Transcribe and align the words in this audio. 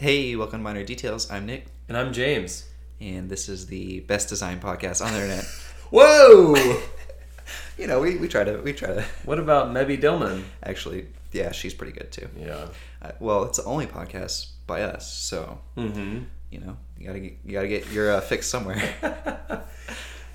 Hey, 0.00 0.34
welcome 0.34 0.60
to 0.60 0.64
Minor 0.64 0.82
Details. 0.82 1.30
I'm 1.30 1.44
Nick, 1.44 1.66
And 1.86 1.94
I'm 1.94 2.12
James. 2.14 2.66
and 3.02 3.28
this 3.28 3.48
is 3.50 3.66
the 3.66 4.00
best 4.00 4.28
design 4.30 4.58
podcast 4.58 5.04
on 5.04 5.12
the 5.12 5.18
internet. 5.20 5.44
Whoa! 5.90 6.54
you 7.78 7.86
know, 7.86 8.00
we, 8.00 8.16
we 8.16 8.26
try 8.26 8.44
to 8.44 8.58
we 8.62 8.72
try 8.72 8.94
to 8.94 9.04
what 9.26 9.38
about 9.38 9.74
Debbie 9.74 9.98
Millman? 9.98 10.44
actually, 10.62 11.08
yeah, 11.32 11.52
she's 11.52 11.74
pretty 11.74 11.92
good 11.92 12.10
too. 12.10 12.28
Yeah. 12.38 12.68
Uh, 13.02 13.12
well, 13.20 13.44
it's 13.44 13.58
the 13.58 13.64
only 13.64 13.86
podcast 13.86 14.48
by 14.66 14.82
us, 14.82 15.12
so 15.12 15.58
Mm-hmm. 15.76 16.20
you 16.50 16.60
know 16.60 16.76
you 16.98 17.06
gotta 17.06 17.20
get 17.20 17.36
you 17.44 17.52
gotta 17.52 17.68
get 17.68 17.90
your 17.92 18.10
uh, 18.12 18.20
fix 18.22 18.46
somewhere. 18.46 18.80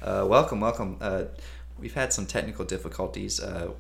uh, 0.04 0.26
welcome, 0.30 0.60
welcome. 0.60 0.98
Uh, 1.02 1.24
we've 1.80 1.96
had 1.96 2.14
some 2.14 2.28
technical 2.28 2.66
difficulties. 2.66 3.40
Uh, 3.40 3.72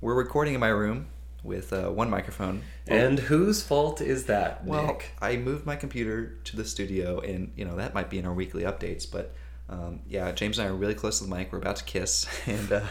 we're 0.00 0.14
recording 0.14 0.54
in 0.54 0.60
my 0.60 0.68
room 0.68 1.08
with 1.46 1.72
uh, 1.72 1.88
one 1.90 2.10
microphone. 2.10 2.62
And 2.86 3.18
whose 3.18 3.62
fault 3.62 4.00
is 4.00 4.26
that, 4.26 4.64
Well, 4.64 4.86
Nick? 4.86 5.10
I 5.20 5.36
moved 5.36 5.64
my 5.66 5.76
computer 5.76 6.36
to 6.44 6.56
the 6.56 6.64
studio, 6.64 7.20
and 7.20 7.52
you 7.56 7.64
know 7.64 7.76
that 7.76 7.94
might 7.94 8.10
be 8.10 8.18
in 8.18 8.26
our 8.26 8.34
weekly 8.34 8.62
updates. 8.62 9.10
But 9.10 9.34
um, 9.68 10.00
yeah, 10.08 10.32
James 10.32 10.58
and 10.58 10.68
I 10.68 10.70
are 10.70 10.74
really 10.74 10.94
close 10.94 11.18
to 11.18 11.24
the 11.24 11.34
mic. 11.34 11.52
We're 11.52 11.58
about 11.58 11.76
to 11.76 11.84
kiss, 11.84 12.26
and 12.46 12.72
uh, 12.72 12.84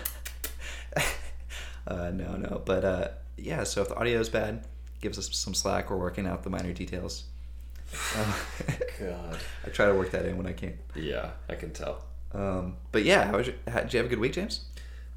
uh, 1.88 2.12
no, 2.12 2.36
no. 2.36 2.62
But 2.66 2.86
uh, 2.86 3.08
yeah, 3.38 3.64
so 3.64 3.82
if 3.82 3.90
the 3.90 3.96
audio 3.96 4.20
is 4.20 4.30
bad, 4.30 4.66
gives 5.02 5.18
us 5.18 5.30
some 5.36 5.54
slack. 5.54 5.90
We're 5.90 5.98
working 5.98 6.26
out 6.26 6.44
the 6.44 6.50
minor 6.50 6.74
details. 6.74 7.26
Uh, 8.16 8.34
God. 9.00 9.38
I 9.66 9.70
try 9.70 9.86
to 9.86 9.94
work 9.94 10.12
that 10.12 10.26
in 10.26 10.38
when 10.38 10.48
I 10.48 10.54
can. 10.54 10.78
Yeah, 10.96 11.32
I 11.48 11.56
can 11.56 11.72
tell. 11.72 12.04
Um, 12.34 12.78
but 12.92 13.04
yeah, 13.04 13.26
how 13.26 13.38
was 13.38 13.48
your, 13.48 13.56
how, 13.68 13.82
did 13.82 13.94
you 13.94 13.98
have 13.98 14.08
a 14.08 14.10
good 14.10 14.20
week, 14.20 14.34
James? 14.34 14.66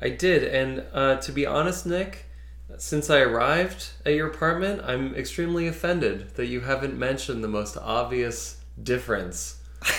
I 0.00 0.10
did, 0.10 0.44
and 0.44 0.84
uh, 0.92 1.16
to 1.16 1.32
be 1.32 1.46
honest, 1.46 1.86
Nick, 1.86 2.26
since 2.76 3.08
I 3.10 3.20
arrived 3.20 3.88
at 4.04 4.12
your 4.14 4.28
apartment, 4.28 4.82
I'm 4.84 5.14
extremely 5.14 5.66
offended 5.66 6.34
that 6.36 6.46
you 6.46 6.60
haven't 6.60 6.98
mentioned 6.98 7.42
the 7.42 7.48
most 7.48 7.76
obvious 7.76 8.60
difference. 8.82 9.56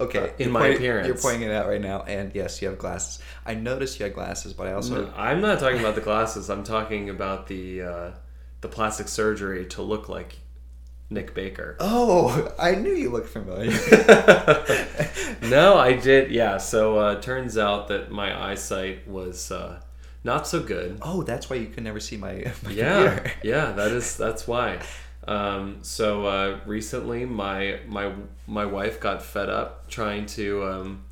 Okay, 0.00 0.18
Uh, 0.18 0.28
in 0.40 0.50
my 0.50 0.58
pointing- 0.60 0.76
appearance. 0.78 1.06
you're 1.06 1.16
pointing 1.16 1.48
it 1.48 1.52
out 1.52 1.68
right 1.68 1.80
now, 1.80 2.02
and 2.02 2.34
yes, 2.34 2.60
you 2.60 2.66
have 2.68 2.78
glasses. 2.78 3.20
I 3.46 3.54
noticed 3.54 4.00
you 4.00 4.04
had 4.04 4.12
glasses, 4.14 4.52
but 4.52 4.66
I 4.66 4.72
also 4.72 5.04
No, 5.04 5.12
I'm 5.16 5.40
not 5.40 5.60
talking 5.60 5.78
about 5.78 5.94
the 5.94 6.00
glasses. 6.00 6.50
I'm 6.50 6.64
talking 6.64 7.08
about 7.10 7.46
the 7.46 7.82
uh, 7.82 8.10
the 8.60 8.66
plastic 8.68 9.06
surgery 9.06 9.66
to 9.66 9.82
look 9.82 10.08
like 10.08 10.40
Nick 11.10 11.32
Baker. 11.32 11.76
oh, 11.78 12.52
I 12.58 12.74
knew 12.74 12.90
you 12.92 13.08
looked 13.10 13.28
familiar. 13.28 13.70
no, 15.42 15.76
I 15.78 15.92
did. 15.92 16.32
Yeah. 16.32 16.58
So 16.58 16.98
uh, 16.98 17.20
turns 17.20 17.56
out 17.56 17.86
that 17.86 18.10
my 18.10 18.50
eyesight 18.50 19.06
was 19.06 19.52
uh, 19.52 19.80
not 20.24 20.46
so 20.48 20.60
good. 20.62 20.98
Oh, 21.02 21.22
that's 21.22 21.48
why 21.50 21.56
you 21.56 21.66
could 21.66 21.84
never 21.84 22.00
see 22.00 22.16
my, 22.16 22.32
my 22.64 22.70
Yeah, 22.70 23.04
computer. 23.14 23.32
yeah. 23.44 23.72
That 23.72 23.92
is 23.92 24.16
that's 24.16 24.46
why. 24.48 24.80
Um, 25.28 25.78
so 25.82 26.26
uh, 26.26 26.60
recently, 26.66 27.24
my 27.24 27.78
my 27.86 28.12
my 28.46 28.64
wife 28.66 29.00
got 29.00 29.22
fed 29.22 29.48
up 29.48 29.88
trying 29.88 30.26
to 30.26 30.64
um, 30.64 31.04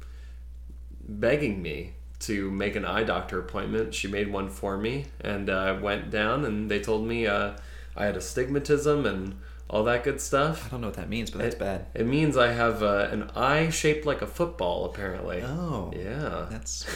begging 1.09 1.63
me 1.63 1.93
to 2.21 2.51
make 2.51 2.77
an 2.77 2.85
eye 2.85 3.03
doctor 3.05 3.39
appointment. 3.41 3.95
She 3.95 4.09
made 4.09 4.31
one 4.33 4.49
for 4.49 4.77
me, 4.77 5.07
and 5.21 5.51
uh, 5.51 5.79
went 5.81 6.11
down, 6.11 6.45
and 6.45 6.71
they 6.71 6.81
told 6.81 7.07
me 7.07 7.27
uh, 7.27 7.53
I 7.97 8.05
had 8.07 8.17
astigmatism 8.17 9.07
and 9.07 9.39
all 9.69 9.85
that 9.85 10.05
good 10.05 10.21
stuff. 10.21 10.67
I 10.67 10.69
don't 10.69 10.83
know 10.83 10.89
what 10.89 10.97
that 10.97 11.09
means, 11.09 11.31
but 11.31 11.41
that's 11.41 11.55
It- 11.55 11.59
bad. 11.59 11.87
It 11.95 12.07
means 12.07 12.37
I 12.37 12.53
have 12.53 12.83
uh, 12.83 13.09
an 13.11 13.31
eye 13.35 13.71
shaped 13.71 14.05
like 14.07 14.23
a 14.23 14.27
football, 14.27 14.85
apparently. 14.85 15.43
Oh, 15.43 15.91
Yeah. 15.97 16.47
That's. 16.51 16.87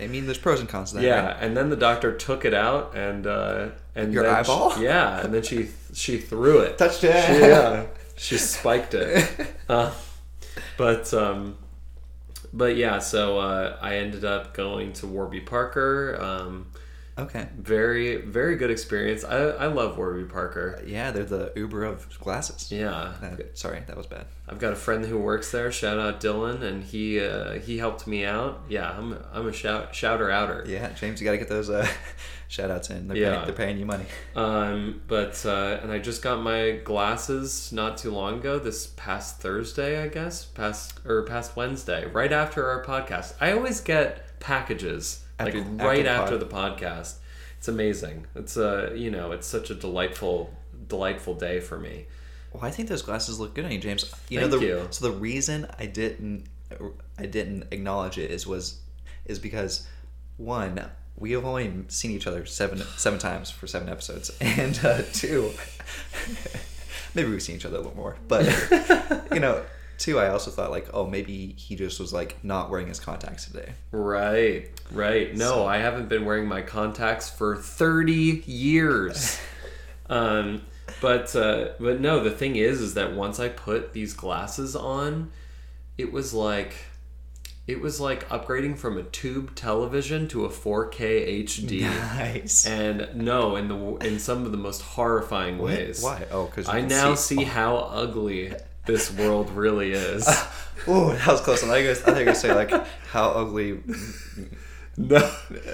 I 0.00 0.06
mean, 0.06 0.26
there's 0.26 0.38
pros 0.38 0.60
and 0.60 0.68
cons 0.68 0.90
to 0.90 0.96
that. 0.96 1.02
Yeah, 1.04 1.26
right? 1.26 1.36
and 1.40 1.56
then 1.56 1.70
the 1.70 1.76
doctor 1.76 2.12
took 2.16 2.44
it 2.44 2.54
out 2.54 2.96
and 2.96 3.26
uh, 3.26 3.68
and 3.94 4.12
Your 4.12 4.24
then 4.24 4.34
eyeball? 4.34 4.76
She, 4.76 4.84
yeah, 4.84 5.20
and 5.24 5.32
then 5.34 5.42
she 5.42 5.68
she 5.92 6.18
threw 6.18 6.60
it. 6.60 6.78
Touchdown. 6.78 7.26
She- 7.26 7.40
yeah, 7.40 7.86
she 8.16 8.38
spiked 8.38 8.94
it. 8.94 9.28
Uh, 9.68 9.92
but 10.76 11.12
um, 11.14 11.56
but 12.52 12.76
yeah, 12.76 12.98
so 12.98 13.38
uh, 13.38 13.76
I 13.80 13.96
ended 13.96 14.24
up 14.24 14.54
going 14.54 14.92
to 14.94 15.06
Warby 15.06 15.40
Parker. 15.40 16.18
Um, 16.20 16.66
Okay. 17.18 17.48
very 17.58 18.16
very 18.22 18.56
good 18.56 18.70
experience. 18.70 19.24
I 19.24 19.36
I 19.36 19.66
love 19.66 19.98
Warby 19.98 20.24
Parker. 20.24 20.80
Yeah, 20.86 21.10
they're 21.10 21.24
the 21.24 21.52
Uber 21.56 21.84
of 21.84 22.18
glasses. 22.20 22.70
Yeah, 22.70 22.90
Uh, 22.92 23.36
sorry, 23.54 23.82
that 23.86 23.96
was 23.96 24.06
bad. 24.06 24.26
I've 24.48 24.58
got 24.58 24.72
a 24.72 24.76
friend 24.76 25.04
who 25.04 25.18
works 25.18 25.50
there. 25.50 25.70
Shout 25.72 25.98
out 25.98 26.20
Dylan, 26.20 26.62
and 26.62 26.84
he 26.84 27.20
uh, 27.20 27.54
he 27.54 27.78
helped 27.78 28.06
me 28.06 28.24
out. 28.24 28.62
Yeah, 28.68 28.90
I'm 28.90 29.12
a, 29.12 29.18
I'm 29.32 29.48
a 29.48 29.52
shout 29.52 29.94
shouter 29.94 30.30
outer. 30.30 30.64
Yeah, 30.66 30.90
James, 30.94 31.20
you 31.20 31.24
got 31.24 31.32
to 31.32 31.38
get 31.38 31.48
those 31.48 31.68
uh, 31.68 31.86
shout 32.48 32.70
outs 32.70 32.88
in. 32.90 33.08
They're, 33.08 33.16
Yeah. 33.16 33.34
paying, 33.34 33.44
they're 33.46 33.54
paying 33.66 33.78
you 33.78 33.86
money. 33.86 34.04
Um, 34.36 35.02
but 35.08 35.44
uh, 35.44 35.80
and 35.82 35.90
I 35.90 35.98
just 35.98 36.22
got 36.22 36.40
my 36.42 36.78
glasses 36.84 37.72
not 37.72 37.98
too 37.98 38.10
long 38.12 38.38
ago. 38.38 38.58
This 38.58 38.86
past 38.96 39.40
Thursday, 39.40 40.00
I 40.02 40.06
guess, 40.08 40.44
past 40.44 41.00
or 41.04 41.22
past 41.24 41.56
Wednesday, 41.56 42.06
right 42.06 42.32
after 42.32 42.66
our 42.70 42.84
podcast. 42.84 43.34
I 43.40 43.52
always 43.52 43.80
get 43.80 44.38
packages 44.40 45.24
After- 45.38 45.58
like 45.58 45.66
after 45.68 45.84
right 45.86 46.04
the 46.04 46.10
after, 46.10 46.38
the 46.38 46.46
podcast. 46.46 47.14
It's 47.58 47.68
amazing. 47.68 48.26
It's 48.34 48.56
a 48.56 48.92
you 48.94 49.10
know, 49.10 49.32
it's 49.32 49.46
such 49.46 49.70
a 49.70 49.74
delightful 49.74 50.54
delightful 50.88 51.34
day 51.34 51.60
for 51.60 51.78
me. 51.78 52.06
Well, 52.52 52.64
I 52.64 52.70
think 52.70 52.88
those 52.88 53.02
glasses 53.02 53.38
look 53.38 53.54
good 53.54 53.64
on 53.64 53.72
you, 53.72 53.78
James. 53.78 54.04
You 54.28 54.40
Thank 54.40 54.52
know 54.52 54.58
the 54.58 54.66
you. 54.66 54.86
so 54.90 55.06
the 55.10 55.16
reason 55.16 55.66
I 55.78 55.86
didn't 55.86 56.46
I 57.18 57.26
didn't 57.26 57.66
acknowledge 57.70 58.18
it 58.18 58.30
is 58.30 58.46
was 58.46 58.80
is 59.26 59.38
because 59.38 59.86
one 60.36 60.90
we 61.16 61.32
have 61.32 61.44
only 61.44 61.72
seen 61.88 62.12
each 62.12 62.26
other 62.26 62.46
seven 62.46 62.78
seven 62.96 63.18
times 63.18 63.50
for 63.50 63.66
seven 63.66 63.88
episodes, 63.88 64.30
and 64.40 64.78
uh, 64.84 65.02
two 65.12 65.52
maybe 67.14 67.28
we've 67.28 67.42
seen 67.42 67.56
each 67.56 67.64
other 67.64 67.76
a 67.76 67.80
little 67.80 67.96
more, 67.96 68.16
but 68.28 68.44
you 69.32 69.40
know. 69.40 69.64
Two, 69.98 70.18
I 70.18 70.28
also 70.28 70.50
thought 70.50 70.70
like, 70.70 70.88
oh, 70.94 71.06
maybe 71.06 71.54
he 71.58 71.74
just 71.76 71.98
was 71.98 72.12
like 72.12 72.42
not 72.44 72.70
wearing 72.70 72.86
his 72.86 73.00
contacts 73.00 73.46
today. 73.46 73.72
Right, 73.90 74.70
right. 74.92 75.34
No, 75.36 75.50
So- 75.50 75.66
I 75.66 75.78
haven't 75.78 76.08
been 76.08 76.24
wearing 76.24 76.46
my 76.46 76.62
contacts 76.62 77.28
for 77.28 77.56
30 77.56 78.44
years. 78.46 79.40
um, 80.08 80.62
but 81.00 81.34
uh, 81.36 81.70
but 81.78 82.00
no, 82.00 82.22
the 82.22 82.30
thing 82.30 82.56
is 82.56 82.80
is 82.80 82.94
that 82.94 83.12
once 83.12 83.38
I 83.40 83.48
put 83.48 83.92
these 83.92 84.14
glasses 84.14 84.74
on, 84.74 85.30
it 85.98 86.12
was 86.12 86.32
like 86.32 86.74
it 87.66 87.80
was 87.82 88.00
like 88.00 88.26
upgrading 88.30 88.78
from 88.78 88.96
a 88.96 89.02
tube 89.02 89.54
television 89.54 90.26
to 90.28 90.46
a 90.46 90.48
4K 90.48 91.44
HD. 91.44 91.82
Nice. 91.82 92.66
And 92.66 93.08
no, 93.14 93.56
in 93.56 93.68
the 93.68 93.76
in 94.06 94.18
some 94.18 94.46
of 94.46 94.52
the 94.52 94.58
most 94.58 94.80
horrifying 94.80 95.58
ways. 95.58 96.02
Why? 96.02 96.24
Oh, 96.30 96.46
because 96.46 96.68
I 96.68 96.80
now 96.80 97.14
see 97.14 97.44
how 97.44 97.76
ugly 97.76 98.54
this 98.88 99.12
world 99.12 99.50
really 99.52 99.92
is. 99.92 100.26
Oh, 100.90 101.12
that 101.12 101.26
was 101.26 101.40
close. 101.42 101.62
I 101.62 101.66
thought 101.66 101.74
you 101.82 101.90
I 101.90 101.94
thought 101.94 102.08
you 102.14 102.18
were 102.20 102.24
gonna 102.24 102.34
say 102.34 102.54
like 102.54 102.70
how 103.08 103.28
ugly. 103.30 103.80
No, 104.96 105.16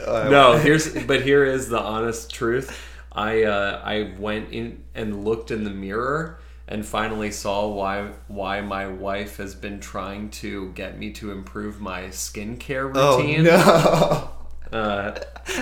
Uh, 0.07 0.29
no. 0.31 0.59
Here's 0.59 0.93
but 1.05 1.23
here 1.23 1.45
is 1.45 1.69
the 1.69 1.79
honest 1.81 2.31
truth. 2.33 2.77
I 3.13 3.45
uh, 3.45 3.81
I 3.85 4.15
went 4.19 4.51
in 4.53 4.83
and 4.95 5.25
looked 5.25 5.51
in 5.51 5.63
the 5.65 5.71
mirror 5.71 6.41
and 6.67 6.85
finally 6.85 7.31
saw 7.31 7.69
why 7.69 8.11
why 8.29 8.61
my 8.61 8.87
wife 8.89 9.37
has 9.37 9.55
been 9.55 9.79
trying 9.79 10.31
to 10.43 10.73
get 10.73 10.99
me 10.99 11.11
to 11.13 11.31
improve 11.31 11.81
my 11.81 12.05
skincare 12.09 12.87
routine. 12.93 12.97
Oh 12.97 13.19
routine. 13.19 13.45
no. 13.45 14.31
Uh, 14.73 15.19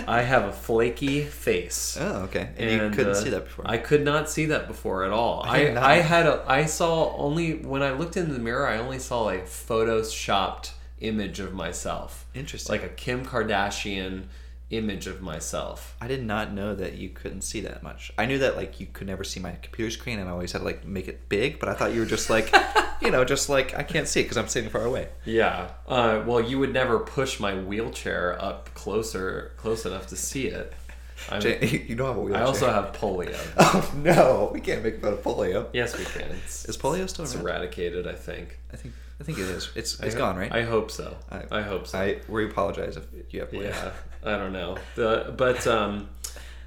I 0.06 0.22
have 0.22 0.44
a 0.44 0.52
flaky 0.52 1.24
face. 1.24 1.98
Oh, 2.00 2.22
okay. 2.24 2.50
And, 2.56 2.70
you 2.70 2.90
couldn't 2.90 3.12
uh, 3.12 3.14
see 3.14 3.30
that 3.30 3.44
before. 3.44 3.64
I 3.68 3.78
could 3.78 4.04
not 4.04 4.30
see 4.30 4.46
that 4.46 4.68
before 4.68 5.04
at 5.04 5.10
all. 5.10 5.42
I 5.44 5.68
I. 5.68 5.92
I 5.92 5.94
had 5.96 6.26
a 6.26 6.44
I 6.46 6.66
saw 6.66 7.14
only 7.16 7.56
when 7.56 7.82
I 7.82 7.90
looked 7.90 8.16
in 8.16 8.32
the 8.32 8.38
mirror 8.38 8.66
I 8.66 8.78
only 8.78 8.98
saw 8.98 9.28
a 9.28 9.38
photoshopped 9.38 10.70
image 11.00 11.40
of 11.40 11.52
myself. 11.52 12.26
Interesting. 12.34 12.72
Like 12.72 12.84
a 12.84 12.88
Kim 12.88 13.26
Kardashian 13.26 14.24
image 14.72 15.06
of 15.06 15.20
myself. 15.20 15.96
I 16.00 16.08
did 16.08 16.24
not 16.24 16.52
know 16.52 16.74
that 16.74 16.94
you 16.94 17.10
couldn't 17.10 17.42
see 17.42 17.60
that 17.60 17.82
much. 17.82 18.12
I 18.18 18.26
knew 18.26 18.38
that 18.38 18.56
like 18.56 18.80
you 18.80 18.86
could 18.92 19.06
never 19.06 19.22
see 19.22 19.38
my 19.38 19.52
computer 19.62 19.90
screen, 19.90 20.18
and 20.18 20.28
I 20.28 20.32
always 20.32 20.52
had 20.52 20.58
to 20.58 20.64
like 20.64 20.84
make 20.84 21.06
it 21.06 21.28
big. 21.28 21.60
But 21.60 21.68
I 21.68 21.74
thought 21.74 21.92
you 21.94 22.00
were 22.00 22.06
just 22.06 22.30
like, 22.30 22.52
you 23.02 23.10
know, 23.10 23.24
just 23.24 23.48
like 23.48 23.76
I 23.78 23.82
can't 23.82 24.08
see 24.08 24.20
it 24.20 24.24
because 24.24 24.38
I'm 24.38 24.48
sitting 24.48 24.70
far 24.70 24.84
away. 24.84 25.08
Yeah. 25.24 25.70
Uh, 25.86 26.22
well, 26.26 26.40
you 26.40 26.58
would 26.58 26.72
never 26.72 26.98
push 26.98 27.38
my 27.38 27.54
wheelchair 27.56 28.42
up 28.42 28.72
closer 28.74 29.52
close 29.56 29.86
enough 29.86 30.06
to 30.08 30.16
see 30.16 30.46
it. 30.46 30.72
You 31.32 31.96
have 32.04 32.16
a 32.16 32.20
wheelchair. 32.20 32.42
I 32.42 32.46
also 32.46 32.70
have 32.70 32.92
polio. 32.92 33.36
Oh 33.58 33.92
no, 33.96 34.50
we 34.52 34.60
can't 34.60 34.82
make 34.82 35.00
fun 35.00 35.12
of 35.14 35.22
polio. 35.22 35.68
Yes, 35.72 35.96
we 35.98 36.04
can. 36.04 36.30
It's, 36.44 36.64
Is 36.66 36.76
polio 36.76 37.08
still 37.08 37.24
it's 37.24 37.34
around? 37.34 37.46
eradicated, 37.46 38.06
I 38.06 38.14
think. 38.14 38.58
I 38.72 38.76
think 38.76 38.94
I 39.20 39.24
think 39.24 39.38
it 39.38 39.44
is. 39.48 39.70
It's 39.74 40.00
it's 40.00 40.14
I- 40.16 40.18
gone, 40.18 40.36
right? 40.36 40.52
I 40.52 40.62
hope 40.62 40.90
so. 40.90 41.16
I- 41.30 41.44
I, 41.58 41.62
hope 41.62 41.86
so. 41.86 41.98
I 41.98 42.20
we 42.28 42.44
apologize 42.46 42.96
if 42.96 43.32
you 43.32 43.40
have 43.40 43.50
polio. 43.50 43.70
Yeah, 43.70 43.92
I 44.24 44.36
don't 44.36 44.52
know. 44.52 44.76
The, 44.96 45.32
but 45.36 45.66
um, 45.66 46.08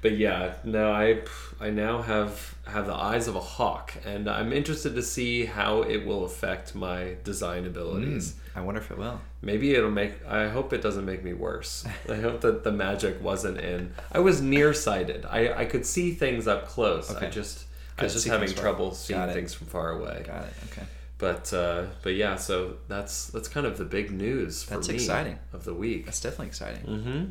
but 0.06 0.16
yeah, 0.16 0.54
no, 0.62 0.92
I 0.92 1.22
I 1.60 1.70
now 1.70 2.00
have 2.02 2.54
have 2.66 2.86
the 2.86 2.94
eyes 2.94 3.26
of 3.28 3.34
a 3.34 3.40
hawk, 3.40 3.92
and 4.04 4.28
I'm 4.30 4.52
interested 4.52 4.94
to 4.94 5.02
see 5.02 5.46
how 5.46 5.82
it 5.82 6.06
will 6.06 6.24
affect 6.24 6.74
my 6.76 7.16
design 7.24 7.66
abilities. 7.66 8.32
Mm, 8.34 8.58
I 8.58 8.60
wonder 8.60 8.80
if 8.80 8.90
it 8.92 8.98
will. 8.98 9.20
Maybe 9.42 9.74
it'll 9.74 9.90
make. 9.90 10.12
I 10.28 10.46
hope 10.48 10.72
it 10.72 10.80
doesn't 10.82 11.04
make 11.04 11.24
me 11.24 11.32
worse. 11.32 11.84
I 12.08 12.16
hope 12.26 12.40
that 12.42 12.62
the 12.62 12.70
magic 12.70 13.20
wasn't 13.20 13.58
in. 13.58 13.92
I 14.12 14.20
was 14.20 14.40
nearsighted. 14.40 15.24
I 15.38 15.40
I 15.62 15.64
could 15.64 15.84
see 15.84 16.14
things 16.14 16.46
up 16.46 16.68
close. 16.68 17.10
I 17.10 17.16
Okay. 17.16 17.30
just 17.30 17.64
I 17.98 18.04
was 18.04 18.12
just 18.12 18.26
having 18.28 18.46
things 18.48 18.52
far- 18.60 18.62
trouble 18.70 18.94
seeing 18.94 19.26
things 19.38 19.54
from 19.54 19.66
far 19.66 19.90
away. 19.90 20.22
Got 20.24 20.44
it. 20.44 20.52
Okay. 20.70 20.86
But 21.18 21.52
uh, 21.52 21.86
but 22.04 22.14
yeah, 22.14 22.36
so 22.36 22.76
that's 22.86 23.26
that's 23.34 23.48
kind 23.48 23.66
of 23.66 23.76
the 23.76 23.84
big 23.98 24.10
news 24.12 24.62
for 24.62 24.74
That's 24.74 24.88
me 24.88 24.94
exciting. 24.94 25.38
of 25.52 25.64
the 25.64 25.74
week. 25.74 26.04
That's 26.04 26.20
definitely 26.20 26.48
exciting. 26.54 26.84
Mm-hmm. 26.84 27.24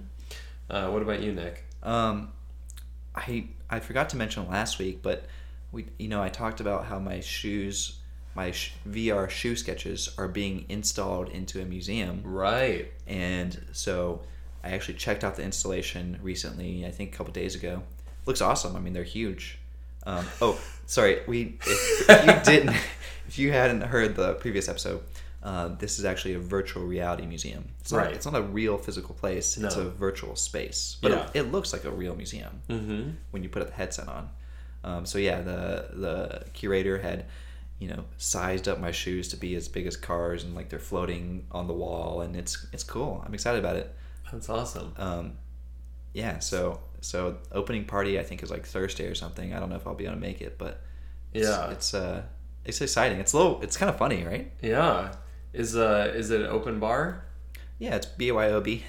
Uh, 0.75 0.89
what 0.91 1.01
about 1.03 1.21
you, 1.21 1.31
Nick? 1.31 1.63
Um, 1.83 2.31
I 3.15 3.47
I 3.69 3.79
forgot 3.79 4.09
to 4.09 4.17
mention 4.17 4.47
last 4.49 4.79
week, 4.79 5.01
but 5.01 5.25
we 5.71 5.85
you 5.97 6.07
know 6.07 6.21
I 6.21 6.29
talked 6.29 6.59
about 6.59 6.85
how 6.85 6.99
my 6.99 7.19
shoes, 7.21 7.97
my 8.35 8.51
sh- 8.51 8.73
VR 8.87 9.29
shoe 9.29 9.55
sketches 9.55 10.09
are 10.17 10.27
being 10.27 10.65
installed 10.69 11.29
into 11.29 11.61
a 11.61 11.65
museum, 11.65 12.21
Right. 12.23 12.91
and 13.07 13.59
so 13.71 14.21
I 14.63 14.69
actually 14.71 14.95
checked 14.95 15.23
out 15.23 15.35
the 15.35 15.43
installation 15.43 16.19
recently. 16.21 16.85
I 16.85 16.91
think 16.91 17.13
a 17.13 17.17
couple 17.17 17.31
days 17.33 17.55
ago. 17.55 17.83
Looks 18.25 18.41
awesome. 18.41 18.75
I 18.75 18.79
mean, 18.79 18.93
they're 18.93 19.03
huge. 19.03 19.59
Um, 20.07 20.25
oh, 20.41 20.59
sorry. 20.87 21.19
We 21.27 21.57
if, 21.61 22.09
if 22.09 22.25
you 22.25 22.33
didn't, 22.53 22.75
if 23.27 23.37
you 23.37 23.51
hadn't 23.51 23.81
heard 23.81 24.15
the 24.15 24.33
previous 24.33 24.67
episode. 24.67 25.01
Uh, 25.45 25.67
this 25.77 25.99
is 25.99 26.05
actually 26.05 26.33
a 26.33 26.39
virtual 26.39 26.83
reality 26.83 27.25
museum. 27.27 27.63
It's 27.79 27.91
not, 27.91 27.97
Right. 28.05 28.13
It's 28.15 28.25
not 28.25 28.33
a 28.35 28.41
real 28.41 28.77
physical 28.79 29.13
place. 29.13 29.57
No. 29.57 29.67
It's 29.67 29.75
a 29.77 29.85
virtual 29.89 30.35
space, 30.35 30.97
but 31.03 31.11
Yeah. 31.11 31.27
it, 31.35 31.39
it 31.41 31.51
looks 31.51 31.71
like 31.71 31.85
a 31.85 31.91
real 31.91 32.15
museum 32.15 32.61
Mm-hmm. 32.67 33.11
when 33.31 33.43
you 33.43 33.49
put 33.49 33.65
the 33.67 33.71
headset 33.73 34.07
on. 34.07 34.29
Um, 34.83 35.05
so 35.05 35.17
yeah, 35.19 35.41
the 35.41 35.61
the 36.05 36.43
curator 36.53 36.97
had, 36.99 37.25
you 37.79 37.87
know, 37.89 38.05
sized 38.17 38.67
up 38.67 38.79
my 38.79 38.91
shoes 38.91 39.27
to 39.29 39.37
be 39.37 39.53
as 39.55 39.67
big 39.67 39.85
as 39.87 39.95
cars, 39.97 40.43
and 40.43 40.55
like 40.55 40.69
they're 40.69 40.79
floating 40.93 41.45
on 41.51 41.67
the 41.67 41.73
wall, 41.73 42.21
and 42.21 42.35
it's 42.35 42.65
it's 42.73 42.83
cool. 42.83 43.23
I'm 43.25 43.33
excited 43.35 43.59
about 43.63 43.75
it. 43.75 43.93
That's 44.31 44.49
awesome. 44.49 44.93
Um, 44.97 45.33
yeah, 46.13 46.39
so 46.39 46.79
so 47.01 47.37
opening 47.51 47.85
party 47.85 48.19
I 48.19 48.23
think 48.23 48.41
is 48.43 48.49
like 48.49 48.65
Thursday 48.65 49.05
or 49.07 49.15
something. 49.15 49.53
I 49.53 49.59
don't 49.59 49.69
know 49.69 49.75
if 49.75 49.85
I'll 49.85 49.93
be 49.95 50.05
able 50.05 50.15
to 50.15 50.21
make 50.21 50.41
it, 50.41 50.57
but 50.57 50.81
it's, 51.33 51.47
Yeah. 51.47 51.69
it's 51.71 51.93
uh 51.93 52.23
it's 52.63 52.81
exciting. 52.81 53.19
It's 53.19 53.33
a 53.33 53.37
little 53.37 53.61
it's 53.61 53.77
kind 53.77 53.89
of 53.91 53.97
funny, 53.97 54.23
right? 54.23 54.51
Yeah. 54.61 55.13
Is 55.55 55.75
uh 55.75 56.11
is 56.15 56.31
it 56.31 56.41
an 56.41 56.47
open 56.47 56.79
bar? 56.79 57.23
Yeah, 57.79 57.95
it's 57.95 58.05
BYOB. 58.07 58.81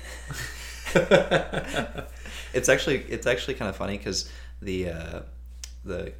it's 2.54 2.68
actually 2.68 2.98
it's 3.08 3.26
actually 3.26 3.54
kind 3.54 3.68
of 3.68 3.76
funny 3.76 3.98
because 3.98 4.30
the 4.62 4.90
uh, 4.90 5.20
the 5.84 6.12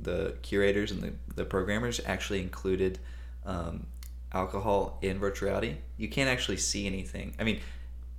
the 0.00 0.34
curators 0.42 0.90
and 0.90 1.02
the, 1.02 1.12
the 1.34 1.44
programmers 1.44 2.00
actually 2.04 2.40
included 2.40 2.98
um, 3.44 3.86
alcohol 4.32 4.98
in 5.02 5.18
virtual 5.18 5.48
reality. 5.48 5.76
You 5.96 6.08
can't 6.08 6.28
actually 6.28 6.58
see 6.58 6.86
anything. 6.86 7.34
I 7.40 7.44
mean, 7.44 7.60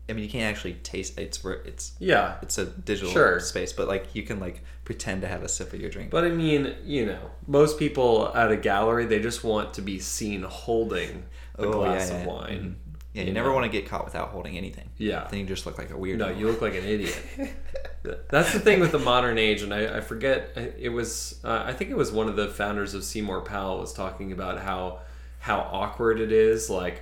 I 0.09 0.13
mean 0.13 0.23
you 0.23 0.29
can't 0.29 0.45
actually 0.53 0.73
taste. 0.73 1.17
It's 1.17 1.43
it's 1.45 1.93
yeah. 1.99 2.35
it's 2.41 2.57
a 2.57 2.65
digital 2.65 3.11
Sure. 3.11 3.39
space, 3.39 3.73
but 3.73 3.87
like 3.87 4.13
you 4.15 4.23
can 4.23 4.39
like 4.39 4.63
pretend 4.85 5.21
to 5.21 5.27
have 5.27 5.43
a 5.43 5.49
sip 5.49 5.73
of 5.73 5.79
your 5.79 5.89
drink. 5.89 6.11
But 6.11 6.23
I 6.23 6.29
mean, 6.29 6.75
you 6.83 7.05
know, 7.05 7.31
most 7.45 7.79
people 7.79 8.31
at 8.35 8.51
a 8.51 8.57
gallery 8.57 9.05
they 9.05 9.19
just 9.19 9.43
want 9.43 9.73
to 9.75 9.81
be 9.81 9.99
seen 9.99 10.43
holding 10.43 11.25
a 11.57 11.63
Oh, 11.65 11.71
glass 11.73 12.09
yeah, 12.09 12.15
of 12.17 12.21
yeah. 12.27 12.33
wine. 12.33 12.47
Mhm. 12.47 12.93
yeah, 13.13 13.21
you, 13.23 13.27
you 13.29 13.33
never 13.33 13.49
know. 13.49 13.55
want 13.55 13.65
to 13.65 13.69
get 13.71 13.87
caught 13.89 14.05
without 14.05 14.29
holding 14.29 14.57
anything. 14.57 14.89
Yeah. 14.97 15.27
then 15.29 15.39
you 15.41 15.45
just 15.45 15.65
look 15.65 15.77
like 15.77 15.89
a 15.89 15.93
weirdo. 15.95 16.17
No, 16.17 16.29
you 16.29 16.47
look 16.47 16.61
like 16.61 16.75
an 16.75 16.83
idiot. 16.85 17.17
That's 18.29 18.53
the 18.53 18.59
thing 18.59 18.79
with 18.79 18.91
the 18.91 18.99
modern 18.99 19.37
age, 19.37 19.61
and 19.63 19.73
I, 19.73 19.97
I 19.97 20.01
forget. 20.01 20.51
It 20.79 20.89
was 20.89 21.39
uh, 21.43 21.63
I 21.65 21.73
think 21.73 21.89
it 21.91 21.97
was 21.97 22.11
one 22.11 22.29
of 22.29 22.35
the 22.35 22.47
founders 22.47 22.93
of 22.93 23.03
Seymour 23.03 23.41
Powell 23.41 23.79
was 23.79 23.91
talking 23.93 24.31
about 24.31 24.59
how 24.59 24.99
how 25.39 25.59
awkward 25.71 26.19
it 26.21 26.31
is. 26.31 26.69
Like, 26.69 27.01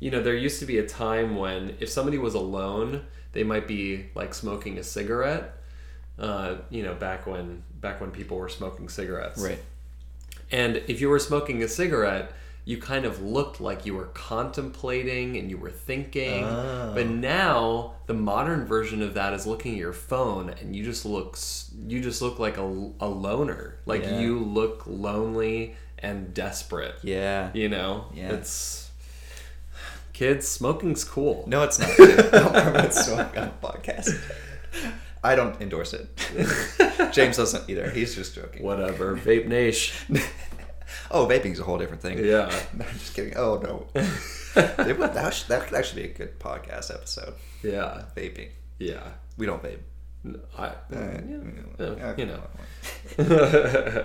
you 0.00 0.10
know, 0.10 0.22
there 0.22 0.34
used 0.36 0.60
to 0.60 0.66
be 0.66 0.78
a 0.78 0.86
time 0.86 1.36
when 1.36 1.76
if 1.80 1.88
somebody 1.88 2.18
was 2.18 2.34
alone, 2.34 3.04
they 3.32 3.42
might 3.42 3.66
be 3.66 4.06
like 4.14 4.32
smoking 4.34 4.78
a 4.78 4.82
cigarette. 4.84 5.54
Uh, 6.18 6.56
you 6.70 6.82
know, 6.82 6.94
back 6.94 7.26
when 7.26 7.62
back 7.80 8.00
when 8.00 8.10
people 8.10 8.36
were 8.36 8.48
smoking 8.48 8.88
cigarettes, 8.88 9.40
right. 9.40 9.60
and 10.52 10.76
if 10.88 11.00
you 11.00 11.08
were 11.08 11.18
smoking 11.20 11.62
a 11.62 11.68
cigarette, 11.68 12.32
you 12.68 12.76
kind 12.76 13.06
of 13.06 13.22
looked 13.22 13.62
like 13.62 13.86
you 13.86 13.94
were 13.94 14.10
contemplating 14.12 15.38
and 15.38 15.48
you 15.48 15.56
were 15.56 15.70
thinking. 15.70 16.44
Oh. 16.44 16.92
But 16.94 17.06
now 17.08 17.94
the 18.04 18.12
modern 18.12 18.66
version 18.66 19.00
of 19.00 19.14
that 19.14 19.32
is 19.32 19.46
looking 19.46 19.72
at 19.72 19.78
your 19.78 19.94
phone 19.94 20.50
and 20.50 20.76
you 20.76 20.84
just 20.84 21.06
look 21.06 21.38
you 21.86 22.02
just 22.02 22.20
look 22.20 22.38
like 22.38 22.58
a, 22.58 22.90
a 23.00 23.08
loner. 23.08 23.78
Like 23.86 24.02
Yeah. 24.02 24.20
you 24.20 24.38
look 24.40 24.82
lonely 24.86 25.76
and 25.98 26.34
desperate. 26.34 26.96
Yeah. 27.02 27.48
You 27.54 27.70
know? 27.70 28.04
Yeah. 28.14 28.32
It's 28.34 28.90
kids, 30.12 30.46
smoking's 30.46 31.04
cool. 31.04 31.44
No, 31.46 31.62
it's 31.62 31.78
not. 31.78 31.96
don't 31.96 32.52
promote 32.52 32.92
smoke 32.92 33.34
on 33.34 33.44
a 33.48 33.54
podcast. 33.62 34.10
I 35.24 35.36
don't 35.36 35.58
endorse 35.62 35.94
it. 35.94 36.06
James 37.14 37.38
doesn't 37.38 37.70
either. 37.70 37.88
He's 37.88 38.14
just 38.14 38.34
joking. 38.34 38.62
Whatever. 38.62 39.16
Vape 39.16 39.46
Nation. 39.48 40.20
Oh, 41.10 41.26
vaping's 41.26 41.60
a 41.60 41.64
whole 41.64 41.78
different 41.78 42.02
thing. 42.02 42.24
Yeah. 42.24 42.50
I'm 42.74 42.98
just 42.98 43.14
kidding. 43.14 43.36
Oh 43.36 43.58
no. 43.94 44.02
That, 44.54 45.30
should- 45.34 45.48
that 45.48 45.66
could 45.66 45.74
actually 45.76 46.02
be 46.02 46.08
a 46.10 46.14
good 46.14 46.38
podcast 46.40 46.92
episode. 46.92 47.34
Yeah. 47.62 48.04
Vaping. 48.16 48.48
Yeah. 48.78 49.02
We 49.36 49.46
don't 49.46 49.62
vape. 49.62 49.78
I, 50.58 50.66
Uh, 50.66 50.72
yeah, 50.90 52.14
you 52.16 52.26
know. 52.26 52.40
know. 53.18 54.04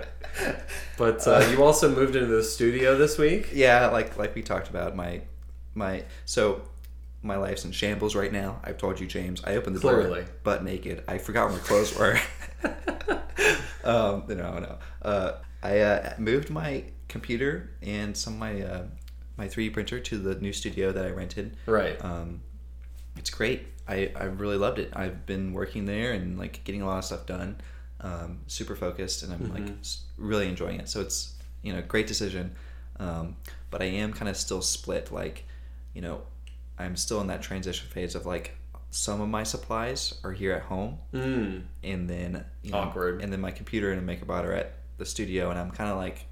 but 0.96 1.26
uh, 1.26 1.46
you 1.50 1.62
also 1.62 1.94
moved 1.94 2.14
into 2.16 2.28
the 2.28 2.42
studio 2.44 2.96
this 2.96 3.18
week. 3.18 3.50
Yeah, 3.52 3.88
like 3.88 4.16
like 4.16 4.34
we 4.34 4.42
talked 4.42 4.68
about, 4.70 4.94
my 4.94 5.22
my 5.74 6.04
so 6.24 6.62
my 7.22 7.36
life's 7.36 7.64
in 7.64 7.72
shambles 7.72 8.14
right 8.14 8.32
now. 8.32 8.60
I've 8.62 8.78
told 8.78 9.00
you, 9.00 9.06
James. 9.06 9.42
I 9.44 9.56
opened 9.56 9.76
the 9.76 9.80
Clearly. 9.80 10.20
door 10.20 10.30
butt 10.44 10.62
naked. 10.64 11.02
I 11.08 11.18
forgot 11.18 11.48
where 11.50 11.58
my 11.58 11.64
clothes 11.64 11.98
were. 11.98 12.18
um, 13.84 14.24
no, 14.28 14.58
no. 14.58 14.78
Uh, 15.02 15.32
I 15.64 15.80
uh, 15.80 16.14
moved 16.18 16.50
my 16.50 16.84
computer 17.08 17.70
and 17.82 18.16
some 18.16 18.34
of 18.34 18.38
my 18.38 18.62
uh, 18.62 18.82
my 19.36 19.46
3D 19.48 19.72
printer 19.72 19.98
to 19.98 20.18
the 20.18 20.34
new 20.36 20.52
studio 20.52 20.92
that 20.92 21.04
I 21.04 21.10
rented. 21.10 21.56
Right. 21.66 21.96
Um, 22.04 22.42
it's 23.16 23.30
great. 23.30 23.66
I, 23.88 24.12
I 24.14 24.24
really 24.24 24.56
loved 24.56 24.78
it. 24.78 24.90
I've 24.94 25.26
been 25.26 25.52
working 25.52 25.86
there 25.86 26.12
and 26.12 26.38
like 26.38 26.62
getting 26.64 26.82
a 26.82 26.86
lot 26.86 26.98
of 26.98 27.04
stuff 27.04 27.26
done. 27.26 27.56
Um, 28.00 28.40
super 28.46 28.76
focused, 28.76 29.22
and 29.22 29.32
I'm 29.32 29.52
like 29.52 29.62
Mhm. 29.64 29.80
s- 29.80 30.02
really 30.18 30.46
enjoying 30.48 30.78
it. 30.80 30.88
So 30.88 31.00
it's 31.00 31.34
you 31.62 31.72
know 31.72 31.82
great 31.82 32.06
decision. 32.06 32.54
Um, 33.00 33.36
but 33.70 33.80
I 33.82 33.86
am 33.86 34.12
kind 34.12 34.28
of 34.28 34.36
still 34.36 34.60
split. 34.62 35.10
Like 35.10 35.44
you 35.94 36.02
know, 36.02 36.22
I'm 36.78 36.96
still 36.96 37.20
in 37.22 37.28
that 37.28 37.40
transition 37.42 37.88
phase 37.88 38.14
of 38.14 38.26
like 38.26 38.56
some 38.90 39.20
of 39.20 39.28
my 39.28 39.42
supplies 39.42 40.14
are 40.22 40.32
here 40.32 40.52
at 40.52 40.62
home, 40.62 40.98
Mm. 41.14 41.62
and 41.82 42.08
then 42.10 42.44
you 42.62 42.72
know, 42.72 42.78
Awkward. 42.78 43.22
and 43.22 43.32
then 43.32 43.40
my 43.40 43.50
computer 43.50 43.90
and 43.90 44.08
a 44.08 44.14
MakerBot 44.16 44.44
are 44.44 44.52
at 44.52 44.74
the 44.98 45.04
studio, 45.06 45.50
and 45.50 45.58
I'm 45.58 45.70
kind 45.70 45.90
of 45.90 45.96
like 45.96 46.26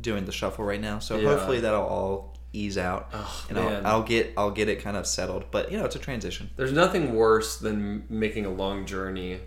doing 0.00 0.24
the 0.24 0.32
shuffle 0.32 0.64
right 0.64 0.80
now. 0.80 0.98
So 0.98 1.18
Yeah. 1.18 1.28
hopefully 1.28 1.60
that'll 1.60 1.82
all 1.86 2.36
ease 2.52 2.78
out, 2.78 3.10
Oh, 3.12 3.46
and. 3.48 3.58
I'll, 3.58 3.86
I'll 3.86 4.02
get 4.02 4.32
I'll 4.36 4.50
get 4.50 4.68
it 4.68 4.82
kind 4.82 4.96
of 4.96 5.06
settled. 5.06 5.44
But 5.50 5.70
you 5.70 5.78
know, 5.78 5.84
it's 5.84 5.96
a 5.96 6.00
transition. 6.00 6.50
There's 6.56 6.72
nothing 6.72 7.14
worse 7.14 7.58
than 7.58 8.04
making 8.08 8.46
a 8.46 8.50
long 8.50 8.86
journey 8.86 9.40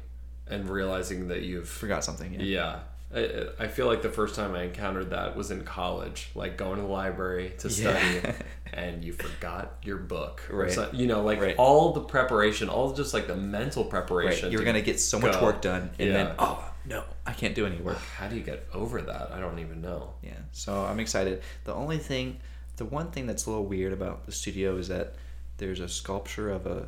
and 0.47 0.69
realizing 0.69 1.27
that 1.29 1.41
you've. 1.41 1.67
Forgot 1.69 2.03
something. 2.03 2.33
Yeah. 2.33 2.41
Yeah. 2.43 2.79
I, 3.15 3.47
I 3.59 3.67
feel 3.67 3.85
like 3.87 4.01
the 4.01 4.09
first 4.09 4.35
time 4.35 4.55
I 4.55 4.63
encountered 4.63 5.11
that 5.11 5.35
was 5.35 5.51
in 5.51 5.63
college, 5.63 6.29
like 6.35 6.57
going 6.57 6.77
to 6.77 6.81
the 6.81 6.87
library 6.87 7.53
to 7.59 7.69
study, 7.69 7.99
Yeah. 8.23 8.33
and 8.73 9.03
you 9.03 9.13
forgot 9.13 9.75
your 9.83 9.97
book. 9.97 10.41
Right. 10.49 10.71
so- 10.71 10.89
you 10.93 11.07
know, 11.07 11.21
like 11.23 11.39
Right. 11.41 11.55
all 11.57 11.93
the 11.93 12.01
preparation, 12.01 12.69
all 12.69 12.93
just 12.93 13.13
like 13.13 13.27
the 13.27 13.35
mental 13.35 13.83
preparation. 13.85 14.45
Right. 14.45 14.51
You're 14.51 14.63
gonna 14.63 14.81
get 14.81 14.99
so 14.99 15.19
much 15.19 15.33
go. 15.33 15.43
work 15.43 15.61
done, 15.61 15.91
and 15.99 16.07
Yeah. 16.09 16.13
then 16.23 16.35
oh 16.39 16.63
no, 16.85 17.03
I 17.25 17.31
can't 17.33 17.55
do 17.55 17.65
any 17.65 17.77
work. 17.77 17.97
How 18.17 18.27
do 18.27 18.35
you 18.35 18.43
get 18.43 18.67
over 18.73 19.01
that? 19.01 19.31
I 19.31 19.39
don't 19.39 19.59
even 19.59 19.81
know. 19.81 20.13
Yeah, 20.21 20.31
so 20.51 20.83
I'm 20.83 20.99
excited. 20.99 21.41
The 21.65 21.73
only 21.73 21.97
thing, 21.97 22.39
the 22.77 22.85
one 22.85 23.11
thing 23.11 23.25
that's 23.27 23.45
a 23.45 23.49
little 23.49 23.65
weird 23.65 23.93
about 23.93 24.25
the 24.25 24.31
studio 24.31 24.75
is 24.77 24.87
that 24.89 25.15
there's 25.57 25.79
a 25.79 25.87
sculpture 25.87 26.49
of 26.51 26.65
a, 26.65 26.87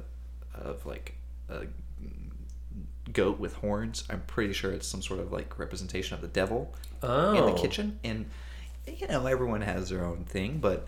of 0.53 0.86
like 0.86 1.13
a 1.50 1.65
goat 3.15 3.39
with 3.39 3.55
horns. 3.55 4.03
I'm 4.10 4.22
pretty 4.27 4.53
sure 4.53 4.72
it's 4.72 4.88
some 4.88 5.01
sort 5.01 5.19
of 5.19 5.31
like 5.31 5.57
representation 5.57 6.13
of 6.13 6.22
the 6.22 6.27
devil 6.27 6.75
Oh. 7.01 7.34
in 7.34 7.45
the 7.55 7.60
kitchen. 7.60 8.00
And 8.03 8.29
you 8.88 9.07
know, 9.07 9.25
everyone 9.25 9.62
has 9.62 9.89
their 9.89 10.05
own 10.05 10.25
thing, 10.25 10.60
but 10.60 10.88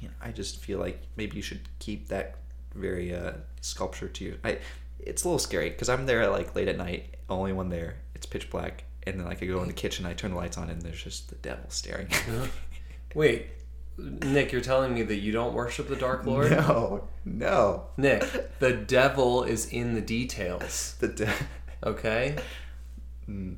you 0.00 0.06
know, 0.08 0.14
I 0.22 0.30
just 0.30 0.58
feel 0.60 0.78
like 0.78 1.00
maybe 1.16 1.36
you 1.36 1.42
should 1.42 1.60
keep 1.80 2.06
that 2.08 2.36
very 2.74 3.12
uh, 3.14 3.32
sculpture 3.60 4.08
to 4.08 4.24
you. 4.24 4.38
I, 4.44 4.58
it's 5.00 5.24
a 5.24 5.28
little 5.28 5.38
scary 5.40 5.70
because 5.70 5.88
I'm 5.88 6.06
there 6.06 6.28
like 6.30 6.54
late 6.54 6.68
at 6.68 6.76
night, 6.78 7.16
only 7.28 7.52
one 7.52 7.68
there. 7.68 7.96
It's 8.14 8.26
pitch 8.26 8.48
black, 8.50 8.84
and 9.04 9.18
then 9.18 9.26
like 9.26 9.42
I 9.42 9.46
go 9.46 9.60
in 9.62 9.66
the 9.66 9.72
kitchen, 9.74 10.06
I 10.06 10.12
turn 10.14 10.30
the 10.30 10.36
lights 10.36 10.56
on, 10.56 10.70
and 10.70 10.80
there's 10.80 11.02
just 11.02 11.28
the 11.30 11.34
devil 11.36 11.64
staring. 11.68 12.06
at 12.12 12.28
me. 12.28 12.48
Wait, 13.14 13.46
Nick, 13.98 14.52
you're 14.52 14.60
telling 14.60 14.94
me 14.94 15.02
that 15.02 15.16
you 15.16 15.32
don't 15.32 15.52
worship 15.54 15.88
the 15.88 15.96
Dark 15.96 16.24
Lord? 16.24 16.50
No, 16.52 17.08
no. 17.24 17.88
Nick, 17.96 18.24
the 18.60 18.72
devil 18.72 19.42
is 19.42 19.66
in 19.66 19.94
the 19.94 20.00
details. 20.00 20.94
The 21.00 21.08
de- 21.08 21.32
Okay. 21.84 22.36
Mm, 23.28 23.56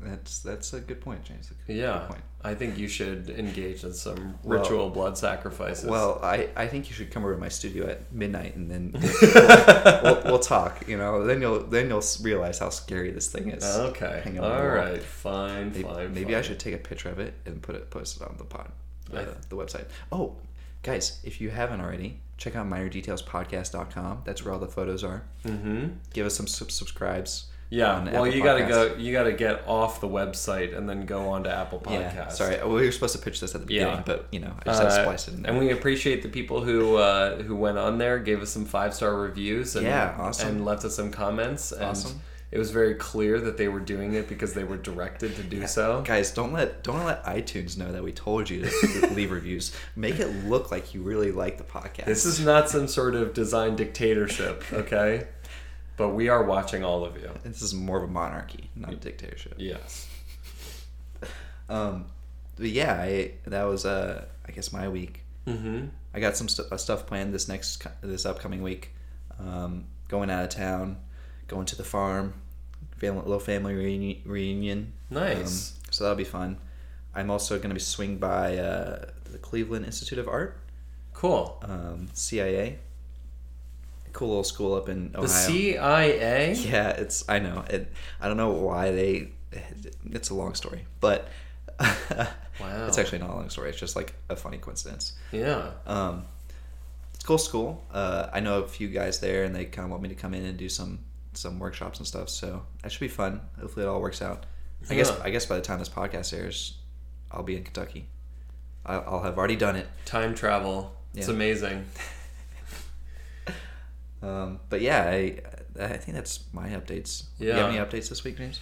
that's 0.00 0.40
that's 0.40 0.72
a 0.72 0.80
good 0.80 1.00
point, 1.00 1.22
James. 1.24 1.50
Good- 1.66 1.76
Yeah. 1.76 1.98
good 2.00 2.08
point. 2.08 2.22
I 2.44 2.54
think 2.56 2.76
you 2.76 2.88
should 2.88 3.30
engage 3.30 3.84
in 3.84 3.92
some 3.94 4.36
Well- 4.42 4.58
ritual 4.58 4.90
blood 4.90 5.16
sacrifices. 5.16 5.84
Well, 5.88 6.18
I, 6.24 6.48
I 6.56 6.66
think 6.66 6.88
you 6.88 6.94
should 6.94 7.10
come 7.12 7.22
over 7.22 7.34
to 7.34 7.40
my 7.40 7.48
studio 7.48 7.86
at 7.88 8.12
midnight 8.12 8.56
and 8.56 8.68
then 8.68 8.92
we'll, 9.00 10.02
we'll, 10.02 10.22
we'll 10.24 10.38
talk. 10.40 10.88
You 10.88 10.98
know, 10.98 11.24
then 11.24 11.40
you'll 11.40 11.60
then 11.60 11.88
you'll 11.88 12.02
realize 12.22 12.58
how 12.58 12.70
scary 12.70 13.10
this 13.12 13.28
thing 13.28 13.50
is. 13.50 13.62
okay. 13.64 14.24
All 14.40 14.50
wall. 14.50 14.66
right. 14.66 15.00
Fine. 15.02 15.70
Maybe, 15.72 15.82
fine. 15.84 16.14
maybe 16.14 16.34
I 16.36 16.42
should 16.42 16.58
take 16.58 16.74
a 16.74 16.78
picture 16.78 17.10
of 17.10 17.18
it 17.20 17.34
and 17.46 17.62
put 17.62 17.76
it 17.76 17.90
post 17.90 18.20
it 18.20 18.26
on 18.26 18.34
the 18.38 18.44
pod, 18.44 18.72
uh, 19.14 19.24
the 19.48 19.56
website. 19.56 19.86
Oh, 20.10 20.34
guys, 20.82 21.20
if 21.22 21.40
you 21.40 21.50
haven't 21.50 21.80
already, 21.80 22.18
check 22.38 22.56
out 22.56 22.66
minordetailspodcast.com. 22.68 24.22
That's 24.24 24.44
where 24.44 24.52
all 24.52 24.60
the 24.60 24.66
photos 24.68 25.04
are. 25.04 25.22
Mm-hmm. 25.44 25.88
Give 26.12 26.26
us 26.26 26.34
some 26.34 26.46
sub- 26.48 26.72
subscribes. 26.72 27.46
Yeah. 27.74 28.04
Well, 28.04 28.08
Apple 28.26 28.26
you 28.28 28.42
gotta 28.44 28.64
go. 28.66 28.94
You 28.96 29.12
gotta 29.12 29.32
get 29.32 29.62
off 29.66 30.00
the 30.02 30.08
website 30.08 30.76
and 30.76 30.86
then 30.86 31.06
go 31.06 31.30
on 31.30 31.44
to 31.44 31.50
Apple 31.50 31.80
Podcasts. 31.80 32.14
Yeah, 32.14 32.28
sorry, 32.28 32.56
Well, 32.58 32.74
we 32.74 32.84
were 32.84 32.92
supposed 32.92 33.16
to 33.16 33.22
pitch 33.22 33.40
this 33.40 33.54
at 33.54 33.66
the 33.66 33.72
Yeah. 33.72 33.84
beginning, 33.84 34.02
but 34.04 34.26
you 34.30 34.40
know, 34.40 34.52
I 34.60 34.64
just 34.66 34.82
had 34.82 34.88
to 34.90 34.94
Uh, 35.00 35.02
splice 35.04 35.28
it 35.28 35.34
in 35.34 35.42
there. 35.42 35.52
and 35.52 35.58
we 35.60 35.70
appreciate 35.72 36.22
the 36.22 36.28
people 36.28 36.60
who 36.62 36.96
uh, 36.96 37.42
who 37.42 37.56
went 37.56 37.78
on 37.78 37.96
there, 37.96 38.18
gave 38.18 38.42
us 38.42 38.50
some 38.50 38.66
five 38.66 38.92
star 38.92 39.14
reviews, 39.16 39.74
and, 39.74 39.86
Yeah, 39.86 40.14
awesome. 40.18 40.48
and 40.48 40.64
left 40.66 40.84
us 40.84 40.96
some 40.96 41.10
comments. 41.10 41.72
And 41.72 41.82
Awesome. 41.84 42.20
it 42.50 42.58
was 42.58 42.70
very 42.70 42.92
clear 42.94 43.40
that 43.40 43.56
they 43.56 43.68
were 43.68 43.80
doing 43.80 44.12
it 44.12 44.28
because 44.28 44.52
they 44.52 44.64
were 44.64 44.76
directed 44.76 45.34
to 45.36 45.42
do 45.42 45.66
so. 45.66 46.02
Guys, 46.06 46.30
don't 46.30 46.52
let 46.52 46.82
don't 46.82 47.06
let 47.06 47.24
iTunes 47.24 47.78
know 47.78 47.90
that 47.90 48.04
we 48.04 48.12
told 48.12 48.50
you 48.50 48.66
to 48.66 49.06
leave 49.14 49.30
reviews. 49.30 49.72
Make 49.96 50.20
it 50.20 50.28
look 50.46 50.70
like 50.70 50.92
you 50.92 51.00
really 51.00 51.32
like 51.32 51.56
the 51.56 51.64
podcast. 51.64 52.04
This 52.04 52.26
is 52.26 52.38
not 52.38 52.68
some 52.68 52.86
sort 52.86 53.14
of 53.14 53.32
design 53.32 53.76
dictatorship, 53.76 54.62
okay? 54.74 55.26
But 55.96 56.10
we 56.10 56.28
are 56.28 56.42
watching 56.44 56.84
all 56.84 57.04
of 57.04 57.16
you. 57.16 57.30
this 57.44 57.62
is 57.62 57.74
more 57.74 57.98
of 57.98 58.04
a 58.04 58.12
monarchy, 58.12 58.70
not 58.76 58.92
a 58.92 58.96
dictatorship. 58.96 59.54
Yes. 59.58 60.08
Um, 61.68 62.06
but 62.56 62.66
yeah, 62.66 62.94
I 63.00 63.32
that 63.46 63.62
was 63.64 63.86
uh, 63.86 64.24
I 64.46 64.52
guess 64.52 64.72
my 64.72 64.88
week. 64.88 65.22
Mm-hmm. 65.46 65.86
I 66.14 66.20
got 66.20 66.36
some 66.36 66.48
st- 66.48 66.70
uh, 66.70 66.76
stuff 66.76 67.06
planned 67.06 67.32
this 67.32 67.48
next 67.48 67.86
this 68.02 68.26
upcoming 68.26 68.62
week. 68.62 68.90
Um, 69.38 69.86
going 70.08 70.30
out 70.30 70.44
of 70.44 70.50
town, 70.50 70.98
going 71.48 71.64
to 71.66 71.76
the 71.76 71.84
farm, 71.84 72.34
family, 72.98 73.22
little 73.22 73.38
family 73.40 73.74
reuni- 73.74 74.20
reunion. 74.26 74.92
Nice. 75.08 75.72
Um, 75.72 75.82
so 75.90 76.04
that'll 76.04 76.16
be 76.16 76.24
fun. 76.24 76.58
I'm 77.14 77.30
also 77.30 77.56
going 77.56 77.70
to 77.70 77.74
be 77.74 77.80
swing 77.80 78.18
by 78.18 78.58
uh, 78.58 79.06
the 79.24 79.38
Cleveland 79.38 79.84
Institute 79.86 80.18
of 80.18 80.28
Art, 80.28 80.58
Cool. 81.14 81.58
um, 81.62 82.08
CIA. 82.12 82.78
Cool 84.12 84.28
little 84.28 84.44
school 84.44 84.74
up 84.74 84.88
in 84.88 85.10
Ohio. 85.14 85.22
The 85.22 85.28
CIA. 85.28 86.54
Yeah, 86.54 86.88
it's 86.90 87.24
I 87.28 87.38
know 87.38 87.64
it. 87.70 87.90
I 88.20 88.28
don't 88.28 88.36
know 88.36 88.50
why 88.50 88.90
they. 88.90 89.30
It's 90.10 90.30
a 90.30 90.34
long 90.34 90.54
story, 90.54 90.86
but 91.00 91.28
Wow. 91.80 92.86
it's 92.86 92.98
actually 92.98 93.18
not 93.18 93.30
a 93.30 93.34
long 93.34 93.50
story. 93.50 93.70
It's 93.70 93.78
just 93.78 93.96
like 93.96 94.14
a 94.28 94.36
funny 94.36 94.58
coincidence. 94.58 95.12
Yeah. 95.30 95.70
Um, 95.86 96.24
it's 97.14 97.24
a 97.24 97.26
cool 97.26 97.38
school. 97.38 97.84
Uh, 97.92 98.28
I 98.32 98.40
know 98.40 98.62
a 98.62 98.68
few 98.68 98.88
guys 98.88 99.20
there, 99.20 99.44
and 99.44 99.54
they 99.54 99.64
kind 99.66 99.84
of 99.86 99.90
want 99.90 100.02
me 100.02 100.08
to 100.10 100.14
come 100.14 100.34
in 100.34 100.44
and 100.44 100.56
do 100.58 100.68
some 100.68 101.00
some 101.34 101.58
workshops 101.58 101.98
and 101.98 102.06
stuff. 102.06 102.28
So 102.28 102.62
that 102.82 102.92
should 102.92 103.00
be 103.00 103.08
fun. 103.08 103.40
Hopefully, 103.60 103.84
it 103.86 103.88
all 103.88 104.00
works 104.00 104.20
out. 104.22 104.44
I 104.90 104.94
guess 104.94 105.10
I 105.20 105.30
guess 105.30 105.46
by 105.46 105.56
the 105.56 105.62
time 105.62 105.78
this 105.78 105.88
podcast 105.88 106.32
airs, 106.36 106.76
I'll 107.30 107.42
be 107.42 107.56
in 107.56 107.64
Kentucky. 107.64 108.06
I'll 108.84 109.22
have 109.22 109.38
already 109.38 109.56
done 109.56 109.76
it. 109.76 109.86
Time 110.04 110.34
travel. 110.34 110.94
It's 111.14 111.28
Yeah. 111.28 111.34
amazing. 111.34 111.84
Um, 114.22 114.60
but 114.68 114.80
yeah, 114.80 115.02
I 115.08 115.38
I 115.80 115.96
think 115.96 116.14
that's 116.16 116.40
my 116.52 116.68
updates. 116.70 117.24
Do 117.38 117.44
you 117.46 117.50
Yeah. 117.50 117.56
have 117.58 117.68
any 117.70 117.78
updates 117.78 118.08
this 118.08 118.22
week, 118.24 118.36
James? 118.36 118.60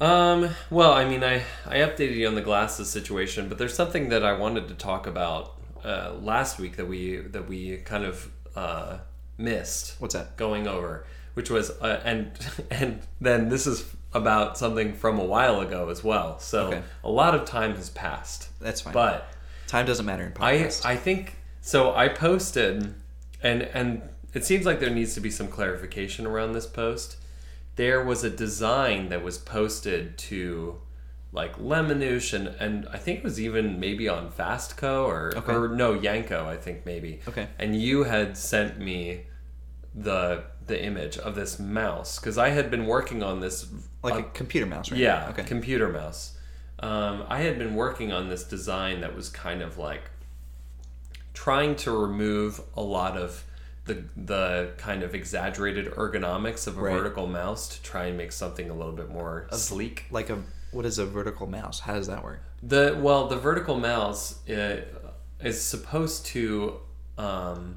Um, 0.00 0.50
well, 0.70 0.92
I 0.92 1.04
mean, 1.04 1.24
I, 1.24 1.42
I 1.66 1.78
updated 1.78 2.14
you 2.14 2.28
on 2.28 2.36
the 2.36 2.40
glasses 2.40 2.88
situation, 2.88 3.48
but 3.48 3.58
there's 3.58 3.74
something 3.74 4.10
that 4.10 4.24
I 4.24 4.32
wanted 4.34 4.68
to 4.68 4.74
talk 4.74 5.06
about 5.08 5.54
uh, 5.84 6.12
last 6.20 6.58
week 6.60 6.76
that 6.76 6.86
we 6.86 7.16
that 7.16 7.48
we 7.48 7.78
kind 7.78 8.04
of 8.04 8.30
uh, 8.54 8.98
missed 9.36 10.00
What's 10.00 10.14
that? 10.14 10.36
going 10.36 10.68
over, 10.68 11.04
which 11.34 11.50
was 11.50 11.70
uh, 11.70 12.00
and 12.04 12.30
and 12.70 13.00
then 13.20 13.48
this 13.48 13.66
is 13.66 13.84
about 14.14 14.56
something 14.56 14.94
from 14.94 15.18
a 15.18 15.24
while 15.24 15.60
ago 15.60 15.88
as 15.90 16.02
well. 16.04 16.38
So 16.38 16.68
Okay. 16.68 16.82
a 17.04 17.10
lot 17.10 17.34
of 17.34 17.44
time 17.44 17.74
has 17.74 17.90
passed, 17.90 18.48
That's 18.60 18.80
fine. 18.80 18.94
but 18.94 19.28
time 19.66 19.84
doesn't 19.84 20.06
matter 20.06 20.24
in 20.24 20.32
I. 20.40 20.70
I 20.84 20.96
think 20.96 21.34
so. 21.60 21.92
I 21.94 22.08
posted, 22.08 22.94
and 23.42 23.62
and 23.62 24.02
it 24.38 24.44
seems 24.44 24.64
like 24.64 24.78
there 24.80 24.90
needs 24.90 25.14
to 25.14 25.20
be 25.20 25.30
some 25.30 25.48
clarification 25.48 26.26
around 26.26 26.52
this 26.52 26.66
post. 26.66 27.16
There 27.76 28.02
was 28.04 28.24
a 28.24 28.30
design 28.30 29.08
that 29.10 29.22
was 29.22 29.36
posted 29.38 30.16
to 30.28 30.78
like 31.32 31.58
Lemanoosh 31.58 32.32
and 32.32 32.48
and 32.64 32.86
I 32.92 32.98
think 32.98 33.18
it 33.18 33.24
was 33.24 33.38
even 33.40 33.78
maybe 33.78 34.08
on 34.08 34.30
Fastco 34.30 35.04
or 35.06 35.32
Okay. 35.36 35.52
or 35.52 35.68
no 35.68 35.92
Yanko 35.92 36.46
I 36.46 36.56
think 36.56 36.86
maybe. 36.86 37.20
Okay. 37.28 37.46
And 37.58 37.70
you 37.80 38.04
had 38.04 38.36
sent 38.38 38.78
me 38.78 39.26
the 39.94 40.44
the 40.66 40.82
image 40.90 41.16
of 41.18 41.34
this 41.34 41.58
mouse 41.58 42.18
because 42.18 42.38
I 42.38 42.50
had 42.50 42.70
been 42.70 42.86
working 42.86 43.22
on 43.22 43.40
this 43.40 43.66
like 44.02 44.14
uh, 44.14 44.18
a 44.18 44.22
computer 44.22 44.66
mouse, 44.66 44.90
right? 44.90 45.00
yeah, 45.00 45.28
Okay. 45.30 45.44
computer 45.44 45.88
mouse. 45.88 46.36
Um, 46.80 47.24
I 47.28 47.38
had 47.40 47.58
been 47.58 47.74
working 47.74 48.12
on 48.12 48.28
this 48.28 48.44
design 48.44 49.00
that 49.00 49.14
was 49.16 49.28
kind 49.30 49.62
of 49.62 49.78
like 49.78 50.04
trying 51.34 51.74
to 51.76 51.90
remove 51.90 52.60
a 52.76 52.82
lot 52.82 53.16
of 53.16 53.44
the 53.88 54.04
the 54.16 54.70
kind 54.78 55.02
of 55.02 55.14
exaggerated 55.14 55.86
ergonomics 55.94 56.66
of 56.68 56.78
a 56.78 56.80
Right. 56.80 56.94
vertical 56.96 57.26
mouse 57.26 57.68
to 57.76 57.82
try 57.82 58.04
and 58.06 58.16
make 58.16 58.30
something 58.32 58.70
a 58.70 58.74
little 58.74 58.92
bit 58.92 59.10
more 59.10 59.48
sleek. 59.52 60.04
like 60.10 60.30
a 60.30 60.38
what 60.70 60.84
is 60.86 60.98
a 60.98 61.06
vertical 61.06 61.46
mouse? 61.46 61.80
How 61.80 61.94
does 61.94 62.06
that 62.06 62.22
work? 62.22 62.40
The 62.62 62.96
well, 63.00 63.26
the 63.28 63.36
vertical 63.36 63.78
mouse 63.78 64.46
uh, 64.48 64.82
is 65.40 65.60
supposed 65.60 66.26
to 66.26 66.78
um, 67.16 67.76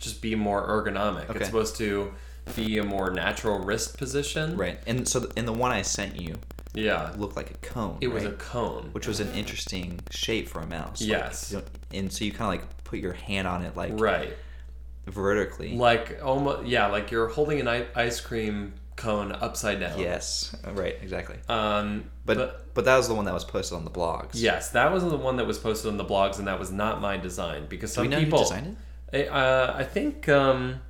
just 0.00 0.20
be 0.20 0.34
more 0.34 0.66
ergonomic. 0.66 1.30
Okay. 1.30 1.38
It's 1.38 1.46
supposed 1.46 1.76
to 1.76 2.12
be 2.56 2.78
a 2.78 2.84
more 2.84 3.10
natural 3.10 3.58
wrist 3.60 3.96
position. 3.96 4.56
Right. 4.56 4.78
And 4.86 5.06
so 5.08 5.30
in 5.36 5.46
the 5.46 5.52
one 5.52 5.70
I 5.70 5.82
sent 5.82 6.20
you, 6.20 6.34
Yeah. 6.74 7.10
it 7.12 7.20
looked 7.20 7.36
like 7.36 7.50
a 7.52 7.58
cone. 7.58 7.98
It 8.00 8.08
was 8.08 8.24
a 8.24 8.32
cone. 8.32 8.88
which 8.92 9.06
was 9.06 9.20
an 9.20 9.30
interesting 9.34 10.00
shape 10.10 10.48
for 10.48 10.60
a 10.60 10.66
mouse. 10.66 11.00
Yes. 11.00 11.52
know, 11.52 11.62
and 11.94 12.12
so 12.12 12.24
you 12.24 12.32
kind 12.32 12.42
of 12.54 12.60
like 12.60 12.84
put 12.84 12.98
your 12.98 13.12
hand 13.12 13.46
on 13.46 13.62
it 13.62 13.76
like 13.76 13.92
Right. 14.00 14.36
Vertically. 15.06 15.74
Like 15.76 16.20
almost 16.22 16.66
yeah, 16.66 16.86
like 16.86 17.10
you're 17.10 17.28
holding 17.28 17.60
an 17.60 17.68
i- 17.68 17.86
ice 17.94 18.20
cream 18.20 18.74
cone 18.96 19.32
upside 19.32 19.80
down. 19.80 19.98
Yes. 19.98 20.54
Right. 20.72 20.96
Exactly. 21.02 21.36
Um, 21.48 22.10
But, 22.26 22.36
but, 22.36 22.74
but 22.74 22.84
that 22.84 22.96
was 22.96 23.08
the 23.08 23.14
one 23.14 23.24
that 23.24 23.34
was 23.34 23.44
posted 23.44 23.76
on 23.76 23.84
the 23.84 23.90
blogs. 23.90 24.30
yes, 24.34 24.70
that 24.70 24.92
was 24.92 25.02
the 25.02 25.16
one 25.16 25.36
that 25.36 25.46
was 25.46 25.58
posted 25.58 25.90
on 25.90 25.96
the 25.96 26.04
blogs, 26.04 26.38
and 26.38 26.46
that 26.46 26.58
was 26.58 26.70
not 26.70 27.00
my 27.00 27.16
design 27.16 27.66
because 27.68 27.92
some 27.92 28.02
we 28.02 28.08
know 28.08 28.18
people. 28.20 28.38
designed 28.40 28.76
it? 29.12 29.28
I- 29.28 29.34
Uh, 29.40 29.74
I 29.78 29.84
think 29.84 30.28
um, 30.28 30.80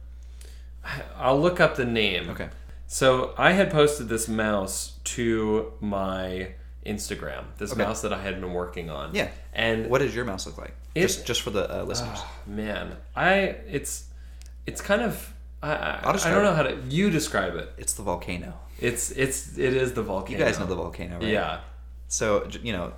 I'll 1.16 1.40
look 1.40 1.60
up 1.60 1.76
the 1.76 1.84
name. 1.84 2.28
Okay. 2.30 2.48
So 2.86 3.34
I 3.38 3.52
had 3.52 3.70
posted 3.70 4.08
this 4.08 4.28
mouse 4.28 4.98
to 5.04 5.72
my 5.80 6.52
Instagram. 6.84 7.44
This 7.58 7.72
Okay. 7.72 7.82
mouse 7.82 8.02
that 8.02 8.12
I 8.12 8.20
had 8.20 8.40
been 8.40 8.52
working 8.52 8.90
on. 8.90 9.14
Yeah. 9.14 9.28
And 9.54 9.88
What 9.88 10.00
does 10.00 10.14
your 10.14 10.24
mouse 10.24 10.44
look 10.46 10.58
like? 10.58 10.74
It- 10.94 11.02
just 11.02 11.26
just 11.26 11.42
for 11.42 11.50
the 11.50 11.80
uh, 11.80 11.84
listeners. 11.84 12.20
man, 12.46 12.96
I 13.16 13.32
it's 13.68 14.04
it's 14.66 14.80
kind 14.80 15.02
of 15.02 15.32
I 15.62 15.72
I, 15.72 16.10
I 16.10 16.30
don't 16.30 16.44
know 16.44 16.54
how 16.54 16.62
to 16.64 16.76
you 16.88 17.10
describe 17.10 17.54
it. 17.56 17.72
it's 17.78 17.94
the 17.94 18.02
volcano. 18.02 18.54
It's 18.78 19.10
it's 19.12 19.56
it 19.58 19.74
is 19.74 19.92
the 19.94 20.02
volcano. 20.02 20.38
You 20.38 20.44
guys 20.44 20.58
know 20.58 20.66
the 20.66 20.74
volcano, 20.74 21.18
right? 21.18 21.28
Yeah. 21.28 21.60
So 22.08 22.48
you 22.62 22.72
know, 22.72 22.92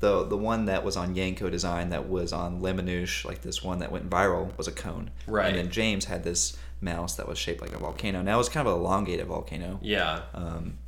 the 0.00 0.24
the 0.24 0.36
one 0.36 0.66
that 0.66 0.84
was 0.84 0.96
on 0.96 1.14
Yanko 1.16 1.48
Design 1.50 1.90
that 1.90 2.08
was 2.08 2.32
on 2.32 2.60
Lemanoosh, 2.60 3.24
like 3.24 3.40
this 3.42 3.62
one 3.62 3.78
that 3.80 3.90
went 3.90 4.08
viral, 4.10 4.56
was 4.58 4.68
a 4.68 4.72
cone. 4.72 5.10
Right. 5.26 5.48
And 5.48 5.56
then 5.58 5.70
James 5.70 6.04
had 6.04 6.22
this 6.22 6.56
mouse 6.80 7.14
that 7.16 7.26
was 7.28 7.38
shaped 7.38 7.60
like 7.62 7.72
a 7.72 7.78
volcano. 7.78 8.22
Now 8.22 8.34
it 8.34 8.38
was 8.38 8.48
kind 8.48 8.66
of 8.68 8.74
an 8.74 8.80
elongated 8.80 9.26
volcano. 9.26 9.78
Yeah. 9.82 10.20
Um, 10.34 10.78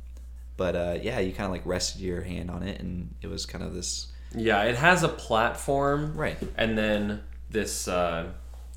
but 0.57 0.75
uh, 0.75 0.97
yeah, 1.01 1.19
you 1.19 1.33
kind 1.33 1.45
of 1.47 1.51
like 1.51 1.65
rested 1.65 2.01
your 2.01 2.21
hand 2.21 2.49
on 2.51 2.63
it, 2.63 2.79
and 2.79 3.13
it 3.21 3.27
was 3.27 3.45
kind 3.45 3.63
of 3.63 3.73
this. 3.73 4.07
Yeah, 4.35 4.63
it 4.63 4.75
has 4.75 5.03
a 5.03 5.07
platform, 5.09 6.13
Right. 6.15 6.37
And 6.57 6.77
then 6.77 7.21
this 7.49 7.87
uh, 7.87 8.27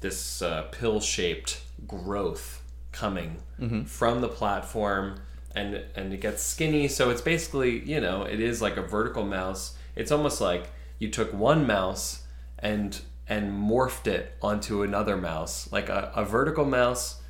this 0.00 0.42
uh, 0.42 0.62
pill-shaped 0.72 1.60
growth 1.86 2.62
coming 2.92 3.36
Mm-hmm. 3.60 3.84
from 3.84 4.20
the 4.20 4.28
platform, 4.28 5.20
and 5.54 5.82
and 5.96 6.12
it 6.14 6.20
gets 6.20 6.42
skinny. 6.42 6.86
So 6.86 7.10
it's 7.10 7.20
basically 7.20 7.80
you 7.80 8.00
know 8.00 8.22
it 8.22 8.38
is 8.40 8.62
like 8.62 8.76
a 8.76 8.82
vertical 8.82 9.24
mouse. 9.24 9.76
It's 9.96 10.12
almost 10.12 10.40
like 10.40 10.70
you 11.00 11.08
took 11.10 11.32
one 11.34 11.66
mouse 11.66 12.22
and 12.60 13.00
and 13.28 13.52
morphed 13.52 14.06
it 14.06 14.32
onto 14.40 14.82
another 14.82 15.16
mouse, 15.16 15.70
like 15.72 15.88
a, 15.88 16.12
a 16.14 16.24
vertical 16.24 16.64
mouse, 16.64 17.20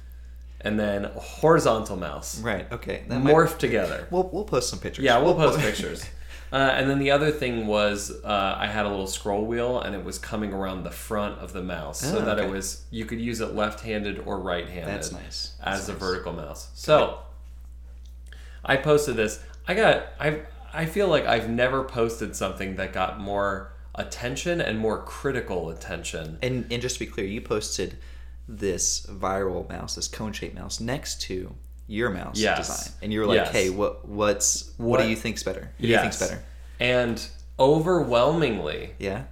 and 0.61 0.79
then 0.79 1.07
a 1.07 1.09
horizontal 1.19 1.97
mouse, 1.97 2.41
Right. 2.41 2.71
Okay. 2.71 3.05
That 3.09 3.21
might- 3.23 3.59
together. 3.59 4.07
We'll 4.11 4.29
we'll 4.33 4.45
post 4.45 4.69
some 4.69 4.79
pictures. 4.81 5.05
Yeah, 5.05 5.19
we'll 5.23 5.35
post 5.35 5.59
pictures. 5.69 6.05
Uh, 6.53 6.57
and 6.57 6.89
then 6.89 6.99
the 6.99 7.11
other 7.11 7.31
thing 7.31 7.67
was 7.67 8.11
uh, 8.25 8.57
I 8.59 8.67
had 8.67 8.87
a 8.87 8.89
little 8.89 9.07
scroll 9.07 9.45
wheel 9.45 9.81
and 9.81 9.95
it 9.95 10.05
was 10.05 10.19
coming 10.19 10.53
around 10.53 10.85
the 10.85 10.91
front 10.91 11.39
of 11.41 11.53
the 11.53 11.63
mouse 11.63 12.01
so 12.01 12.19
Oh, 12.19 12.25
that 12.25 12.39
it 12.39 12.51
was 12.51 12.85
you 12.91 13.05
could 13.05 13.21
use 13.21 13.41
it 13.41 13.55
left-handed 13.55 14.21
or 14.25 14.39
right-handed 14.39 14.89
That's 14.89 15.13
nice. 15.13 15.53
as 15.63 15.87
That's 15.87 15.89
a 15.91 15.93
vertical 15.93 16.33
mouse. 16.33 16.71
So 16.75 17.19
I 18.65 18.77
posted 18.77 19.17
this. 19.17 19.41
I 19.67 19.75
got 19.75 20.07
I 20.19 20.41
I 20.73 20.87
feel 20.87 21.09
like 21.09 21.27
I've 21.27 21.49
never 21.49 21.85
posted 21.85 22.35
something 22.37 22.77
that 22.77 22.93
got 22.93 23.21
more 23.21 23.73
attention 23.95 24.61
and 24.61 24.79
more 24.79 25.03
critical 25.03 25.71
attention. 25.71 26.39
And 26.43 26.67
and 26.71 26.81
just 26.81 26.95
to 26.97 27.01
be 27.01 27.07
clear, 27.11 27.27
you 27.27 27.41
posted 27.41 27.99
this 28.49 29.05
viral 29.07 29.69
mouse, 29.69 29.95
this 29.97 30.09
cone 30.09 30.33
shaped 30.33 30.55
mouse, 30.55 30.81
next 30.81 31.21
to 31.23 31.55
your 31.89 32.11
mouse 32.11 32.39
Yes. 32.39 32.59
design, 32.69 32.93
and 33.03 33.13
you 33.13 33.19
were 33.21 33.27
like, 33.27 33.37
Yes. 33.37 33.51
"Hey, 33.53 33.71
what 33.71 34.07
what's 34.07 34.71
what, 34.77 34.87
What- 34.99 35.03
do 35.03 35.09
you 35.09 35.17
think's 35.17 35.43
better? 35.43 35.71
Who 35.79 35.87
do 35.87 35.89
you 35.89 35.99
think's 35.99 36.19
better?" 36.21 36.41
And 36.79 37.21
overwhelmingly, 37.59 38.91
Yeah, 38.99 39.25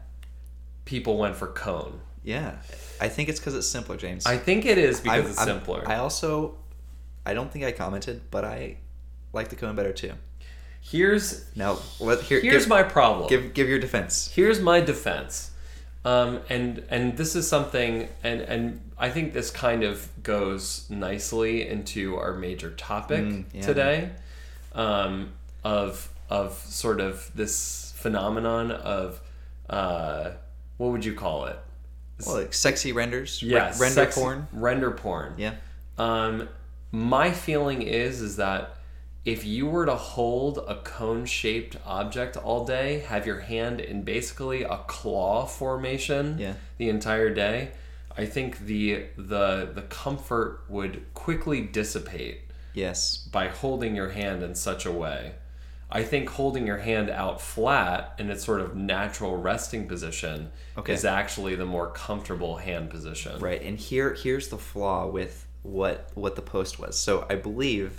people 0.84 1.18
went 1.18 1.36
for 1.36 1.46
cone. 1.48 2.00
yeah. 2.24 2.56
I 3.00 3.08
think 3.08 3.28
it's 3.28 3.38
because 3.38 3.54
it's 3.54 3.66
simpler, 3.68 3.96
James. 3.96 4.24
I 4.26 4.38
think 4.38 4.64
it 4.64 4.78
is 4.78 5.00
because 5.00 5.18
I'm- 5.20 5.26
it's 5.30 5.38
I'm- 5.38 5.48
simpler. 5.48 5.84
I 5.86 5.96
also, 5.96 6.56
I 7.26 7.34
don't 7.34 7.52
think 7.52 7.64
I 7.64 7.72
commented, 7.72 8.22
but 8.30 8.44
I 8.44 8.78
like 9.32 9.48
the 9.48 9.56
cone 9.56 9.76
better 9.76 9.92
too. 9.92 10.12
here's 10.80 11.44
Now, 11.56 11.74
what? 11.98 12.22
Here, 12.22 12.40
here's 12.40 12.62
give, 12.62 12.68
my 12.68 12.82
problem. 12.84 13.28
give 13.28 13.52
give 13.54 13.68
your 13.68 13.78
defense. 13.80 14.30
here's 14.34 14.60
my 14.60 14.80
defense 14.80 15.50
um, 16.06 16.40
and 16.48 16.82
and 16.88 17.16
this 17.16 17.34
is 17.36 17.46
something 17.48 18.08
and 18.22 18.40
and 18.42 18.80
i 18.98 19.10
think 19.10 19.32
this 19.34 19.50
kind 19.50 19.82
of 19.82 20.08
goes 20.22 20.86
nicely 20.88 21.66
into 21.68 22.16
our 22.16 22.32
major 22.32 22.70
topic 22.70 23.24
Mm, 23.24 23.44
yeah. 23.52 23.60
today 23.62 24.10
um, 24.74 25.32
of 25.64 26.08
of 26.30 26.52
sort 26.54 27.00
of 27.00 27.30
this 27.34 27.92
phenomenon 27.96 28.70
of 28.70 29.20
uh, 29.68 30.30
what 30.78 30.92
would 30.92 31.04
you 31.04 31.14
call 31.14 31.46
it 31.46 31.58
Well, 32.24 32.36
like 32.36 32.54
sexy 32.54 32.92
renders, 32.92 33.42
re- 33.42 33.50
render 33.54 33.74
sexy- 33.88 34.20
porn. 34.20 34.46
render 34.52 34.90
porn 34.92 35.34
Yeah, 35.36 35.54
um, 35.98 36.48
my 36.92 37.32
feeling 37.32 37.82
is 37.82 38.20
is 38.20 38.36
that 38.36 38.75
if 39.26 39.44
you 39.44 39.66
were 39.66 39.84
to 39.84 39.94
hold 39.96 40.58
a 40.68 40.76
cone-shaped 40.76 41.76
object 41.84 42.36
all 42.38 42.64
day, 42.64 43.00
have 43.00 43.26
your 43.26 43.40
hand 43.40 43.80
in 43.80 44.02
basically 44.02 44.62
a 44.62 44.78
claw 44.86 45.44
formation 45.44 46.38
Yeah. 46.38 46.54
the 46.78 46.88
entire 46.88 47.28
day, 47.34 47.72
I 48.16 48.24
think 48.24 48.60
the 48.60 49.06
the 49.18 49.68
the 49.74 49.82
comfort 49.82 50.60
would 50.70 51.04
quickly 51.12 51.60
dissipate 51.60 52.40
yes, 52.72 53.28
by 53.30 53.48
holding 53.48 53.94
your 53.96 54.10
hand 54.10 54.42
in 54.42 54.54
such 54.54 54.86
a 54.86 54.92
way. 54.92 55.32
I 55.90 56.02
think 56.02 56.28
holding 56.30 56.66
your 56.66 56.78
hand 56.78 57.10
out 57.10 57.40
flat 57.40 58.14
in 58.18 58.30
its 58.30 58.44
sort 58.44 58.60
of 58.60 58.74
natural 58.74 59.36
resting 59.36 59.86
position 59.86 60.50
Okay. 60.78 60.92
is 60.94 61.04
actually 61.04 61.54
the 61.56 61.66
more 61.66 61.90
comfortable 61.90 62.56
hand 62.56 62.90
position. 62.90 63.38
right. 63.40 63.60
And 63.62 63.76
here 63.78 64.14
here's 64.14 64.48
the 64.48 64.58
flaw 64.58 65.06
with 65.08 65.46
what 65.62 66.10
what 66.14 66.36
the 66.36 66.42
post 66.42 66.78
was. 66.78 66.96
So 66.98 67.26
I 67.28 67.34
believe, 67.34 67.90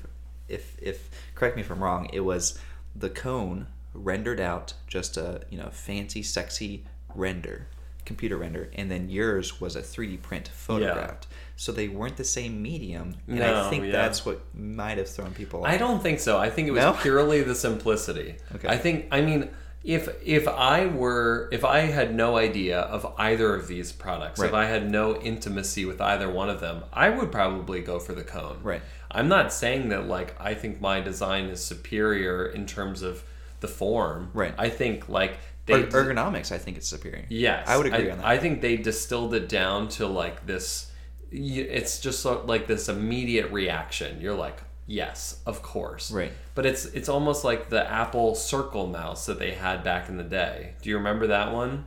if 0.47 0.77
if 0.81 1.09
correct 1.35 1.55
me 1.55 1.61
if 1.61 1.71
I'm 1.71 1.83
wrong, 1.83 2.09
it 2.13 2.21
was 2.21 2.59
the 2.95 3.09
cone 3.09 3.67
rendered 3.93 4.39
out 4.39 4.73
just 4.87 5.17
a 5.17 5.41
you 5.49 5.57
know 5.57 5.69
fancy 5.71 6.21
sexy 6.23 6.85
render 7.15 7.67
computer 8.05 8.37
render 8.37 8.69
and 8.75 8.89
then 8.89 9.09
yours 9.09 9.59
was 9.59 9.75
a 9.75 9.81
3d 9.81 10.21
print 10.21 10.47
photographed 10.47 11.27
so 11.57 11.73
they 11.73 11.89
weren't 11.89 12.15
the 12.15 12.23
same 12.23 12.61
medium 12.61 13.15
and 13.27 13.43
i 13.43 13.69
think 13.69 13.85
yeah. 13.85 13.91
that's 13.91 14.25
what 14.25 14.39
might 14.55 14.97
have 14.97 15.09
thrown 15.09 15.33
people 15.33 15.61
off. 15.61 15.67
I 15.67 15.77
don't 15.77 16.01
think 16.01 16.19
so. 16.21 16.37
I 16.37 16.49
think 16.49 16.69
it 16.69 16.71
was 16.71 16.83
No? 16.83 16.93
purely 16.93 17.41
the 17.41 17.55
simplicity. 17.55 18.35
Okay. 18.55 18.67
I 18.69 18.77
think 18.77 19.07
I 19.11 19.21
mean 19.21 19.49
if 19.87 20.09
if 20.21 20.49
I 20.49 20.85
were 20.85 21.47
if 21.53 21.63
I 21.63 21.79
had 21.79 22.13
no 22.13 22.37
idea 22.37 22.81
of 22.81 23.13
either 23.17 23.55
of 23.55 23.69
these 23.69 23.93
products, 23.93 24.41
if 24.41 24.53
I 24.53 24.65
had 24.65 24.91
no 24.91 25.15
intimacy 25.15 25.85
with 25.85 26.01
either 26.01 26.29
one 26.29 26.49
of 26.49 26.59
them, 26.59 26.83
I 26.91 27.09
would 27.09 27.31
probably 27.31 27.79
go 27.79 27.97
for 27.97 28.13
the 28.13 28.23
cone. 28.23 28.59
Right. 28.61 28.81
I'm 29.09 29.29
not 29.29 29.53
saying 29.53 29.87
that 29.89 30.05
like 30.05 30.35
I 30.41 30.55
think 30.55 30.81
my 30.81 30.99
design 30.99 31.45
is 31.45 31.63
superior 31.63 32.47
in 32.47 32.65
terms 32.65 33.01
of 33.01 33.23
the 33.61 33.69
form. 33.69 34.29
Right. 34.33 34.53
I 34.57 34.67
think 34.67 35.07
like 35.07 35.39
they 35.67 35.83
Er- 35.83 35.87
ergonomics 35.87 36.51
i 36.51 36.57
think 36.57 36.77
it's 36.77 36.87
superior 36.87 37.25
Yes, 37.29 37.67
i 37.67 37.75
would 37.77 37.87
agree 37.87 38.09
I, 38.09 38.11
on 38.11 38.17
that 38.19 38.25
I 38.25 38.37
think 38.37 38.61
they 38.61 38.77
distilled 38.77 39.33
it 39.33 39.49
down 39.49 39.87
to 39.89 40.07
like 40.07 40.45
this. 40.45 40.91
It's 41.29 41.99
just 41.99 42.21
so, 42.21 42.43
like 42.45 42.67
this 42.67 42.87
immediate 42.87 43.51
reaction. 43.51 44.21
You're 44.21 44.33
like, 44.35 44.59
yes, 44.87 45.41
of 45.45 45.61
course. 45.61 46.11
Right. 46.11 46.31
But 46.55 46.65
it's 46.65 46.85
it's 46.85 47.09
almost 47.09 47.43
like 47.43 47.69
the 47.69 47.89
Apple 47.89 48.33
Circle 48.35 48.87
mouse 48.87 49.25
that 49.27 49.37
they 49.39 49.51
had 49.51 49.83
back 49.83 50.09
in 50.09 50.17
the 50.17 50.23
day. 50.23 50.73
Do 50.81 50.89
you 50.89 50.97
remember 50.97 51.27
that 51.27 51.53
one? 51.53 51.85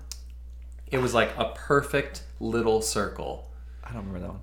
It 0.86 0.98
was 0.98 1.14
like 1.14 1.30
a 1.36 1.52
perfect 1.54 2.22
little 2.40 2.82
circle. 2.82 3.50
i 3.84 3.88
don't 3.92 3.98
remember 4.06 4.20
that 4.20 4.28
one 4.32 4.40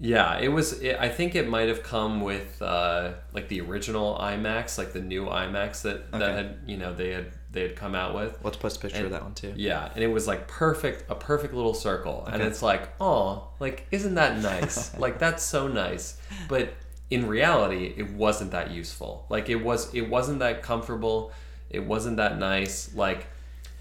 Yeah, 0.00 0.38
it 0.38 0.48
was. 0.48 0.80
It, 0.82 0.96
I 0.98 1.08
think 1.08 1.34
it 1.36 1.48
might 1.48 1.68
have 1.68 1.82
come 1.82 2.20
with 2.20 2.60
uh, 2.60 3.12
like 3.32 3.48
the 3.48 3.60
original 3.60 4.18
iMacs, 4.20 4.76
like 4.76 4.92
the 4.92 5.00
new 5.00 5.26
iMacs 5.26 5.82
that 5.82 6.10
that 6.12 6.22
Okay. 6.22 6.32
had 6.34 6.58
you 6.66 6.76
know 6.76 6.92
they 6.94 7.10
had 7.10 7.26
they 7.52 7.62
had 7.62 7.76
come 7.76 7.94
out 7.94 8.12
with. 8.16 8.36
let's 8.42 8.56
post 8.56 8.78
a 8.78 8.80
picture 8.80 8.96
And- 8.98 9.06
of 9.06 9.12
that 9.12 9.22
one 9.22 9.34
too 9.34 9.52
Yeah, 9.54 9.88
and 9.94 10.02
it 10.02 10.08
was 10.08 10.26
like 10.26 10.48
perfect, 10.48 11.08
a 11.08 11.14
perfect 11.14 11.54
little 11.54 11.74
circle, 11.74 12.26
and 12.30 12.42
it's 12.42 12.60
like, 12.62 12.88
oh, 13.00 13.46
like 13.60 13.86
isn't 13.92 14.16
that 14.16 14.38
nice? 14.38 14.96
like 15.04 15.20
that's 15.20 15.44
so 15.44 15.68
nice, 15.68 16.16
but 16.48 16.70
in 17.10 17.26
reality, 17.26 17.94
it 17.96 18.10
wasn't 18.10 18.50
that 18.52 18.70
useful. 18.70 19.26
Like 19.28 19.48
it 19.48 19.56
was, 19.56 19.92
it 19.94 20.08
wasn't 20.08 20.38
that 20.40 20.62
comfortable. 20.62 21.32
It 21.70 21.84
wasn't 21.84 22.16
that 22.18 22.38
nice. 22.38 22.94
Like, 22.94 23.26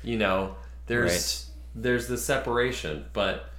you 0.03 0.17
know, 0.17 0.55
there's 0.87 1.49
there's 1.75 2.07
the 2.07 2.17
separation, 2.17 3.05
but 3.13 3.49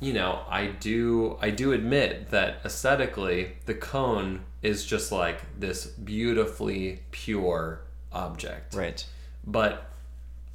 you 0.00 0.12
know, 0.12 0.40
I 0.48 0.66
do 0.66 1.38
I 1.40 1.50
do 1.50 1.72
admit 1.72 2.30
that 2.30 2.60
aesthetically, 2.64 3.56
the 3.64 3.74
cone 3.74 4.40
is 4.62 4.84
just 4.84 5.12
like 5.12 5.40
this 5.58 5.86
beautifully 5.86 7.00
pure 7.12 7.80
object 8.12 8.74
right 8.74 9.04
but 9.46 9.90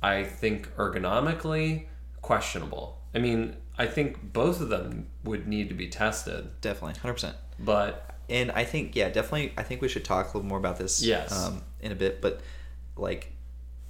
I 0.04 0.24
think 0.24 0.76
ergonomically 0.76 1.86
questionable. 2.22 2.98
I 3.14 3.20
mean, 3.20 3.56
I 3.78 3.86
think 3.86 4.34
both 4.34 4.60
of 4.60 4.70
them 4.70 5.08
would 5.24 5.48
need 5.48 5.70
to 5.70 5.76
be 5.76 5.88
tested, 5.88 6.50
definitely 6.60 7.00
100% 7.00 7.34
but 7.60 8.11
and 8.32 8.52
I 8.52 8.64
think 8.64 8.96
yeah, 8.96 9.10
definitely. 9.10 9.54
I 9.58 9.64
think 9.64 9.82
we 9.82 9.88
should 9.88 10.06
talk 10.06 10.26
a 10.26 10.38
little 10.38 10.48
more 10.50 10.58
about 10.58 10.78
this. 10.78 11.04
Yes. 11.04 11.32
Um, 11.32 11.62
in 11.82 11.92
a 11.92 11.96
bit, 11.96 12.22
but 12.22 12.42
like 12.96 13.32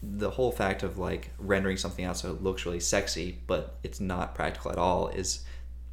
the 0.04 0.30
whole 0.32 0.52
fact 0.52 0.82
of 0.84 0.98
like 0.98 1.30
rendering 1.38 1.78
something 1.78 2.04
out 2.04 2.18
so 2.18 2.32
it 2.32 2.42
looks 2.42 2.66
really 2.66 2.80
sexy, 2.80 3.38
but 3.48 3.76
it's 3.84 4.00
not 4.00 4.34
practical 4.36 4.72
at 4.72 4.78
all, 4.78 5.08
is 5.10 5.44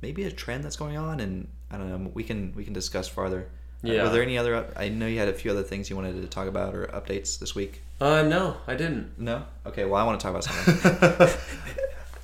maybe 0.01 0.25
a 0.25 0.31
trend 0.33 0.65
that's 0.65 0.77
going 0.77 0.97
on, 0.97 1.21
and 1.21 1.49
I 1.71 1.77
don't 1.79 1.89
know. 1.91 2.11
We 2.15 2.25
can 2.25 2.53
we 2.55 2.65
can 2.65 2.73
discuss 2.73 3.07
farther. 3.09 3.49
Uh, 3.85 3.93
Yeah. 3.93 4.03
Were 4.05 4.11
there 4.11 4.23
any 4.23 4.37
other? 4.39 4.67
I 4.77 4.89
know 4.89 5.07
you 5.07 5.19
had 5.19 5.29
a 5.29 5.35
few 5.35 5.51
other 5.51 5.63
things 5.63 5.89
you 5.91 5.97
wanted 5.97 6.21
to 6.21 6.27
talk 6.29 6.49
about 6.49 6.75
or 6.75 6.87
updates 6.89 7.39
this 7.39 7.55
week. 7.55 7.83
uh 8.01 8.23
no, 8.23 8.57
I 8.67 8.75
didn't. 8.75 9.19
No. 9.19 9.45
Okay. 9.67 9.85
Well, 9.85 10.01
I 10.01 10.05
want 10.05 10.19
to 10.19 10.25
talk 10.25 10.33
about 10.33 10.45
something. 10.45 11.29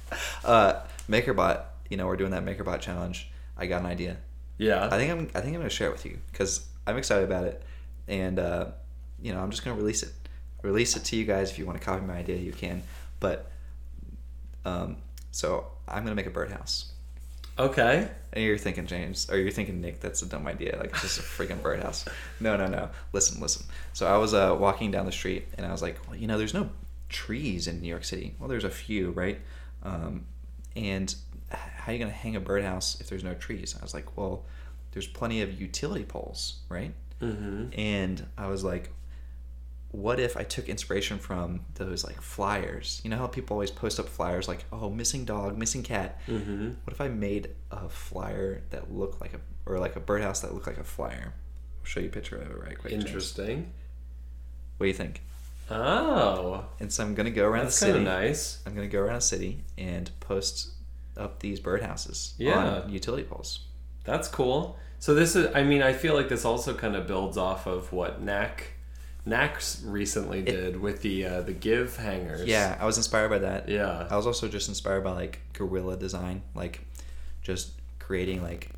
uh, 0.45 0.81
MakerBot. 1.09 1.63
You 1.91 1.97
know, 1.97 2.07
we're 2.07 2.17
doing 2.17 2.31
that 2.33 2.45
MakerBot 2.45 2.81
challenge. 2.81 3.31
I 3.57 3.67
got 3.67 3.81
an 3.83 3.87
idea. 3.87 4.17
Yeah. 4.59 4.87
I 4.91 4.97
think 4.99 5.11
I'm 5.11 5.31
I 5.35 5.41
think 5.41 5.55
I'm 5.55 5.61
gonna 5.61 5.71
share 5.71 5.89
it 5.89 5.93
with 5.93 6.07
you 6.07 6.19
because 6.31 6.67
I'm 6.87 6.97
excited 6.97 7.25
about 7.25 7.45
it, 7.45 7.63
and 8.09 8.39
uh, 8.39 8.67
you 9.23 9.33
know 9.33 9.41
I'm 9.41 9.51
just 9.51 9.65
gonna 9.65 9.77
release 9.77 10.03
it, 10.03 10.13
release 10.63 10.97
it 10.97 11.05
to 11.07 11.17
you 11.17 11.25
guys. 11.25 11.51
If 11.51 11.59
you 11.59 11.67
want 11.67 11.79
to 11.79 11.85
copy 11.85 12.05
my 12.05 12.15
idea, 12.17 12.37
you 12.37 12.53
can. 12.53 12.83
But 13.21 13.51
um, 14.65 14.97
so 15.31 15.67
I'm 15.89 16.03
gonna 16.05 16.15
make 16.15 16.27
a 16.27 16.31
birdhouse. 16.31 16.93
okay. 17.59 18.09
And 18.33 18.43
you're 18.45 18.59
thinking 18.59 18.87
James, 18.87 19.31
or 19.31 19.39
you're 19.39 19.53
thinking 19.53 19.81
Nick, 19.81 20.01
that's 20.01 20.21
a 20.23 20.27
dumb 20.27 20.47
idea. 20.49 20.77
Like 20.79 20.91
it's 20.91 21.03
just 21.03 21.19
a 21.21 21.23
freaking 21.23 21.63
birdhouse. 21.63 22.05
No, 22.41 22.57
no, 22.57 22.67
no. 22.67 22.91
Listen, 23.13 23.41
listen. 23.41 23.65
So 23.93 24.07
I 24.07 24.17
was 24.19 24.35
uh, 24.35 24.57
walking 24.59 24.91
down 24.91 25.07
the 25.07 25.13
street, 25.13 25.47
and 25.57 25.65
I 25.65 25.71
was 25.71 25.81
like, 25.83 25.99
well, 26.09 26.17
you 26.17 26.27
know, 26.27 26.37
there's 26.37 26.53
no 26.53 26.69
trees 27.09 27.69
in 27.69 27.81
New 27.81 27.87
York 27.89 28.03
City. 28.05 28.35
Well, 28.41 28.49
there's 28.49 28.65
a 28.65 28.71
few, 28.71 29.11
right? 29.13 29.41
Um, 29.85 30.27
and 30.75 31.15
how 31.85 31.91
are 31.91 31.95
you 31.95 31.99
gonna 31.99 32.11
hang 32.13 32.35
a 32.35 32.41
birdhouse 32.41 32.99
if 33.01 33.09
there's 33.11 33.23
no 33.25 33.35
trees? 33.35 33.77
I 33.79 33.83
was 33.83 33.93
like, 33.93 34.17
well, 34.17 34.45
there's 34.93 35.07
plenty 35.07 35.43
of 35.43 35.61
utility 35.61 36.05
poles, 36.05 36.61
right? 36.71 36.95
Mm-hmm. 37.21 37.79
And 37.79 38.27
I 38.39 38.47
was 38.47 38.65
like, 38.65 38.91
what 39.91 40.19
if 40.19 40.35
I 40.37 40.45
took 40.45 40.69
inspiration 40.71 41.19
from 41.19 41.61
those 41.75 42.03
like 42.03 42.21
flyers? 42.23 43.03
You 43.05 43.11
know 43.11 43.19
how 43.19 43.27
people 43.27 43.55
always 43.55 43.71
post 43.71 44.01
up 44.01 44.09
flyers 44.09 44.49
like, 44.49 44.65
oh, 44.73 44.89
missing 44.89 45.27
dog, 45.27 45.59
missing 45.59 45.83
cat. 45.83 46.21
Mm-hmm. 46.27 46.69
What 46.85 46.93
if 46.93 47.01
I 47.03 47.09
made 47.09 47.51
a 47.71 47.89
flyer 47.91 48.63
that 48.71 48.91
looked 48.91 49.21
like 49.21 49.35
a, 49.35 49.41
or 49.71 49.79
like 49.79 49.95
a 49.95 50.01
birdhouse 50.01 50.41
that 50.41 50.55
looked 50.55 50.67
like 50.67 50.79
a 50.79 50.85
flyer? 50.85 51.35
I'll 51.81 51.85
show 51.85 52.01
you 52.01 52.07
a 52.09 52.11
picture 52.11 52.37
of 52.37 52.51
it 52.51 52.59
right 52.59 52.79
quick. 52.79 52.93
James. 52.93 53.05
Interesting. 53.05 53.73
What 54.79 54.85
do 54.85 54.89
you 54.89 54.95
think? 54.95 55.21
Oh, 55.71 56.67
And 56.81 56.93
so 56.93 57.03
I'm 57.05 57.15
gonna 57.15 57.31
go 57.31 57.47
around 57.47 57.65
that's 57.65 57.79
the 57.81 57.87
kind 57.87 57.95
city. 57.97 58.07
of 58.07 58.13
nice. 58.23 58.59
I'm 58.67 58.75
gonna 58.75 58.89
go 58.89 59.01
around 59.01 59.17
the 59.17 59.21
city 59.23 59.65
and 59.79 60.11
post 60.21 60.71
up 61.17 61.41
these 61.41 61.61
birdhouses 61.61 62.33
Yeah. 62.39 62.59
on 62.83 62.91
utility 62.93 63.25
poles. 63.25 63.61
That's 64.05 64.29
cool. 64.29 64.77
So 64.99 65.15
this 65.15 65.37
is, 65.37 65.55
I 65.55 65.63
mean, 65.63 65.83
I 65.83 65.93
feel 65.93 66.15
like 66.15 66.29
this 66.29 66.45
also 66.45 66.75
kind 66.75 66.97
of 66.97 67.07
builds 67.07 67.37
off 67.37 67.67
of 67.67 67.93
what 67.93 68.21
Knack, 68.23 68.73
Knack 69.27 69.61
recently 69.85 70.43
did 70.43 70.81
with 70.81 71.03
the 71.03 71.25
uh, 71.27 71.41
the 71.43 71.53
give 71.53 71.97
hangers. 71.97 72.47
Yeah, 72.47 72.77
I 72.81 72.85
was 72.87 72.97
inspired 72.97 73.29
by 73.31 73.39
that. 73.39 73.69
Yeah. 73.69 74.07
I 74.11 74.17
was 74.17 74.27
also 74.27 74.49
just 74.49 74.69
inspired 74.69 75.03
by 75.05 75.13
like 75.13 75.41
guerrilla 75.53 75.97
design, 75.97 76.43
like 76.55 76.81
just 77.43 77.73
creating 77.99 78.43
like 78.43 78.71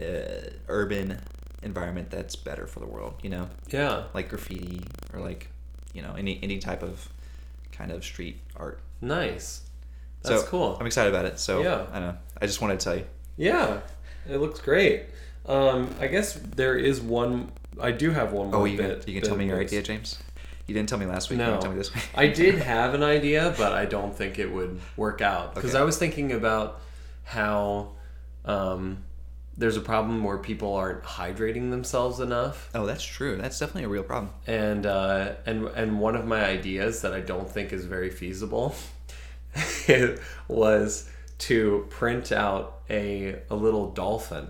uh, 0.00 0.50
urban 0.68 1.20
environment 1.62 2.10
that's 2.10 2.36
better 2.36 2.66
for 2.66 2.80
the 2.80 2.86
world. 2.86 3.14
You 3.22 3.30
know, 3.30 3.48
Yeah. 3.70 4.04
like 4.14 4.28
graffiti 4.30 4.82
or 5.12 5.20
like 5.20 5.48
you 5.92 6.02
know 6.02 6.14
any 6.14 6.38
any 6.42 6.58
type 6.58 6.82
of 6.82 7.08
kind 7.72 7.90
of 7.90 8.04
street 8.04 8.38
art. 8.56 8.80
Nice. 9.00 9.63
That's 10.24 10.42
so 10.42 10.46
cool. 10.48 10.76
I'm 10.80 10.86
excited 10.86 11.12
about 11.14 11.26
it. 11.26 11.38
So 11.38 11.62
Yeah. 11.62 11.86
I 11.92 12.00
know. 12.00 12.16
I 12.40 12.46
just 12.46 12.60
wanted 12.60 12.80
to 12.80 12.84
tell 12.84 12.96
you. 12.96 13.04
Yeah, 13.36 13.80
it 14.28 14.38
looks 14.38 14.60
great. 14.60 15.04
Um, 15.46 15.94
I 16.00 16.06
guess 16.06 16.34
there 16.34 16.76
is 16.76 17.00
one. 17.00 17.50
I 17.80 17.90
do 17.90 18.10
have 18.10 18.32
one 18.32 18.50
more 18.50 18.60
Oh, 18.62 18.64
you 18.64 18.76
bit. 18.78 19.00
can, 19.04 19.12
you 19.12 19.20
can 19.20 19.28
tell 19.28 19.36
me 19.36 19.46
your 19.46 19.60
idea, 19.60 19.82
James. 19.82 20.18
You 20.66 20.74
didn't 20.74 20.88
tell 20.88 20.98
me 20.98 21.04
last 21.06 21.28
week. 21.28 21.38
You 21.40 21.44
No, 21.44 21.52
can 21.52 21.60
tell 21.62 21.70
me 21.72 21.76
this 21.78 21.94
week. 21.94 22.04
I 22.14 22.28
did 22.28 22.54
have 22.74 22.94
an 22.94 23.02
idea, 23.02 23.54
but 23.58 23.72
I 23.72 23.84
don't 23.84 24.16
think 24.16 24.38
it 24.38 24.50
would 24.50 24.80
work 24.96 25.20
out 25.20 25.54
because 25.54 25.74
Okay. 25.74 25.82
I 25.82 25.84
was 25.84 25.98
thinking 25.98 26.32
about 26.32 26.80
how 27.24 27.90
um, 28.46 28.98
there's 29.58 29.76
a 29.76 29.80
problem 29.80 30.24
where 30.24 30.38
people 30.38 30.74
aren't 30.74 31.02
hydrating 31.02 31.70
themselves 31.70 32.20
enough, 32.20 32.70
Oh, 32.74 32.86
that's 32.86 33.04
true. 33.04 33.36
That's 33.36 33.58
definitely 33.58 33.84
a 33.84 33.88
real 33.88 34.02
problem. 34.04 34.32
and 34.46 34.86
uh, 34.86 35.32
and 35.46 35.66
and 35.68 35.98
one 36.00 36.16
of 36.16 36.24
my 36.26 36.44
ideas 36.44 37.02
that 37.02 37.12
I 37.12 37.20
don't 37.20 37.50
think 37.50 37.72
is 37.72 37.84
very 37.84 38.10
feasible 38.10 38.74
was 40.48 41.08
to 41.38 41.86
print 41.90 42.32
out 42.32 42.80
a 42.90 43.40
a 43.50 43.54
little 43.54 43.90
dolphin. 43.90 44.48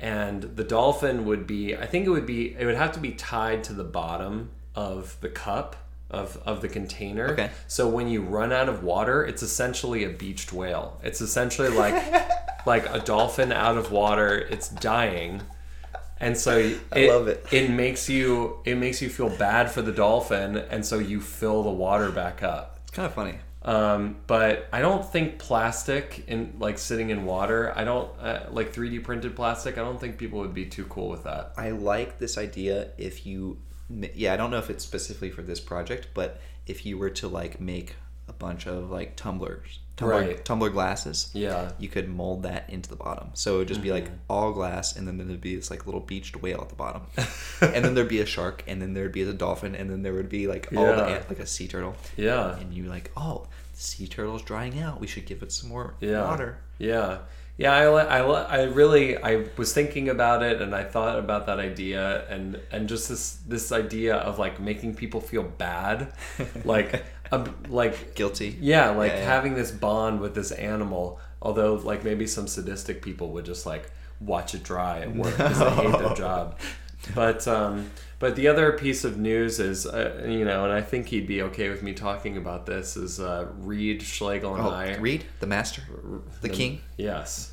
And 0.00 0.42
the 0.42 0.64
dolphin 0.64 1.24
would 1.24 1.46
be 1.46 1.76
I 1.76 1.86
think 1.86 2.06
it 2.06 2.10
would 2.10 2.26
be 2.26 2.54
it 2.54 2.64
would 2.64 2.76
have 2.76 2.92
to 2.92 3.00
be 3.00 3.12
tied 3.12 3.64
to 3.64 3.72
the 3.72 3.84
bottom 3.84 4.50
of 4.74 5.16
the 5.20 5.28
cup 5.28 5.76
of, 6.10 6.40
of 6.46 6.62
the 6.62 6.68
container. 6.68 7.28
Okay. 7.28 7.50
So 7.66 7.88
when 7.88 8.08
you 8.08 8.22
run 8.22 8.52
out 8.52 8.68
of 8.68 8.82
water, 8.82 9.24
it's 9.24 9.42
essentially 9.42 10.04
a 10.04 10.08
beached 10.08 10.52
whale. 10.52 10.98
It's 11.02 11.20
essentially 11.20 11.68
like 11.68 12.02
like 12.66 12.88
a 12.94 13.00
dolphin 13.00 13.52
out 13.52 13.76
of 13.76 13.90
water, 13.90 14.36
it's 14.38 14.68
dying. 14.68 15.42
And 16.20 16.36
so 16.36 16.58
it, 16.58 16.80
I 16.92 17.08
love 17.08 17.28
it. 17.28 17.46
It 17.52 17.70
makes 17.70 18.08
you 18.08 18.60
it 18.64 18.76
makes 18.76 19.00
you 19.02 19.08
feel 19.08 19.28
bad 19.28 19.70
for 19.70 19.82
the 19.82 19.92
dolphin, 19.92 20.56
and 20.56 20.84
so 20.84 20.98
you 20.98 21.20
fill 21.20 21.62
the 21.62 21.70
water 21.70 22.10
back 22.10 22.42
up. 22.42 22.80
It's 22.82 22.90
kind 22.90 23.06
of 23.06 23.14
funny. 23.14 23.38
Um, 23.68 24.16
but 24.26 24.66
I 24.72 24.80
don't 24.80 25.04
think 25.04 25.38
plastic 25.38 26.24
in 26.26 26.54
like 26.58 26.78
sitting 26.78 27.10
in 27.10 27.26
water. 27.26 27.70
I 27.76 27.84
don't 27.84 28.10
uh, 28.18 28.46
like 28.50 28.72
3D 28.72 29.04
printed 29.04 29.36
plastic. 29.36 29.76
I 29.76 29.82
don't 29.82 30.00
think 30.00 30.16
people 30.16 30.38
would 30.38 30.54
be 30.54 30.64
too 30.64 30.86
cool 30.86 31.10
with 31.10 31.24
that. 31.24 31.52
I 31.58 31.72
like 31.72 32.18
this 32.18 32.38
idea 32.38 32.92
if 32.96 33.26
you 33.26 33.58
yeah, 34.14 34.32
I 34.32 34.38
don't 34.38 34.50
know 34.50 34.56
if 34.56 34.70
it's 34.70 34.84
specifically 34.84 35.30
for 35.30 35.42
this 35.42 35.60
project, 35.60 36.08
but 36.14 36.40
if 36.66 36.86
you 36.86 36.96
were 36.96 37.10
to 37.10 37.28
like 37.28 37.60
make 37.60 37.96
a 38.26 38.32
bunch 38.32 38.66
of 38.66 38.90
like 38.90 39.16
tumblers, 39.16 39.80
tumbler, 39.98 40.20
Right. 40.20 40.44
tumbler 40.44 40.70
glasses, 40.70 41.30
Yeah. 41.34 41.72
you 41.78 41.88
could 41.90 42.08
mold 42.08 42.44
that 42.44 42.64
into 42.70 42.88
the 42.88 42.96
bottom. 42.96 43.28
So 43.34 43.56
it 43.56 43.58
would 43.58 43.68
just 43.68 43.82
be 43.82 43.92
like 43.92 44.04
Mm-hmm. 44.06 44.30
all 44.30 44.52
glass, 44.52 44.96
and 44.96 45.06
then 45.06 45.18
there'd 45.18 45.40
be 45.40 45.56
this 45.56 45.70
like 45.70 45.84
little 45.84 46.00
beached 46.00 46.40
whale 46.40 46.60
at 46.62 46.70
the 46.70 46.74
bottom, 46.74 47.02
and 47.60 47.84
then 47.84 47.94
there'd 47.94 48.08
be 48.08 48.20
a 48.20 48.26
shark, 48.26 48.64
and 48.66 48.80
then 48.80 48.94
there'd 48.94 49.12
be 49.12 49.22
a 49.22 49.32
dolphin, 49.34 49.74
and 49.74 49.90
then 49.90 50.02
there 50.02 50.14
would 50.14 50.30
be 50.30 50.46
like 50.46 50.68
all 50.74 50.86
the 50.86 51.04
ant- 51.04 51.28
like 51.28 51.40
a 51.40 51.46
sea 51.46 51.68
turtle, 51.68 51.94
Yeah. 52.16 52.56
and 52.58 52.72
you're 52.72 52.88
like 52.88 53.10
oh 53.16 53.46
the 53.74 53.80
sea 53.80 54.06
turtle's 54.08 54.42
drying 54.42 54.80
out. 54.80 55.00
We 55.00 55.06
should 55.06 55.26
give 55.26 55.42
it 55.42 55.52
some 55.52 55.68
more 55.68 55.94
Yeah. 56.00 56.22
water. 56.24 56.58
Yeah. 56.78 57.18
Yeah, 57.60 57.72
I, 57.74 58.18
I, 58.20 58.20
I 58.20 58.62
really 58.66 59.16
I 59.20 59.46
was 59.56 59.72
thinking 59.72 60.08
about 60.08 60.44
it 60.44 60.62
and 60.62 60.72
I 60.76 60.84
thought 60.84 61.18
about 61.18 61.46
that 61.46 61.58
idea 61.58 62.24
and 62.30 62.60
and 62.70 62.88
just 62.88 63.08
this 63.08 63.38
this 63.48 63.72
idea 63.72 64.14
of 64.14 64.38
like 64.38 64.60
making 64.60 64.94
people 64.94 65.20
feel 65.20 65.42
bad 65.42 66.12
like 66.64 67.04
a, 67.32 67.48
like 67.68 68.14
Guilty. 68.14 68.56
yeah 68.60 68.90
like 68.90 69.12
Yeah, 69.12 69.18
yeah. 69.18 69.24
having 69.26 69.54
this 69.54 69.70
bond 69.70 70.20
with 70.20 70.34
this 70.34 70.50
animal 70.52 71.20
although 71.42 71.74
like 71.74 72.04
maybe 72.04 72.26
some 72.26 72.46
sadistic 72.48 73.02
people 73.02 73.30
would 73.32 73.44
just 73.44 73.66
like 73.66 73.90
watch 74.20 74.54
it 74.54 74.62
dry 74.64 75.00
at 75.00 75.14
work 75.14 75.36
because 75.36 75.58
they 75.58 75.70
hate 75.70 75.98
their 75.98 76.14
job 76.14 76.58
but 77.14 77.46
um 77.46 77.90
but 78.18 78.34
the 78.34 78.48
other 78.48 78.72
piece 78.72 79.04
of 79.04 79.16
news 79.16 79.60
is 79.60 79.86
uh, 79.86 80.24
you 80.26 80.44
know 80.44 80.64
and 80.64 80.72
I 80.72 80.80
think 80.80 81.06
he'd 81.06 81.28
be 81.28 81.42
okay 81.42 81.68
with 81.68 81.82
me 81.84 81.92
talking 81.94 82.36
about 82.36 82.66
this 82.66 82.96
is 82.96 83.20
uh, 83.20 83.46
Reed 83.58 84.02
Schlegel 84.02 84.56
and 84.56 84.66
Oh, 84.66 84.70
I 84.70 84.96
Reed, 84.96 85.24
the 85.38 85.46
master, 85.46 85.82
the 86.40 86.48
king. 86.48 86.80
Yes. 86.96 87.52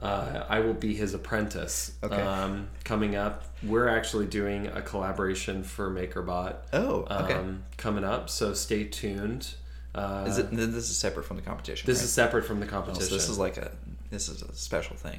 Uh, 0.00 0.44
I 0.48 0.60
will 0.60 0.72
be 0.74 0.94
his 0.94 1.12
apprentice. 1.12 1.92
Okay. 2.02 2.14
Um, 2.22 2.68
coming 2.84 3.16
up, 3.16 3.44
we're 3.62 3.88
actually 3.88 4.26
doing 4.26 4.66
a 4.68 4.82
collaboration 4.82 5.62
for 5.62 5.90
MakerBot. 5.90 6.56
Oh, 6.72 7.06
okay. 7.10 7.34
Um, 7.34 7.64
coming 7.76 8.04
up, 8.04 8.30
so 8.30 8.54
stay 8.54 8.84
tuned. 8.84 9.54
Uh, 9.94 10.24
Is 10.28 10.38
it? 10.38 10.50
This 10.52 10.88
is 10.90 10.96
separate 10.96 11.24
from 11.24 11.36
the 11.36 11.42
competition. 11.42 11.86
this 11.86 11.98
right? 11.98 12.04
is 12.04 12.12
separate 12.12 12.44
from 12.44 12.60
the 12.60 12.66
Oh, 12.66 12.70
competition. 12.70 13.08
so 13.08 13.14
this 13.14 13.28
is 13.28 13.38
like 13.38 13.56
a 13.56 13.72
this 14.10 14.28
is 14.28 14.42
a 14.42 14.54
special 14.54 14.96
thing. 14.96 15.18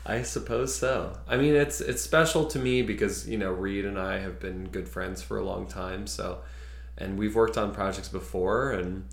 I 0.07 0.23
suppose 0.23 0.75
so. 0.75 1.17
I 1.29 1.37
mean, 1.37 1.55
it's 1.55 1.81
it's 1.81 2.03
special 2.03 2.47
to 2.47 2.59
me 2.59 2.83
because 2.83 3.29
you 3.29 3.39
know 3.39 3.51
Reed 3.53 3.85
and 3.85 3.99
I 3.99 4.19
have 4.19 4.41
been 4.41 4.69
good 4.69 4.89
friends 4.89 5.23
for 5.23 5.39
a 5.39 5.45
long 5.45 5.67
time. 5.67 6.07
So, 6.07 6.39
and 6.99 7.19
we've 7.19 7.35
worked 7.35 7.59
on 7.59 7.73
projects 7.75 8.09
before, 8.09 8.71
and 8.73 9.05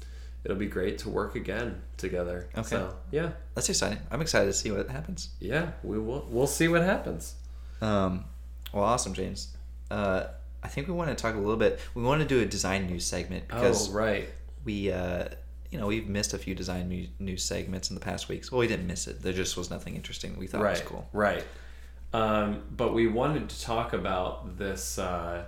it'll 0.43 0.58
be 0.58 0.67
great 0.67 0.97
to 0.99 1.10
work 1.10 1.36
again 1.36 1.82
together. 1.97 2.49
Okay. 2.58 2.67
So 2.67 2.95
yeah, 3.12 3.32
That's 3.56 3.69
exciting. 3.69 3.99
I'm 4.12 4.21
excited 4.21 4.47
to 4.47 4.53
see 4.53 4.71
what 4.71 4.89
happens. 4.89 5.29
yeah, 5.39 5.71
we 5.84 5.99
will. 5.99 6.27
We'll 6.29 6.47
see 6.47 6.67
what 6.67 6.82
happens. 6.82 7.36
Um, 7.82 8.25
well, 8.73 8.84
awesome, 8.84 9.13
James. 9.13 9.56
Uh, 9.91 10.25
I 10.63 10.67
think 10.67 10.88
we 10.88 10.93
want 10.93 11.10
to 11.10 11.15
talk 11.15 11.36
a 11.36 11.38
little 11.38 11.58
bit. 11.58 11.79
We 11.93 12.03
want 12.03 12.21
to 12.21 12.27
do 12.27 12.41
a 12.41 12.45
design 12.45 12.88
news 12.88 13.06
segment 13.06 13.47
because 13.47 13.89
oh 13.89 13.93
right. 13.93 14.29
we, 14.63 14.91
uh, 14.91 15.25
you 15.69 15.77
know, 15.77 15.88
we've 15.88 16.08
missed 16.08 16.34
a 16.34 16.38
few 16.38 16.56
design 16.56 16.88
news, 16.88 17.10
news 17.19 17.43
segments 17.43 17.89
in 17.89 17.95
the 17.95 18.01
past 18.01 18.29
weeks. 18.29 18.51
Well, 18.51 18.60
we 18.60 18.67
didn't 18.67 18.88
miss 18.88 19.08
it. 19.08 19.21
There 19.21 19.34
just 19.34 19.58
was 19.58 19.69
nothing 19.69 19.95
interesting. 19.95 20.38
We 20.38 20.47
thought 20.47 20.62
right, 20.62 20.71
was 20.71 20.82
cool. 20.82 21.08
Right. 21.12 21.43
Um, 22.13 22.63
but 22.71 22.93
we 22.93 23.08
wanted 23.08 23.49
to 23.49 23.62
talk 23.62 23.93
about 23.93 24.58
this. 24.58 24.97
Uh, 24.97 25.45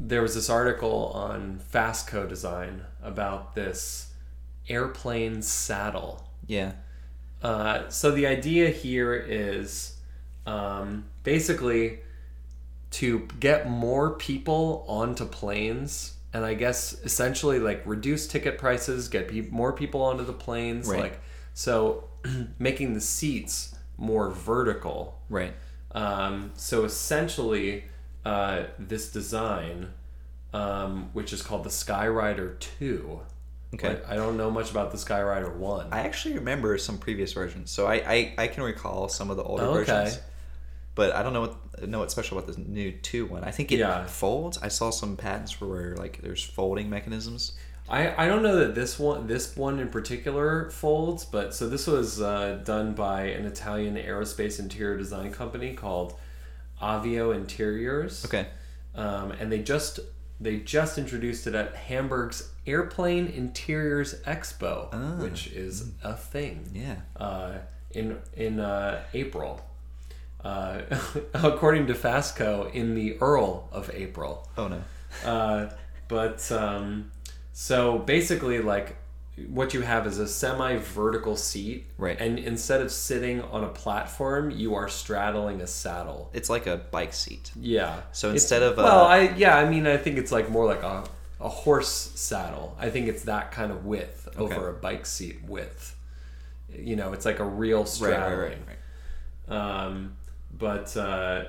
there 0.00 0.22
was 0.22 0.34
this 0.34 0.48
article 0.50 1.12
on 1.14 1.60
Fastco 1.72 2.28
Design 2.28 2.82
about 3.02 3.54
this 3.54 4.12
airplane 4.68 5.42
saddle. 5.42 6.26
Yeah. 6.46 6.72
Uh, 7.42 7.88
so 7.88 8.10
the 8.10 8.26
idea 8.26 8.70
here 8.70 9.14
is 9.14 9.96
um, 10.46 11.04
basically 11.22 12.00
to 12.92 13.28
get 13.40 13.68
more 13.68 14.12
people 14.16 14.84
onto 14.88 15.24
planes 15.24 16.14
and 16.32 16.44
I 16.44 16.54
guess 16.54 16.94
essentially 17.04 17.58
like 17.58 17.82
reduce 17.84 18.26
ticket 18.26 18.58
prices, 18.58 19.08
get 19.08 19.28
pe- 19.28 19.48
more 19.50 19.72
people 19.72 20.02
onto 20.02 20.24
the 20.24 20.32
planes, 20.32 20.88
Right. 20.88 21.00
like 21.00 21.20
so 21.54 22.08
making 22.58 22.94
the 22.94 23.00
seats 23.00 23.74
more 23.96 24.30
vertical. 24.30 25.20
Right. 25.28 25.52
Um, 25.92 26.50
so 26.56 26.84
essentially, 26.84 27.84
uh, 28.24 28.64
this 28.78 29.10
design, 29.12 29.92
um, 30.52 31.10
which 31.12 31.32
is 31.32 31.42
called 31.42 31.64
the 31.64 31.70
Skyrider 31.70 32.58
Two. 32.60 33.20
Okay. 33.74 33.88
Like, 33.88 34.08
I 34.08 34.14
don't 34.14 34.36
know 34.36 34.50
much 34.50 34.70
about 34.70 34.92
the 34.92 34.96
Skyrider 34.98 35.54
One. 35.56 35.88
I 35.92 36.00
actually 36.00 36.34
remember 36.36 36.78
some 36.78 36.96
previous 36.98 37.32
versions, 37.32 37.70
so 37.70 37.86
I, 37.86 37.94
I, 37.94 38.34
I 38.38 38.46
can 38.46 38.62
recall 38.62 39.08
some 39.08 39.30
of 39.30 39.36
the 39.36 39.42
older 39.42 39.64
Okay. 39.64 39.84
versions. 39.92 40.20
But 40.94 41.12
I 41.12 41.24
don't 41.24 41.32
know 41.32 41.40
what 41.40 41.88
know 41.88 41.98
what's 41.98 42.12
special 42.12 42.38
about 42.38 42.46
this 42.46 42.56
new 42.56 42.92
two 42.92 43.26
one. 43.26 43.42
I 43.42 43.50
think 43.50 43.72
it 43.72 43.80
Yeah. 43.80 44.06
folds. 44.06 44.58
I 44.58 44.68
saw 44.68 44.90
some 44.90 45.16
patents 45.16 45.50
for 45.50 45.66
where 45.66 45.96
like 45.96 46.22
there's 46.22 46.44
folding 46.44 46.88
mechanisms. 46.88 47.52
I, 47.88 48.24
I 48.24 48.28
don't 48.28 48.42
know 48.44 48.56
that 48.60 48.76
this 48.76 48.96
one 48.98 49.26
this 49.26 49.56
one 49.56 49.80
in 49.80 49.88
particular 49.88 50.70
folds, 50.70 51.24
but 51.24 51.52
so 51.52 51.68
this 51.68 51.88
was 51.88 52.20
uh, 52.22 52.60
done 52.64 52.94
by 52.94 53.22
an 53.24 53.44
Italian 53.44 53.96
aerospace 53.96 54.60
interior 54.60 54.96
design 54.96 55.32
company 55.32 55.74
called 55.74 56.14
Avio 56.80 57.34
Interiors. 57.34 58.24
Okay. 58.24 58.46
um, 58.94 59.32
and 59.32 59.50
they 59.50 59.60
just 59.60 60.00
they 60.40 60.58
just 60.58 60.98
introduced 60.98 61.46
it 61.46 61.54
at 61.54 61.74
Hamburg's 61.74 62.50
Airplane 62.66 63.26
Interiors 63.28 64.20
Expo, 64.22 64.88
Ah. 64.92 65.14
which 65.22 65.46
is 65.48 65.90
a 66.02 66.14
thing. 66.14 66.68
Yeah. 66.72 66.96
Uh, 67.16 67.58
in 67.92 68.18
in 68.36 68.58
uh, 68.60 69.02
April, 69.14 69.60
uh, 70.44 70.82
according 71.34 71.86
to 71.86 71.94
Fastco, 71.94 72.72
in 72.74 72.94
the 72.94 73.16
Earl 73.20 73.68
of 73.72 73.90
April. 73.94 74.48
Oh 74.58 74.68
no. 74.68 74.82
Uh, 75.24 75.70
but 76.08 76.50
um, 76.52 77.10
so 77.52 77.98
basically, 77.98 78.58
like 78.60 78.96
what 79.48 79.74
you 79.74 79.80
have 79.80 80.06
is 80.06 80.18
a 80.18 80.28
semi-vertical 80.28 81.36
seat, 81.36 81.86
Right. 81.98 82.20
And 82.20 82.38
instead 82.38 82.80
of 82.80 82.90
sitting 82.92 83.42
on 83.42 83.64
a 83.64 83.68
platform, 83.68 84.50
you 84.50 84.74
are 84.76 84.88
straddling 84.88 85.60
a 85.60 85.66
saddle. 85.66 86.30
It's 86.32 86.48
like 86.48 86.66
a 86.68 86.76
bike 86.76 87.12
seat. 87.12 87.50
Yeah. 87.58 88.02
So 88.12 88.28
It's- 88.28 88.42
instead 88.42 88.62
of, 88.62 88.78
uh, 88.78 88.82
well, 88.84 89.04
I 89.06 89.20
yeah, 89.36 89.56
I 89.56 89.68
mean, 89.68 89.86
I 89.86 89.96
think 89.96 90.18
it's 90.18 90.30
like 90.32 90.48
more 90.50 90.66
like 90.66 90.82
a 90.82 91.04
a 91.40 91.48
horse 91.48 92.12
saddle. 92.14 92.76
I 92.80 92.88
think 92.90 93.08
it's 93.08 93.24
that 93.24 93.50
kind 93.52 93.70
of 93.72 93.84
width 93.84 94.28
Okay. 94.38 94.54
over 94.54 94.70
a 94.70 94.72
bike 94.72 95.04
seat 95.04 95.40
width. 95.46 95.94
You 96.72 96.96
know, 96.96 97.12
it's 97.12 97.26
like 97.26 97.38
a 97.40 97.44
real 97.44 97.78
Right, 97.78 97.86
right, 97.86 97.88
straddling. 97.92 98.58
right, 98.66 98.78
right. 99.48 99.56
Um, 99.86 100.16
but 100.56 100.96
uh, 100.96 101.44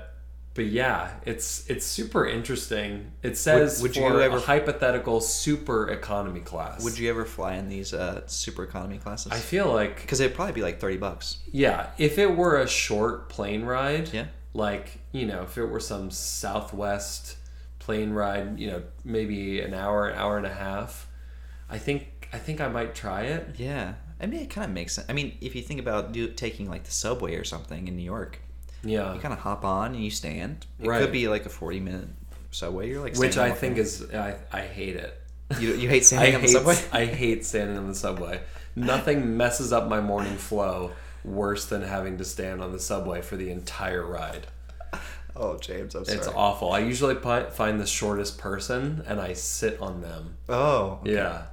but 0.56 0.66
yeah, 0.66 1.12
it's 1.26 1.70
it's 1.70 1.86
super 1.86 2.26
interesting. 2.28 3.12
It 3.22 3.38
says 3.38 3.82
would 3.82 3.96
you 3.96 4.02
for 4.02 4.20
ever- 4.22 4.38
a 4.38 4.40
hypothetical 4.40 5.22
super 5.22 5.90
economy 5.90 6.40
class. 6.40 6.84
Would 6.84 6.98
you 6.98 7.10
ever 7.10 7.26
fly 7.26 7.56
in 7.56 7.70
these 7.70 7.94
uh, 7.94 8.26
super 8.26 8.64
economy 8.64 8.98
classes? 8.98 9.32
I 9.32 9.38
feel 9.40 9.72
like 9.72 10.02
Because 10.02 10.20
it'd 10.20 10.36
probably 10.36 10.54
be 10.54 10.62
like 10.64 10.80
thirty 10.80 10.98
bucks. 10.98 11.38
yeah, 11.52 11.92
if 11.98 12.18
it 12.18 12.36
were 12.36 12.58
a 12.62 12.68
short 12.68 13.30
plane 13.30 13.64
ride, 13.64 14.12
Yeah. 14.14 14.26
like 14.54 15.00
you 15.12 15.26
know, 15.28 15.44
if 15.44 15.58
it 15.58 15.66
were 15.66 15.80
some 15.80 16.10
Southwest 16.10 17.38
plane 17.80 18.12
ride, 18.12 18.58
you 18.60 18.68
know, 18.72 18.82
maybe 19.04 19.60
an 19.62 19.74
hour, 19.74 20.08
an 20.08 20.18
hour 20.18 20.38
and 20.38 20.46
a 20.46 20.54
half, 20.54 21.08
I 21.70 21.78
think 21.78 22.30
I 22.34 22.38
think 22.38 22.62
I 22.62 22.68
might 22.68 22.96
try 22.96 23.24
it. 23.24 23.56
Yeah. 23.58 23.96
I 24.22 24.26
mean, 24.28 24.40
it 24.42 24.50
kind 24.50 24.66
of 24.66 24.72
makes 24.72 24.96
sense. 24.96 25.08
I 25.10 25.14
mean, 25.14 25.38
if 25.42 25.56
you 25.56 25.62
think 25.62 25.80
about 25.80 26.14
do, 26.14 26.28
taking 26.30 26.70
like 26.70 26.86
the 26.86 26.92
subway 26.92 27.36
or 27.36 27.44
something 27.44 27.88
in 27.90 27.96
New 27.98 28.04
York, 28.04 28.40
Yeah, 28.84 29.14
you 29.14 29.20
kind 29.20 29.34
of 29.34 29.40
hop 29.40 29.64
on 29.66 29.96
and 29.96 30.04
you 30.04 30.12
stand. 30.12 30.66
It 30.80 30.88
Right. 30.88 31.02
could 31.02 31.12
be 31.12 31.28
like 31.28 31.46
a 31.46 31.50
forty-minute 31.50 32.08
subway. 32.52 32.90
You're 32.90 33.02
like, 33.02 33.16
which 33.16 33.38
I 33.38 33.52
think 33.52 33.78
is 33.78 34.06
I 34.14 34.36
I 34.52 34.62
hate 34.62 34.96
it. 34.96 35.22
you, 35.60 35.74
you 35.76 35.88
hate 35.90 36.06
standing 36.06 36.36
on 36.36 36.42
the 36.42 36.48
hate 36.48 36.54
subway. 36.54 36.76
I 36.92 37.06
hate 37.06 37.46
standing 37.46 37.78
on 37.78 37.88
the 37.88 37.96
subway. 37.96 38.42
Nothing 38.76 39.38
messes 39.38 39.72
up 39.72 39.88
my 39.88 40.02
morning 40.02 40.36
flow 40.38 40.92
worse 41.24 41.66
than 41.66 41.82
having 41.84 42.18
to 42.18 42.26
stand 42.26 42.62
on 42.62 42.72
the 42.72 42.80
subway 42.80 43.22
for 43.22 43.36
the 43.38 43.50
entire 43.50 44.06
ride. 44.06 44.48
Oh, 45.36 45.58
James, 45.58 45.96
I'm 45.96 46.06
sorry. 46.06 46.18
It's 46.18 46.28
awful. 46.30 46.72
I 46.72 46.80
usually 46.80 47.16
find 47.16 47.80
the 47.80 47.86
shortest 47.86 48.38
person 48.38 49.04
and 49.08 49.20
I 49.20 49.34
sit 49.34 49.82
on 49.82 50.02
them. 50.02 50.38
Oh, 50.48 51.00
Yeah, 51.04 51.44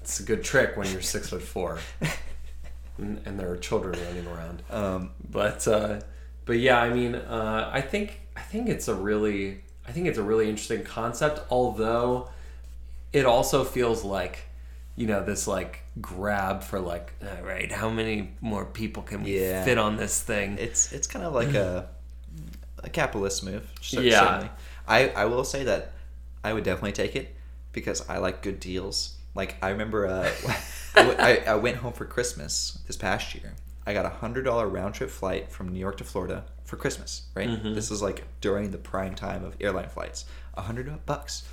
it's 0.00 0.20
a 0.20 0.22
good 0.22 0.44
trick 0.44 0.76
when 0.76 0.90
you're 0.92 1.02
six 1.02 1.28
foot 1.30 1.42
four, 1.42 1.78
and, 2.98 3.20
and 3.26 3.38
there 3.40 3.50
are 3.50 3.56
children 3.56 3.98
running 4.06 4.26
around. 4.26 4.62
um, 4.70 5.10
But 5.28 5.66
uh, 5.66 6.00
but 6.44 6.58
yeah, 6.58 6.80
I 6.80 6.90
mean, 6.92 7.14
uh, 7.14 7.70
I 7.72 7.80
think 7.80 8.20
I 8.36 8.40
think 8.40 8.68
it's 8.68 8.88
a 8.88 8.94
really 8.94 9.60
I 9.86 9.92
think 9.92 10.06
it's 10.06 10.18
a 10.18 10.22
really 10.22 10.48
interesting 10.48 10.84
concept. 10.84 11.40
Although 11.50 12.28
it 13.12 13.24
also 13.26 13.64
feels 13.64 14.04
like 14.04 14.44
you 14.96 15.06
know 15.06 15.24
this 15.24 15.46
like 15.46 15.80
grab 16.00 16.62
for 16.62 16.80
like 16.80 17.12
all 17.22 17.44
right, 17.44 17.70
how 17.72 17.88
many 17.90 18.30
more 18.40 18.64
people 18.64 19.02
can 19.02 19.22
we 19.22 19.38
Yeah. 19.40 19.64
fit 19.64 19.78
on 19.78 19.96
this 19.96 20.20
thing? 20.20 20.56
it's 20.58 20.92
it's 20.92 21.06
kind 21.06 21.24
of 21.24 21.32
like 21.34 21.54
a 21.54 21.88
a 22.84 22.90
capitalist 22.90 23.44
move. 23.44 23.70
cer- 23.80 24.02
Yeah. 24.02 24.48
I 24.88 25.08
I 25.10 25.24
will 25.26 25.44
say 25.44 25.64
that 25.64 25.92
I 26.44 26.52
would 26.52 26.64
definitely 26.64 26.92
take 26.92 27.14
it 27.16 27.34
because 27.72 28.08
I 28.08 28.18
like 28.18 28.42
good 28.42 28.58
deals. 28.60 29.16
Like 29.34 29.56
I 29.62 29.70
remember, 29.70 30.06
uh, 30.06 30.30
I- 30.96 31.42
I 31.46 31.54
went 31.54 31.76
home 31.78 31.92
for 31.94 32.04
Christmas 32.04 32.78
this 32.86 32.96
past 32.96 33.34
year. 33.34 33.54
I 33.86 33.92
got 33.92 34.06
a 34.06 34.10
hundred 34.10 34.44
dollar 34.44 34.68
round 34.68 34.94
trip 34.94 35.10
flight 35.10 35.50
from 35.50 35.68
New 35.68 35.80
York 35.80 35.96
to 35.98 36.04
Florida 36.04 36.44
for 36.64 36.76
Christmas. 36.76 37.22
Right. 37.34 37.48
Mm-hmm. 37.48 37.74
This 37.74 37.90
is 37.90 38.02
like 38.02 38.24
during 38.40 38.70
the 38.70 38.78
prime 38.78 39.14
time 39.14 39.44
of 39.44 39.56
airline 39.60 39.88
flights. 39.88 40.24
A 40.54 40.62
hundred 40.62 41.04
bucks. 41.06 41.44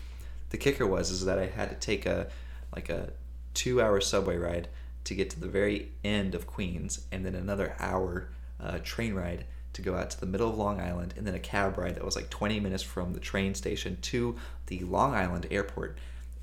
The 0.49 0.57
kicker 0.57 0.85
was 0.85 1.11
is 1.11 1.25
that 1.25 1.39
I 1.39 1.47
had 1.47 1.69
to 1.69 1.75
take 1.75 2.05
a 2.05 2.27
like 2.75 2.89
a 2.89 3.11
two 3.53 3.81
hour 3.81 3.99
subway 3.99 4.37
ride 4.37 4.67
to 5.05 5.15
get 5.15 5.29
to 5.31 5.39
the 5.39 5.47
very 5.47 5.91
end 6.03 6.35
of 6.35 6.45
Queens, 6.45 7.05
and 7.11 7.25
then 7.25 7.35
another 7.35 7.75
hour 7.79 8.29
uh, 8.59 8.79
train 8.83 9.13
ride 9.13 9.45
to 9.73 9.81
go 9.81 9.95
out 9.95 10.09
to 10.11 10.19
the 10.19 10.25
middle 10.25 10.49
of 10.49 10.57
Long 10.57 10.79
Island, 10.79 11.13
and 11.17 11.25
then 11.25 11.35
a 11.35 11.39
cab 11.39 11.77
ride 11.77 11.95
that 11.95 12.05
was 12.05 12.15
like 12.15 12.29
20 12.29 12.59
minutes 12.59 12.83
from 12.83 13.13
the 13.13 13.19
train 13.19 13.55
station 13.55 13.97
to 14.01 14.35
the 14.67 14.79
Long 14.81 15.13
Island 15.13 15.47
airport. 15.51 15.97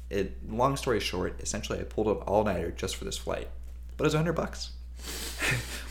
It, 0.08 0.36
long 0.48 0.76
story 0.76 1.00
short, 1.00 1.40
essentially 1.40 1.80
I 1.80 1.82
pulled 1.82 2.06
an 2.08 2.16
all 2.18 2.44
nighter 2.44 2.70
just 2.70 2.96
for 2.96 3.04
this 3.04 3.18
flight, 3.18 3.48
but 3.96 4.04
it 4.04 4.06
was 4.06 4.14
100 4.14 4.32
bucks. 4.32 4.70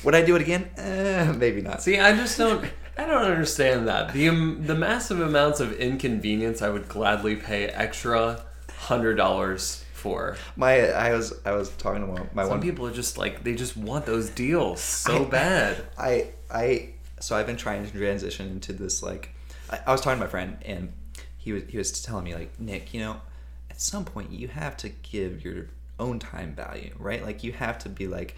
Would 0.03 0.15
I 0.15 0.23
do 0.23 0.35
it 0.35 0.41
again? 0.41 0.69
Eh, 0.77 1.31
maybe 1.31 1.61
not. 1.61 1.81
See, 1.81 1.99
I 1.99 2.15
just 2.15 2.37
don't. 2.37 2.65
I 2.97 3.05
don't 3.05 3.23
understand 3.23 3.87
that 3.87 4.13
the 4.13 4.29
um, 4.29 4.63
the 4.65 4.75
massive 4.75 5.19
amounts 5.19 5.59
of 5.59 5.73
inconvenience 5.73 6.61
I 6.61 6.69
would 6.69 6.87
gladly 6.87 7.35
pay 7.35 7.65
extra 7.65 8.41
hundred 8.77 9.15
dollars 9.15 9.83
for. 9.93 10.37
My 10.55 10.89
I 10.91 11.13
was 11.13 11.33
I 11.45 11.51
was 11.51 11.69
talking 11.71 12.01
to 12.01 12.27
my 12.33 12.43
Some 12.43 12.51
one 12.51 12.61
people 12.61 12.85
are 12.87 12.93
just 12.93 13.17
like 13.17 13.43
they 13.43 13.55
just 13.55 13.75
want 13.75 14.05
those 14.05 14.29
deals 14.29 14.79
so 14.81 15.25
bad. 15.25 15.83
I 15.97 16.29
I 16.51 16.89
so 17.19 17.35
I've 17.35 17.47
been 17.47 17.57
trying 17.57 17.85
to 17.85 17.91
transition 17.91 18.47
into 18.47 18.71
this 18.71 19.01
like 19.01 19.31
I, 19.69 19.79
I 19.87 19.91
was 19.91 20.01
talking 20.01 20.19
to 20.19 20.25
my 20.25 20.29
friend 20.29 20.57
and 20.63 20.93
he 21.37 21.51
was 21.51 21.63
he 21.67 21.77
was 21.77 21.91
telling 22.01 22.23
me 22.25 22.35
like 22.35 22.59
Nick, 22.59 22.93
you 22.93 22.99
know, 22.99 23.21
at 23.69 23.81
some 23.81 24.05
point 24.05 24.31
you 24.31 24.47
have 24.47 24.77
to 24.77 24.89
give 24.89 25.43
your 25.43 25.67
own 25.99 26.19
time 26.19 26.53
value, 26.53 26.93
right? 26.99 27.23
Like 27.23 27.43
you 27.43 27.51
have 27.53 27.79
to 27.79 27.89
be 27.89 28.07
like, 28.07 28.35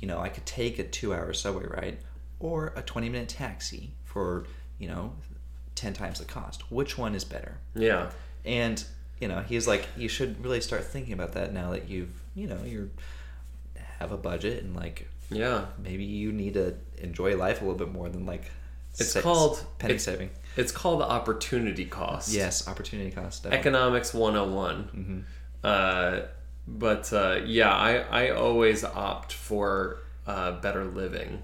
you 0.00 0.08
know, 0.08 0.18
I 0.20 0.28
could 0.28 0.46
take 0.46 0.78
a 0.78 0.84
two 0.84 1.14
hour 1.14 1.32
subway 1.32 1.66
ride 1.66 1.98
or 2.38 2.72
a 2.76 2.82
twenty 2.82 3.08
minute 3.08 3.28
taxi 3.28 3.92
for, 4.04 4.46
you 4.78 4.88
know, 4.88 5.12
ten 5.74 5.92
times 5.92 6.18
the 6.18 6.24
cost. 6.24 6.70
Which 6.72 6.96
one 6.98 7.14
is 7.14 7.24
better? 7.24 7.58
Yeah, 7.74 8.10
And 8.44 8.82
you 9.20 9.28
know, 9.28 9.40
he's 9.42 9.68
like, 9.68 9.86
you 9.98 10.08
should 10.08 10.42
really 10.42 10.62
start 10.62 10.82
thinking 10.84 11.12
about 11.12 11.32
that 11.32 11.52
now 11.52 11.72
that 11.72 11.88
you've, 11.90 12.08
you 12.34 12.46
know, 12.46 12.58
you're 12.64 12.88
have 13.98 14.12
a 14.12 14.16
budget 14.16 14.62
and 14.64 14.74
like 14.74 15.06
yeah. 15.30 15.66
maybe 15.78 16.04
you 16.04 16.32
need 16.32 16.54
to 16.54 16.74
enjoy 16.98 17.36
life 17.36 17.60
a 17.60 17.64
little 17.64 17.78
bit 17.78 17.92
more 17.92 18.08
than 18.08 18.24
like 18.24 18.50
It's 18.98 19.12
sa- 19.12 19.20
called- 19.20 19.62
penny 19.78 19.94
it's- 19.94 20.04
saving. 20.04 20.30
It's 20.56 20.72
called 20.72 21.00
opportunity 21.02 21.84
cost. 21.84 22.32
Yes, 22.32 22.66
opportunity 22.66 23.10
cost. 23.12 23.42
definitely. 23.44 23.58
Economics 23.60 24.12
101. 24.14 25.24
Uh, 25.62 26.22
but 26.66 27.12
uh, 27.12 27.40
yeah, 27.44 27.70
I, 27.72 27.96
I 27.98 28.30
always 28.30 28.84
opt 28.84 29.32
for 29.32 29.98
uh, 30.26 30.52
better 30.60 30.84
living, 30.84 31.42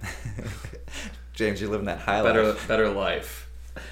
James, 1.32 1.60
you're 1.60 1.70
living 1.70 1.86
that 1.86 2.00
high 2.00 2.22
better 2.22 2.48
life. 2.48 2.68
better 2.68 2.88
life. 2.90 3.48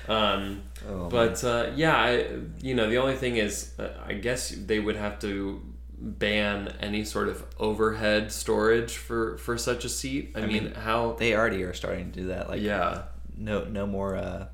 Um, 0.08 0.62
Oh, 0.88 1.08
but 1.08 1.42
uh, 1.42 1.72
yeah, 1.74 1.96
I, 1.96 2.28
you 2.60 2.74
know, 2.76 2.88
the 2.88 2.98
only 2.98 3.16
thing 3.16 3.38
is, 3.38 3.72
uh, 3.76 3.88
I 4.06 4.12
guess 4.12 4.50
they 4.50 4.78
would 4.78 4.94
have 4.94 5.18
to 5.20 5.60
ban 5.98 6.72
any 6.78 7.04
sort 7.04 7.28
of 7.28 7.44
overhead 7.58 8.30
storage 8.30 8.96
for 8.96 9.36
for 9.38 9.58
such 9.58 9.84
a 9.84 9.88
seat. 9.88 10.32
I, 10.36 10.42
mean, 10.42 10.64
mean, 10.64 10.74
how? 10.74 11.16
They 11.18 11.34
already 11.34 11.64
are 11.64 11.72
starting 11.72 12.12
to 12.12 12.20
do 12.20 12.26
that. 12.28 12.48
Like, 12.48 12.62
yeah, 12.62 13.04
no, 13.36 13.64
no 13.64 13.84
more. 13.84 14.14
Uh, 14.14 14.46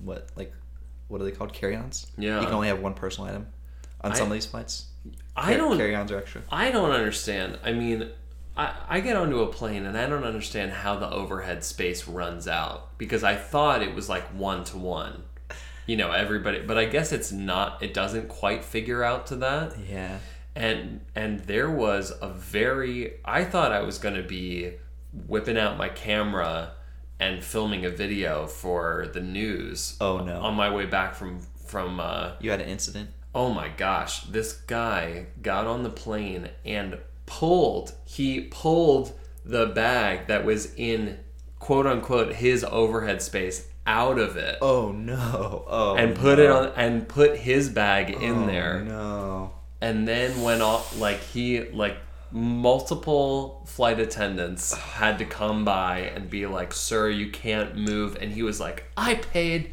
what 0.00 0.28
like, 0.36 0.52
what 1.08 1.22
are 1.22 1.24
they 1.24 1.30
called? 1.30 1.54
Carry-ons. 1.54 2.08
Yeah. 2.18 2.40
You 2.40 2.46
can 2.46 2.54
only 2.54 2.68
have 2.68 2.80
one 2.80 2.92
personal 2.92 3.30
item 3.30 3.46
on 4.02 4.14
some 4.14 4.24
I- 4.24 4.26
of 4.26 4.32
these 4.34 4.46
flights. 4.46 4.86
I 5.36 5.56
don't. 5.56 5.76
Carry-ons 5.76 6.12
are 6.12 6.18
extra. 6.18 6.42
I 6.50 6.70
don't 6.70 6.92
understand. 6.92 7.58
I 7.64 7.72
mean, 7.72 8.10
I, 8.56 8.74
I 8.88 9.00
get 9.00 9.16
onto 9.16 9.40
a 9.40 9.48
plane 9.48 9.84
and 9.84 9.98
I 9.98 10.06
don't 10.06 10.24
understand 10.24 10.72
how 10.72 10.96
the 10.96 11.10
overhead 11.10 11.64
space 11.64 12.06
runs 12.06 12.46
out 12.46 12.96
because 12.98 13.24
I 13.24 13.34
thought 13.34 13.82
it 13.82 13.94
was 13.94 14.08
like 14.08 14.24
one 14.28 14.64
to 14.64 14.78
one. 14.78 15.24
You 15.86 15.96
know, 15.96 16.12
everybody, 16.12 16.60
but 16.60 16.78
I 16.78 16.86
guess 16.86 17.12
it's 17.12 17.30
not. 17.30 17.82
It 17.82 17.92
doesn't 17.92 18.28
quite 18.28 18.64
figure 18.64 19.02
out 19.02 19.26
to 19.26 19.36
that. 19.36 19.74
Yeah. 19.90 20.18
And 20.54 21.00
and 21.14 21.40
there 21.40 21.70
was 21.70 22.12
a 22.22 22.28
very. 22.28 23.14
I 23.24 23.44
thought 23.44 23.72
I 23.72 23.82
was 23.82 23.98
going 23.98 24.14
to 24.14 24.22
be 24.22 24.74
whipping 25.26 25.58
out 25.58 25.76
my 25.76 25.88
camera 25.88 26.72
and 27.20 27.44
filming 27.44 27.84
a 27.84 27.90
video 27.90 28.46
for 28.46 29.08
the 29.12 29.20
news. 29.20 29.96
Oh, 30.00 30.18
no. 30.18 30.40
On 30.40 30.54
my 30.54 30.72
way 30.72 30.86
back 30.86 31.14
from 31.14 31.40
from. 31.66 32.00
Uh, 32.00 32.32
You 32.40 32.50
had 32.50 32.60
an 32.60 32.68
incident. 32.68 33.10
Oh 33.34 33.50
my 33.52 33.68
gosh, 33.68 34.22
this 34.24 34.52
guy 34.52 35.26
got 35.42 35.66
on 35.66 35.82
the 35.82 35.90
plane 35.90 36.50
and 36.64 36.98
pulled, 37.26 37.92
he 38.04 38.42
pulled 38.42 39.12
the 39.44 39.66
bag 39.66 40.28
that 40.28 40.44
was 40.44 40.72
in 40.76 41.18
quote 41.58 41.86
unquote 41.86 42.34
his 42.34 42.62
overhead 42.64 43.20
space 43.22 43.66
out 43.86 44.18
of 44.18 44.36
it 44.36 44.56
Oh 44.62 44.92
no. 44.92 45.64
Oh. 45.66 45.96
and 45.96 46.14
put 46.16 46.38
it 46.38 46.50
on 46.50 46.72
and 46.76 47.06
put 47.08 47.36
his 47.36 47.68
bag 47.68 48.10
in 48.10 48.44
Oh, 48.44 48.46
there 48.46 48.80
No. 48.82 49.52
and 49.80 50.06
then 50.08 50.40
went 50.42 50.62
off 50.62 50.98
like 50.98 51.20
he 51.20 51.60
like 51.70 51.96
multiple 52.30 53.62
flight 53.66 54.00
attendants 54.00 54.74
had 54.74 55.18
to 55.18 55.24
come 55.26 55.64
by 55.64 55.98
and 56.00 56.28
be 56.30 56.46
like 56.46 56.72
sir 56.72 57.08
you 57.10 57.30
can't 57.30 57.76
move 57.76 58.16
and 58.20 58.32
he 58.32 58.42
was 58.42 58.58
like 58.58 58.84
i 58.96 59.14
paid 59.14 59.70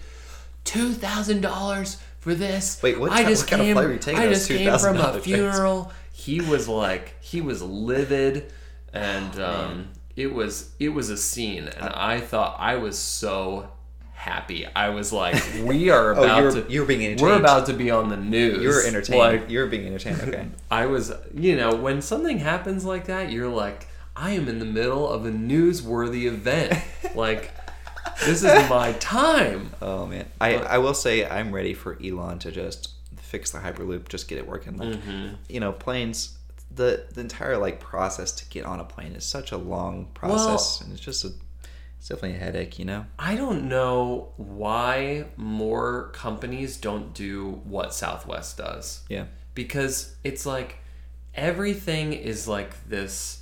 $2000 0.66 1.98
for 2.22 2.34
this 2.34 2.82
Wait, 2.82 2.98
what 3.00 3.12
i 3.12 3.24
just 3.24 3.44
what 3.44 3.50
kind 3.50 3.62
of 3.62 3.66
came 3.68 3.76
flight 3.76 3.86
were 3.88 3.94
you 3.94 4.00
taking 4.00 4.20
i 4.22 4.28
just 4.30 4.48
came 4.48 4.66
from 4.80 4.96
$2,000 4.96 5.00
a 5.10 5.12
things? 5.14 5.26
funeral 5.26 5.92
he 6.14 6.40
was 6.40 6.68
like 6.68 7.16
he 7.22 7.42
was 7.42 7.62
livid 7.62 8.52
and 8.94 9.40
um, 9.40 9.88
it 10.16 10.34
was 10.34 10.72
it 10.80 10.90
was 10.90 11.10
a 11.10 11.18
scene 11.18 11.68
and 11.68 11.90
i 11.90 12.20
thought 12.20 12.56
i 12.60 12.76
was 12.76 12.98
so 12.98 13.70
happy 14.14 14.68
i 14.76 14.90
was 14.90 15.12
like 15.12 15.42
we 15.64 15.90
are 15.90 16.14
Oh, 16.16 16.24
about 16.24 16.38
you 16.38 16.44
were- 16.44 16.52
to 16.62 16.72
you 16.72 16.80
were 16.82 16.86
being 16.86 17.04
entertained. 17.06 17.22
we're 17.22 17.40
about 17.40 17.66
to 17.68 17.74
be 17.74 17.90
on 17.90 18.10
the 18.10 18.18
news 18.18 18.62
You're 18.62 18.86
entertained. 18.86 19.18
Like, 19.20 19.50
you 19.50 19.60
were 19.60 19.66
being 19.66 19.88
entertained. 19.88 20.22
Okay. 20.22 20.48
I 20.72 20.86
was, 20.86 21.12
you 21.34 21.56
know, 21.56 21.74
when 21.74 22.02
something 22.04 22.38
happens 22.38 22.86
like 22.86 23.06
that, 23.06 23.32
you're 23.32 23.50
like, 23.50 23.88
I 24.16 24.32
am 24.32 24.48
in 24.48 24.60
the 24.60 24.66
middle 24.66 25.10
of 25.10 25.26
a 25.26 25.32
newsworthy 25.32 26.26
event. 26.26 26.74
like, 27.16 27.52
this 28.26 28.44
is 28.44 28.70
my 28.70 28.94
time. 29.00 29.72
Oh 29.82 30.06
man, 30.06 30.26
I 30.40 30.56
I 30.56 30.78
will 30.78 30.94
say 30.94 31.26
I'm 31.26 31.52
ready 31.52 31.74
for 31.74 31.98
Elon 32.04 32.40
to 32.40 32.52
just 32.52 32.90
fix 33.18 33.52
the 33.52 33.60
hyperloop, 33.60 34.08
just 34.10 34.28
get 34.28 34.38
it 34.38 34.48
working. 34.48 34.78
Like, 34.78 34.90
Mm-hmm. 35.00 35.36
you 35.50 35.60
know, 35.60 35.72
planes. 35.72 36.38
The 36.74 37.06
the 37.14 37.20
entire 37.22 37.58
like 37.58 37.80
process 37.82 38.32
to 38.34 38.46
get 38.50 38.66
on 38.66 38.80
a 38.80 38.86
plane 38.86 39.14
is 39.14 39.26
such 39.26 39.52
a 39.52 39.58
long 39.58 40.08
process, 40.14 40.80
and 40.82 40.94
it's 40.94 41.02
just 41.02 41.26
a 41.26 41.32
It's 41.98 42.08
definitely 42.08 42.38
a 42.38 42.40
headache, 42.40 42.80
you 42.80 42.86
know. 42.86 43.06
I 43.20 43.36
don't 43.36 43.68
know 43.68 44.32
why 44.38 45.26
more 45.36 46.10
companies 46.14 46.78
don't 46.78 47.14
do 47.14 47.60
what 47.66 47.94
Southwest 47.94 48.58
does. 48.58 49.04
Yeah. 49.10 49.26
Because 49.54 50.16
it's 50.24 50.46
like 50.46 50.78
everything 51.36 52.14
is 52.14 52.48
like 52.48 52.88
this 52.88 53.41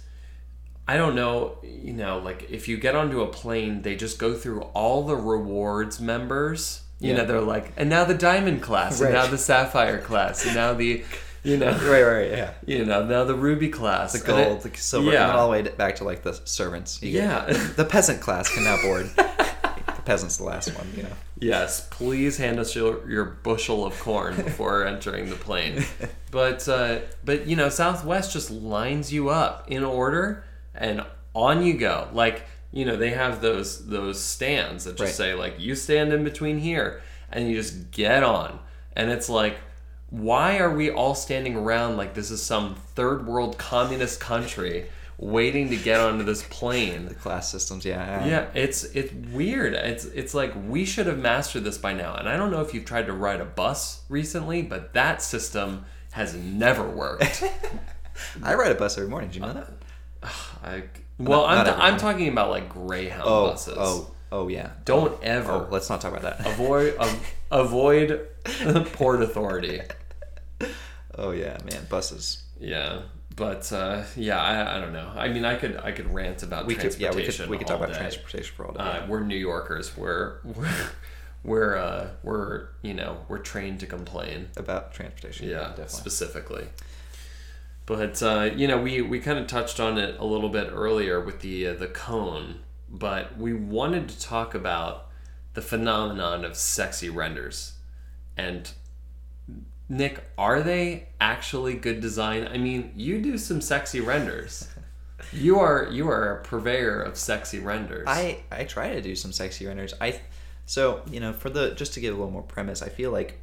I 0.89 0.97
don't 0.97 1.15
know, 1.15 1.58
you 1.63 1.93
know, 1.93 2.17
like 2.19 2.49
if 2.49 2.67
you 2.67 2.78
get 2.78 2.95
onto 2.95 3.21
a 3.21 3.28
plane, 3.28 3.82
they 3.84 3.95
just 3.95 4.17
go 4.17 4.34
through 4.34 4.62
all 4.73 5.04
the 5.06 5.15
rewards 5.15 5.99
members. 5.99 6.82
You 6.99 7.12
Yeah. 7.12 7.17
know, 7.17 7.25
they're 7.28 7.41
like, 7.41 7.71
and 7.78 7.89
now 7.89 8.04
the 8.06 8.13
diamond 8.30 8.62
class, 8.62 8.99
and 9.02 9.13
now 9.13 9.25
the 9.28 9.38
sapphire 9.38 9.99
class, 9.99 10.45
and 10.45 10.56
now 10.56 10.73
the, 10.73 11.04
you 11.43 11.58
know, 11.58 11.71
Right, 11.93 12.04
right, 12.04 12.32
yeah. 12.32 12.52
you 12.65 12.86
know, 12.86 13.06
now 13.06 13.23
the 13.23 13.36
ruby 13.36 13.69
class, 13.69 14.13
The 14.13 14.25
gold, 14.25 14.65
it- 14.65 14.71
the 14.73 14.78
silver, 14.78 15.12
yeah. 15.12 15.30
and 15.30 15.38
all 15.38 15.47
the 15.47 15.52
way 15.52 15.62
back 15.62 15.95
to 15.97 16.04
like 16.04 16.23
the 16.23 16.34
servants. 16.45 17.02
You 17.04 17.12
get- 17.13 17.23
Yeah. 17.23 17.67
the 17.75 17.86
peasant 17.86 18.19
class 18.21 18.49
can 18.54 18.63
now 18.63 18.78
board. 18.82 19.06
the 19.15 20.02
peasant's 20.06 20.38
the 20.38 20.43
last 20.45 20.75
one, 20.75 20.88
you 20.97 21.04
know. 21.04 21.15
Yes, 21.41 21.88
please 21.91 22.36
hand 22.38 22.60
us 22.60 22.75
your, 22.75 23.08
your 23.10 23.23
bushel 23.25 23.86
of 23.86 23.97
corn 23.99 24.36
before 24.36 24.86
entering 24.86 25.30
the 25.30 25.36
plane. 25.38 25.86
But 26.32 26.67
uh, 26.67 26.99
but 27.23 27.47
you 27.47 27.56
know, 27.56 27.69
Southwest 27.69 28.34
just 28.34 28.52
lines 28.52 29.13
you 29.13 29.30
up 29.30 29.65
in 29.71 29.84
order, 29.86 30.43
and 30.79 31.05
on 31.35 31.63
you 31.63 31.75
go. 31.77 32.07
Like 32.13 32.43
you 32.71 32.85
know, 32.85 32.95
they 32.95 33.11
have 33.11 33.41
those 33.41 33.87
those 33.87 34.19
stands 34.19 34.85
that 34.85 34.91
just 34.91 35.01
Right. 35.01 35.13
say 35.13 35.33
like 35.33 35.59
you 35.59 35.75
stand 35.75 36.13
in 36.13 36.23
between 36.23 36.59
here, 36.59 37.01
and 37.31 37.47
you 37.47 37.55
just 37.55 37.91
get 37.91 38.23
on. 38.23 38.59
And 38.93 39.11
it's 39.11 39.29
like, 39.29 39.57
why 40.09 40.57
are 40.59 40.73
we 40.73 40.89
all 40.89 41.15
standing 41.15 41.55
around 41.55 41.97
like 41.97 42.13
this 42.13 42.31
is 42.31 42.41
some 42.41 42.75
third 42.95 43.27
world 43.27 43.57
communist 43.57 44.19
country 44.19 44.87
waiting 45.17 45.69
to 45.69 45.75
get 45.75 45.99
onto 45.99 46.23
this 46.23 46.43
plane? 46.43 47.05
The 47.05 47.15
class 47.15 47.51
systems, 47.51 47.85
yeah. 47.85 48.25
Yeah, 48.25 48.47
it's 48.53 48.83
it's 48.83 49.13
weird. 49.31 49.73
It's 49.73 50.05
it's 50.05 50.33
like 50.33 50.53
we 50.67 50.85
should 50.85 51.07
have 51.07 51.19
mastered 51.19 51.63
this 51.63 51.77
by 51.77 51.93
now. 51.93 52.15
And 52.15 52.29
I 52.29 52.37
don't 52.37 52.51
know 52.51 52.61
if 52.61 52.73
you've 52.73 52.85
tried 52.85 53.07
to 53.07 53.13
ride 53.13 53.41
a 53.41 53.45
bus 53.45 54.03
recently, 54.09 54.61
but 54.61 54.93
that 54.93 55.21
system 55.21 55.85
has 56.11 56.35
never 56.35 56.87
worked. 56.87 57.43
I 58.43 58.53
ride 58.53 58.71
a 58.71 58.75
bus 58.75 58.97
every 58.97 59.09
morning. 59.09 59.29
Do 59.29 59.35
you 59.35 59.41
know 59.41 59.51
uh, 59.51 59.53
that? 59.53 59.73
I, 60.63 60.84
well, 61.17 61.41
Not- 61.48 61.50
I'm 61.60 61.65
not 61.65 61.76
t- 61.76 61.82
I'm 61.82 61.98
talking 61.98 62.28
about 62.30 62.50
like 62.50 62.69
Greyhound 62.69 63.24
Oh, 63.26 63.48
buses. 63.50 63.76
oh, 63.78 64.12
oh, 64.32 64.48
yeah. 64.48 64.72
Don't 64.86 65.13
Oh, 65.13 65.19
ever 65.22 65.52
Oh, 65.52 65.67
let's 65.72 65.89
not 65.89 66.02
talk 66.02 66.12
about 66.15 66.38
that. 66.38 66.45
avoid 66.48 66.98
av- 67.00 67.34
avoid 67.52 68.28
Port 68.93 69.22
Authority. 69.22 69.82
Oh 71.17 71.32
yeah, 71.32 71.58
man, 71.69 71.86
buses. 71.89 72.43
Yeah, 72.62 73.02
but 73.36 73.72
uh, 73.74 74.04
yeah, 74.15 74.39
I, 74.41 74.78
I 74.78 74.80
don't 74.80 74.93
know. 74.93 75.12
I 75.15 75.28
mean, 75.28 75.43
I 75.43 75.56
could 75.56 75.76
I 75.78 75.91
could 75.91 76.13
rant 76.13 76.43
about 76.43 76.65
We 76.65 76.76
could, 76.76 76.95
yeah, 76.98 77.10
transportation. 77.12 77.43
we 77.43 77.45
could 77.45 77.50
we 77.52 77.58
could 77.58 77.67
talk 77.67 77.78
about 77.78 77.91
day. 77.93 78.00
transportation 78.00 78.56
for 78.56 78.67
all 78.67 78.74
day. 78.74 78.80
Uh, 78.80 79.06
we're 79.08 79.19
New 79.22 79.36
Yorkers. 79.36 79.98
We're 79.98 80.38
we're 80.45 80.69
we're 81.43 81.76
uh, 81.76 82.08
we're 82.24 82.67
you 82.84 82.93
know 82.93 83.17
we're 83.28 83.39
trained 83.39 83.82
to 83.82 83.86
complain. 83.86 84.48
about 84.56 84.93
transportation. 84.93 85.50
Yeah, 85.50 85.69
definitely. 85.69 85.88
specifically. 85.89 86.67
But 87.89 88.21
uh, 88.21 88.52
you 88.56 88.67
know, 88.67 88.80
we 88.80 89.02
we 89.02 89.19
kind 89.19 89.39
of 89.39 89.47
touched 89.47 89.80
on 89.80 89.97
it 89.97 90.19
a 90.19 90.23
little 90.23 90.49
bit 90.49 90.69
earlier 90.71 91.19
with 91.19 91.39
the 91.39 91.69
uh, 91.69 91.73
the 91.73 91.88
cone, 91.88 92.60
but 92.88 93.36
we 93.36 93.52
wanted 93.52 94.08
to 94.10 94.19
talk 94.19 94.54
about 94.54 95.08
the 95.56 95.63
phenomenon 95.63 96.45
of 96.45 96.56
sexy 96.56 97.10
renders. 97.10 97.78
And 98.38 98.71
Nick, 99.89 100.23
are 100.38 100.62
they 100.62 101.08
actually 101.19 101.73
good 101.73 101.99
design? 101.99 102.47
I 102.47 102.60
mean, 102.60 102.93
you 102.95 103.19
do 103.23 103.39
some 103.39 103.60
sexy 103.60 103.99
renders. 103.99 104.67
You 105.34 105.60
are 105.60 105.89
you 105.91 106.10
are 106.10 106.38
a 106.38 106.43
purveyor 106.43 107.02
of 107.02 107.17
sexy 107.17 107.60
renders. 107.60 108.06
I 108.08 108.39
I 108.49 108.63
try 108.63 108.93
to 108.93 109.02
do 109.02 109.15
some 109.15 109.34
sexy 109.34 109.67
renders. 109.67 109.93
I 109.99 110.21
so 110.65 111.02
you 111.12 111.19
know 111.19 111.34
for 111.34 111.49
the 111.49 111.71
just 111.71 111.93
to 111.95 111.99
give 111.99 112.13
a 112.13 112.17
little 112.17 112.32
more 112.32 112.41
premise, 112.41 112.82
I 112.82 112.89
feel 112.89 113.12
like. 113.12 113.41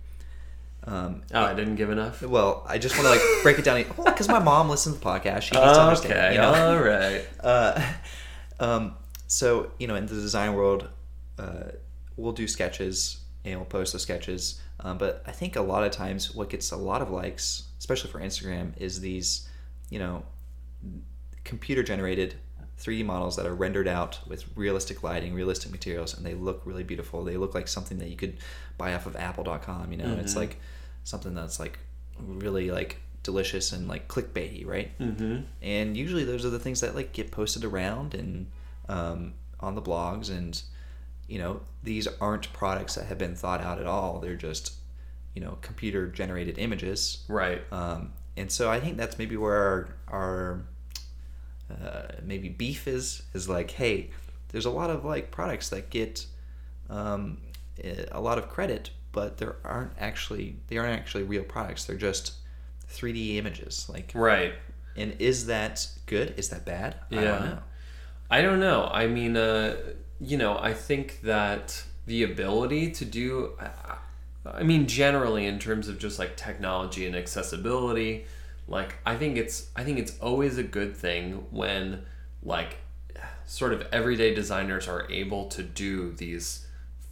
Um, 0.86 1.22
oh, 1.34 1.42
I 1.42 1.54
didn't 1.54 1.74
give 1.74 1.90
enough. 1.90 2.22
well, 2.22 2.64
I 2.68 2.78
just 2.78 2.96
want 2.96 3.06
to 3.06 3.10
like 3.10 3.42
break 3.42 3.58
it 3.58 3.64
down 3.64 3.84
because 4.04 4.28
my 4.28 4.38
mom 4.38 4.70
listens 4.70 4.96
to 4.96 5.00
the 5.00 5.06
podcast. 5.06 5.42
She 5.42 5.56
needs 5.56 5.76
to 5.76 5.82
understand. 5.82 6.12
Okay, 6.12 6.34
you 6.34 6.40
know? 6.40 6.54
all 6.54 6.82
right. 6.82 7.26
Uh, 7.40 7.80
um, 8.58 8.94
so 9.26 9.70
you 9.78 9.86
know, 9.86 9.94
in 9.96 10.06
the 10.06 10.14
design 10.14 10.54
world, 10.54 10.88
uh, 11.38 11.70
we'll 12.16 12.32
do 12.32 12.46
sketches 12.48 13.20
and 13.44 13.56
we'll 13.56 13.66
post 13.66 13.92
the 13.92 13.98
sketches. 13.98 14.60
Um, 14.80 14.98
but 14.98 15.22
I 15.26 15.32
think 15.32 15.56
a 15.56 15.60
lot 15.60 15.84
of 15.84 15.90
times, 15.90 16.34
what 16.34 16.50
gets 16.50 16.70
a 16.70 16.76
lot 16.76 17.02
of 17.02 17.10
likes, 17.10 17.64
especially 17.78 18.10
for 18.10 18.20
Instagram, 18.20 18.72
is 18.76 19.00
these, 19.00 19.48
you 19.90 19.98
know, 19.98 20.24
computer 21.44 21.82
generated 21.82 22.34
3D 22.78 23.04
models 23.04 23.36
that 23.36 23.46
are 23.46 23.54
rendered 23.54 23.88
out 23.88 24.20
with 24.26 24.44
realistic 24.56 25.02
lighting, 25.02 25.32
realistic 25.34 25.70
materials, 25.72 26.14
and 26.16 26.26
they 26.26 26.34
look 26.34 26.62
really 26.64 26.84
beautiful. 26.84 27.24
They 27.24 27.36
look 27.36 27.54
like 27.54 27.68
something 27.68 27.98
that 27.98 28.08
you 28.08 28.16
could 28.16 28.36
buy 28.76 28.94
off 28.94 29.06
of 29.06 29.16
Apple.com. 29.16 29.92
You 29.92 29.98
know, 29.98 30.16
it's 30.20 30.36
like 30.36 30.58
something 31.06 31.34
that's 31.34 31.58
like 31.60 31.78
really 32.18 32.70
like 32.70 32.98
delicious 33.22 33.72
and 33.72 33.88
like 33.88 34.06
clickbaity, 34.08 34.66
right? 34.66 34.90
Mm-hmm. 34.98 35.40
and 35.62 35.96
usually 35.96 36.24
those 36.24 36.44
are 36.44 36.50
the 36.50 36.58
things 36.58 36.80
that 36.80 36.94
like 36.94 37.12
get 37.12 37.30
posted 37.30 37.64
around 37.64 38.14
and 38.14 38.46
um, 38.88 39.32
on 39.60 39.74
the 39.74 39.82
blogs 39.82 40.28
and 40.30 40.62
you 41.28 41.38
know 41.38 41.60
these 41.82 42.06
aren't 42.20 42.52
products 42.52 42.94
that 42.96 43.06
have 43.06 43.18
been 43.18 43.34
thought 43.34 43.60
out 43.60 43.78
at 43.80 43.86
all 43.86 44.20
they're 44.20 44.36
just 44.36 44.74
you 45.34 45.40
know 45.42 45.58
computer 45.60 46.06
generated 46.08 46.56
images 46.58 47.24
Right. 47.28 47.62
um, 47.72 48.12
and 48.36 48.48
so 48.50 48.70
i 48.70 48.78
think 48.78 48.96
that's 48.96 49.18
maybe 49.18 49.36
where 49.36 49.56
our, 49.56 49.88
our 50.08 50.62
uh, 51.70 52.02
maybe 52.22 52.48
beef 52.48 52.86
is 52.86 53.22
is 53.34 53.48
like 53.48 53.72
hey 53.72 54.10
there's 54.50 54.66
a 54.66 54.70
lot 54.70 54.88
of 54.90 55.04
like 55.04 55.30
products 55.32 55.68
that 55.70 55.90
get 55.90 56.26
um, 56.88 57.38
eh, 57.82 58.04
a 58.12 58.20
lot 58.20 58.38
of 58.38 58.48
credit 58.48 58.90
but 59.16 59.38
there 59.38 59.56
aren't 59.64 59.92
actually 59.98 60.56
they 60.68 60.76
aren't 60.76 60.92
actually 61.00 61.24
real 61.24 61.42
products 61.42 61.86
they're 61.86 61.96
just 62.10 62.34
3d 62.90 63.36
images 63.38 63.88
like 63.88 64.12
Right. 64.14 64.52
and 64.94 65.16
is 65.18 65.46
that 65.46 65.88
good? 66.06 66.34
Is 66.36 66.50
that 66.50 66.64
bad? 66.64 66.96
I 67.10 67.14
Yeah. 67.14 67.20
don't 67.22 67.44
know. 67.50 67.58
I 68.30 68.42
don't 68.42 68.60
know. 68.60 68.88
I 68.92 69.06
mean, 69.06 69.36
uh, 69.36 69.76
you 70.20 70.36
know, 70.36 70.56
I 70.58 70.72
think 70.72 71.20
that 71.22 71.82
the 72.06 72.22
ability 72.22 72.90
to 72.92 73.04
do, 73.04 73.52
I- 73.60 73.98
I 74.60 74.62
mean, 74.62 74.86
generally 74.86 75.44
in 75.46 75.58
terms 75.58 75.88
of 75.88 75.98
just 75.98 76.18
like 76.18 76.36
technology 76.36 77.04
and 77.06 77.16
accessibility, 77.16 78.26
like 78.68 78.94
I 79.04 79.16
think 79.16 79.36
it's 79.36 79.68
I 79.74 79.82
think 79.84 79.98
it's 79.98 80.18
always 80.20 80.56
a 80.58 80.62
good 80.62 80.96
thing 80.96 81.46
when 81.50 82.04
like 82.42 82.76
sort 83.46 83.72
of 83.72 83.86
everyday 83.92 84.34
designers 84.34 84.86
are 84.88 85.10
able 85.10 85.48
to 85.48 85.62
do 85.62 86.12
these 86.12 86.65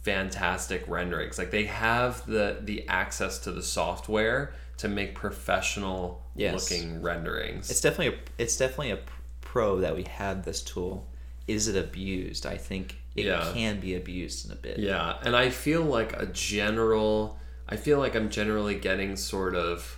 fantastic 0.05 0.87
renderings. 0.87 1.37
Like 1.37 1.51
they 1.51 1.65
have 1.65 2.25
the 2.27 2.57
the 2.61 2.87
access 2.87 3.39
to 3.39 3.51
the 3.51 3.63
software 3.63 4.53
to 4.77 4.87
make 4.87 5.15
professional 5.15 6.21
Yes. 6.37 6.69
looking 6.69 7.01
renderings. 7.01 7.69
It's 7.71 7.79
definitely 7.81 8.17
a, 8.17 8.19
it's 8.43 8.57
definitely 8.57 8.91
a 8.91 8.99
pro 9.41 9.79
that 9.79 9.95
we 9.95 10.03
have 10.03 10.43
this 10.43 10.61
tool. 10.61 11.07
Is 11.47 11.67
it 11.69 11.77
abused? 11.81 12.45
I 12.45 12.57
think 12.57 12.97
it 13.15 13.25
Yeah. 13.25 13.49
can 13.53 13.79
be 13.79 13.95
abused 13.95 14.45
in 14.45 14.51
a 14.51 14.55
bit. 14.55 14.77
Yeah, 14.77 15.17
and 15.23 15.33
I 15.35 15.49
feel 15.49 15.81
like 15.81 16.13
a 16.13 16.25
general 16.27 17.39
I 17.67 17.77
feel 17.77 17.97
like 17.99 18.15
I'm 18.15 18.29
generally 18.29 18.75
getting 18.75 19.15
sort 19.15 19.55
of 19.55 19.97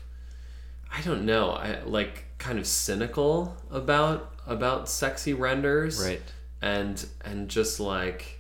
I 0.96 1.02
don't 1.02 1.26
know, 1.26 1.52
I 1.52 1.82
like 1.84 2.26
kind 2.38 2.60
of 2.60 2.67
cynical 2.67 3.58
about 3.72 4.32
about 4.46 4.88
sexy 4.88 5.34
renders. 5.34 6.00
Right. 6.06 6.22
And 6.62 7.04
and 7.26 7.50
just 7.50 7.80
like 7.80 8.37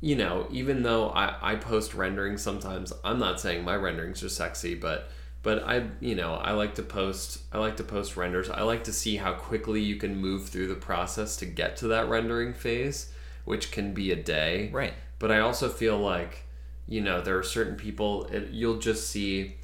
you 0.00 0.16
know, 0.16 0.46
even 0.50 0.82
though 0.82 1.10
I, 1.10 1.52
I 1.52 1.56
post 1.56 1.94
renderings 1.94 2.42
sometimes, 2.42 2.92
I'm 3.04 3.18
not 3.18 3.40
saying 3.40 3.64
my 3.64 3.76
renderings 3.76 4.22
are 4.22 4.28
sexy, 4.28 4.74
but 4.74 5.10
but 5.42 5.62
I 5.64 5.86
you 6.00 6.14
know, 6.14 6.34
I 6.34 6.52
like 6.52 6.74
to 6.76 6.82
post 6.82 7.40
I 7.52 7.58
like 7.58 7.76
to 7.78 7.84
post 7.84 8.16
renders. 8.16 8.50
I 8.50 8.62
like 8.62 8.84
to 8.84 8.92
see 8.92 9.16
how 9.16 9.32
quickly 9.32 9.80
you 9.80 9.96
can 9.96 10.16
move 10.16 10.48
through 10.48 10.68
the 10.68 10.74
process 10.74 11.36
to 11.38 11.46
get 11.46 11.76
to 11.78 11.88
that 11.88 12.08
rendering 12.08 12.52
phase, 12.52 13.12
which 13.44 13.70
can 13.70 13.94
be 13.94 14.10
a 14.12 14.16
day 14.16 14.68
Right. 14.72 14.92
but 15.18 15.30
I 15.30 15.40
also 15.40 15.68
feel 15.68 15.98
like 15.98 16.44
you 16.86 17.00
know 17.00 17.20
there 17.20 17.38
are 17.38 17.42
certain 17.42 17.76
people 17.76 18.24
it, 18.26 18.48
you'll 18.50 18.78
just 18.78 19.08
see 19.08 19.54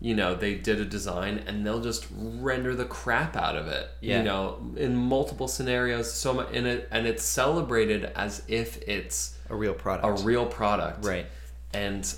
you 0.00 0.14
know 0.14 0.34
they 0.34 0.54
did 0.54 0.80
a 0.80 0.84
design 0.84 1.42
and 1.46 1.66
they'll 1.66 1.82
just 1.82 2.06
render 2.16 2.74
the 2.74 2.84
crap 2.86 3.36
out 3.36 3.56
of 3.56 3.66
it 3.66 3.90
Yeah. 4.00 4.18
you 4.18 4.24
know 4.24 4.58
in 4.76 4.96
multiple 4.96 5.48
scenarios 5.48 6.10
so 6.12 6.32
much 6.32 6.50
in 6.52 6.64
it 6.66 6.88
and 6.90 7.06
it's 7.06 7.22
celebrated 7.24 8.04
as 8.16 8.42
if 8.48 8.80
it's 8.88 9.36
A 9.50 9.56
real 9.56 9.74
product. 9.74 10.20
a 10.20 10.22
real 10.24 10.46
product 10.46 11.04
Right. 11.04 11.26
and 11.74 12.12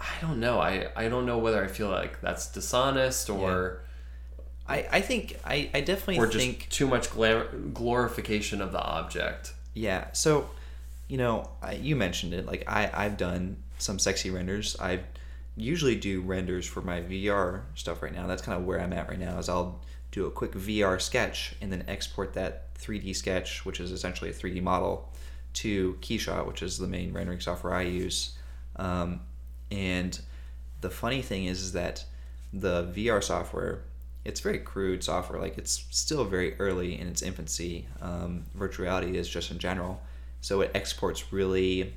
I 0.00 0.20
don't 0.20 0.38
know 0.40 0.60
I 0.60 0.88
I 0.96 1.08
don't 1.08 1.24
know 1.26 1.38
whether 1.38 1.64
I 1.64 1.68
feel 1.68 1.88
like 1.88 2.20
that's 2.20 2.48
dishonest 2.48 3.30
or 3.30 3.80
I, 4.68 4.86
I 4.92 5.00
think 5.00 5.38
I, 5.44 5.70
I 5.74 5.80
definitely 5.82 6.18
or 6.18 6.26
just 6.26 6.38
think 6.44 6.68
too 6.70 6.86
much 6.86 7.10
glam- 7.10 7.72
glorification 7.74 8.60
of 8.62 8.72
the 8.72 8.80
object 8.82 9.52
Yeah. 9.74 10.06
So, 10.12 10.48
you 11.08 11.18
know, 11.18 11.50
I, 11.62 11.72
you 11.74 11.96
mentioned 11.96 12.32
it. 12.32 12.46
Like 12.46 12.64
I, 12.66 12.90
I've 12.94 13.16
done 13.18 13.56
some 13.78 13.98
sexy 13.98 14.30
renders. 14.30 14.74
I 14.80 15.00
usually 15.56 15.96
do 15.96 16.22
renders 16.22 16.64
for 16.66 16.80
my 16.80 17.00
VR 17.02 17.62
stuff 17.74 18.02
right 18.02 18.12
now. 18.14 18.26
That's 18.26 18.40
kind 18.42 18.58
of 18.58 18.64
where 18.66 18.80
I'm 18.80 18.92
at 18.94 19.08
right 19.08 19.18
now. 19.18 19.38
Is 19.38 19.48
I'll 19.50 19.80
do 20.12 20.26
a 20.26 20.30
quick 20.30 20.52
VR 20.52 20.98
sketch 21.00 21.56
and 21.60 21.70
then 21.70 21.84
export 21.88 22.32
that 22.34 22.74
3D 22.76 23.14
sketch, 23.14 23.64
which 23.66 23.80
is 23.80 23.90
essentially 23.92 24.30
a 24.30 24.32
3D 24.32 24.62
model, 24.62 25.12
to 25.54 25.94
Keyshot, 26.00 26.46
which 26.46 26.62
is 26.62 26.78
the 26.78 26.86
main 26.86 27.12
rendering 27.12 27.40
software 27.40 27.74
I 27.74 27.82
use. 27.82 28.36
Um, 28.76 29.20
and 29.70 30.18
the 30.80 30.90
funny 30.90 31.22
thing 31.22 31.46
is, 31.46 31.60
is 31.60 31.72
that 31.72 32.04
the 32.52 32.84
VR 32.94 33.22
software, 33.22 33.82
it's 34.24 34.40
very 34.40 34.58
crude 34.58 35.02
software. 35.02 35.40
Like 35.40 35.58
it's 35.58 35.84
still 35.90 36.24
very 36.24 36.58
early 36.58 36.98
in 36.98 37.08
its 37.08 37.22
infancy. 37.22 37.86
Um, 38.00 38.44
virtual 38.54 38.84
reality 38.84 39.16
is 39.16 39.28
just 39.28 39.50
in 39.50 39.58
general, 39.58 40.02
so 40.40 40.60
it 40.60 40.70
exports 40.74 41.32
really, 41.32 41.94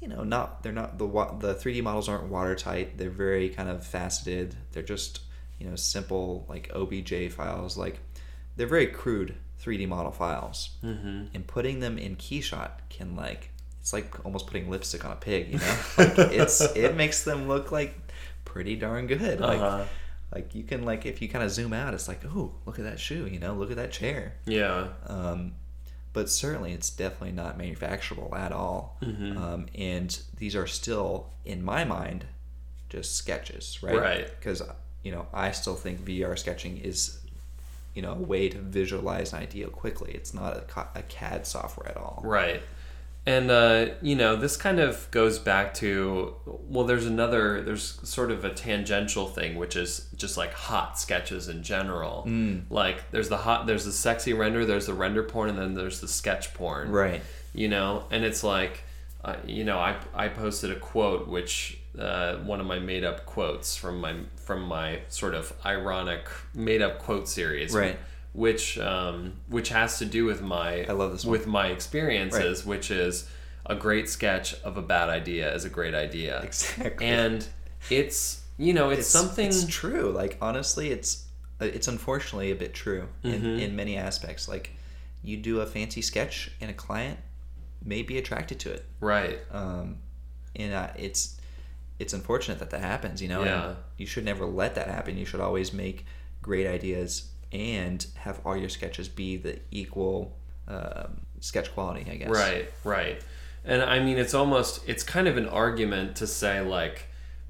you 0.00 0.08
know, 0.08 0.24
not 0.24 0.62
they're 0.62 0.72
not 0.72 0.98
the 0.98 1.36
the 1.38 1.54
three 1.54 1.74
D 1.74 1.80
models 1.80 2.08
aren't 2.08 2.28
watertight. 2.28 2.98
They're 2.98 3.10
very 3.10 3.50
kind 3.50 3.68
of 3.68 3.86
faceted. 3.86 4.54
They're 4.72 4.82
just 4.82 5.20
you 5.58 5.68
know 5.68 5.76
simple 5.76 6.46
like 6.48 6.70
OBJ 6.74 7.32
files. 7.32 7.76
Like 7.76 8.00
they're 8.56 8.66
very 8.66 8.86
crude 8.86 9.36
3D 9.64 9.88
model 9.88 10.12
files, 10.12 10.70
Mm-hmm. 10.84 11.24
and 11.34 11.46
putting 11.46 11.80
them 11.80 11.98
in 11.98 12.16
Keyshot 12.16 12.70
can 12.90 13.16
like 13.16 13.50
it's 13.80 13.92
like 13.92 14.24
almost 14.24 14.46
putting 14.46 14.70
lipstick 14.70 15.04
on 15.04 15.12
a 15.12 15.16
pig. 15.16 15.52
You 15.52 15.58
know, 15.58 15.76
like 15.98 16.18
it's 16.18 16.60
it 16.60 16.96
makes 16.96 17.24
them 17.24 17.48
look 17.48 17.72
like 17.72 17.94
pretty 18.44 18.76
darn 18.76 19.06
good. 19.06 19.40
Like 19.40 19.60
Uh-huh. 19.60 19.84
like 20.34 20.54
you 20.54 20.64
can 20.64 20.84
like 20.84 21.06
if 21.06 21.20
you 21.22 21.28
kind 21.28 21.44
of 21.44 21.50
zoom 21.50 21.72
out, 21.72 21.94
it's 21.94 22.08
like 22.08 22.20
oh 22.26 22.52
look 22.66 22.78
at 22.78 22.84
that 22.84 22.98
shoe. 23.00 23.26
You 23.26 23.38
know, 23.38 23.54
look 23.54 23.70
at 23.70 23.76
that 23.76 23.92
chair. 23.92 24.34
Yeah. 24.46 24.88
Um, 25.06 25.54
but 26.12 26.30
certainly, 26.30 26.72
it's 26.72 26.90
definitely 26.90 27.32
not 27.32 27.58
manufacturable 27.58 28.32
at 28.36 28.52
all. 28.52 28.98
Mhm. 29.02 29.36
Um, 29.36 29.66
and 29.74 30.16
these 30.36 30.54
are 30.54 30.66
still, 30.68 31.26
in 31.44 31.60
my 31.64 31.84
mind, 31.84 32.24
just 32.88 33.16
sketches, 33.16 33.82
right? 33.82 33.96
Right. 33.98 34.26
Because 34.38 34.62
you 35.02 35.10
know, 35.10 35.26
I 35.34 35.50
still 35.50 35.74
think 35.74 36.00
VR 36.04 36.38
sketching 36.38 36.78
is, 36.78 37.18
you 37.94 38.02
know, 38.02 38.12
a 38.12 38.18
way 38.18 38.48
to 38.48 38.58
visualize 38.58 39.32
an 39.32 39.40
idea 39.40 39.68
quickly. 39.68 40.12
It's 40.12 40.34
not 40.34 40.56
a, 40.56 40.98
a 40.98 41.02
CAD 41.02 41.46
software 41.46 41.88
at 41.88 41.96
all. 41.96 42.20
Right. 42.24 42.62
And 43.26 43.50
uh, 43.50 43.86
you 44.02 44.16
know, 44.16 44.36
this 44.36 44.56
kind 44.56 44.78
of 44.78 45.10
goes 45.10 45.38
back 45.38 45.72
to 45.74 46.34
well, 46.44 46.84
there's 46.84 47.06
another 47.06 47.62
there's 47.62 47.98
sort 48.06 48.30
of 48.30 48.44
a 48.44 48.52
tangential 48.52 49.26
thing, 49.28 49.56
which 49.56 49.76
is 49.76 50.08
just 50.14 50.36
like 50.36 50.52
hot 50.52 50.98
sketches 50.98 51.48
in 51.48 51.62
general. 51.62 52.24
Mm. 52.26 52.64
Like 52.68 53.10
there's 53.12 53.30
the 53.30 53.38
hot 53.38 53.66
there's 53.66 53.86
the 53.86 53.92
sexy 53.92 54.34
render, 54.34 54.66
there's 54.66 54.86
the 54.86 54.94
render 54.94 55.22
porn, 55.22 55.48
and 55.48 55.58
then 55.58 55.74
there's 55.74 56.00
the 56.00 56.08
sketch 56.08 56.52
porn. 56.52 56.90
Right. 56.90 57.22
You 57.54 57.68
know, 57.68 58.04
and 58.10 58.24
it's 58.24 58.44
like, 58.44 58.82
uh, 59.24 59.36
you 59.46 59.64
know, 59.64 59.78
I 59.78 59.96
I 60.14 60.28
posted 60.28 60.70
a 60.70 60.76
quote 60.76 61.26
which 61.26 61.78
uh, 61.98 62.36
one 62.38 62.60
of 62.60 62.66
my 62.66 62.78
made 62.78 63.04
up 63.04 63.24
quotes 63.26 63.76
from 63.76 64.00
my 64.00 64.14
from 64.36 64.62
my 64.62 65.00
sort 65.08 65.34
of 65.34 65.52
ironic 65.64 66.28
made 66.54 66.82
up 66.82 66.98
quote 66.98 67.28
series. 67.28 67.74
Right. 67.74 67.98
Which 68.32 68.78
um, 68.78 69.34
which 69.48 69.68
has 69.68 69.98
to 70.00 70.04
do 70.04 70.24
with 70.24 70.42
my 70.42 70.84
I 70.88 70.92
love 70.92 71.12
this 71.12 71.24
one. 71.24 71.32
with 71.32 71.46
my 71.46 71.68
experiences, 71.68 72.66
which 72.66 72.90
is 72.90 73.28
a 73.66 73.74
great 73.76 74.08
sketch 74.08 74.54
of 74.62 74.76
a 74.76 74.82
bad 74.82 75.08
idea 75.08 75.54
is 75.54 75.64
a 75.64 75.70
great 75.70 75.94
idea. 75.94 76.40
Exactly. 76.42 77.06
And 77.06 77.46
it's 77.90 78.42
you 78.58 78.72
know 78.72 78.90
it's, 78.90 79.06
something 79.06 79.46
It's 79.46 79.66
true. 79.66 80.10
Like 80.10 80.36
honestly, 80.40 80.90
it's 80.90 81.26
uh, 81.60 81.66
it's 81.66 81.86
unfortunately 81.88 82.50
a 82.50 82.56
bit 82.56 82.74
true 82.74 83.08
in, 83.22 83.40
Mhm. 83.42 83.60
in 83.60 83.76
many 83.76 83.96
aspects. 83.96 84.48
Like 84.48 84.70
you 85.22 85.36
do 85.36 85.60
a 85.60 85.66
fancy 85.66 86.02
sketch, 86.02 86.50
and 86.60 86.70
a 86.70 86.74
client 86.74 87.18
may 87.84 88.02
be 88.02 88.18
attracted 88.18 88.58
to 88.60 88.72
it. 88.72 88.84
right. 89.00 89.38
um, 89.52 89.98
and 90.56 90.72
uh, 90.74 90.88
it's 90.98 91.38
it's 92.04 92.12
unfortunate 92.20 92.58
that 92.62 92.70
that 92.74 92.80
happens. 92.92 93.16
You 93.22 93.28
know, 93.32 93.40
and 93.40 93.50
Yeah. 93.50 93.74
you 94.00 94.06
should 94.06 94.24
never 94.32 94.44
let 94.62 94.74
that 94.78 94.88
happen. 94.96 95.16
You 95.22 95.26
should 95.30 95.40
always 95.48 95.72
make 95.72 95.98
great 96.48 96.66
ideas 96.78 97.08
and 97.52 97.98
have 98.26 98.36
all 98.44 98.56
your 98.56 98.68
sketches 98.78 99.08
be 99.08 99.36
the 99.46 99.54
equal 99.70 100.16
um, 100.68 101.10
sketch 101.40 101.68
quality. 101.74 102.04
I 102.10 102.16
guess. 102.20 102.30
Right, 102.30 102.66
right. 102.84 103.16
And 103.64 103.80
I 103.82 103.96
mean, 104.06 104.18
it's 104.18 104.34
almost 104.34 104.72
it's 104.92 105.02
kind 105.16 105.26
of 105.28 105.36
an 105.42 105.48
argument 105.48 106.16
to 106.20 106.26
say 106.26 106.60
like 106.60 107.06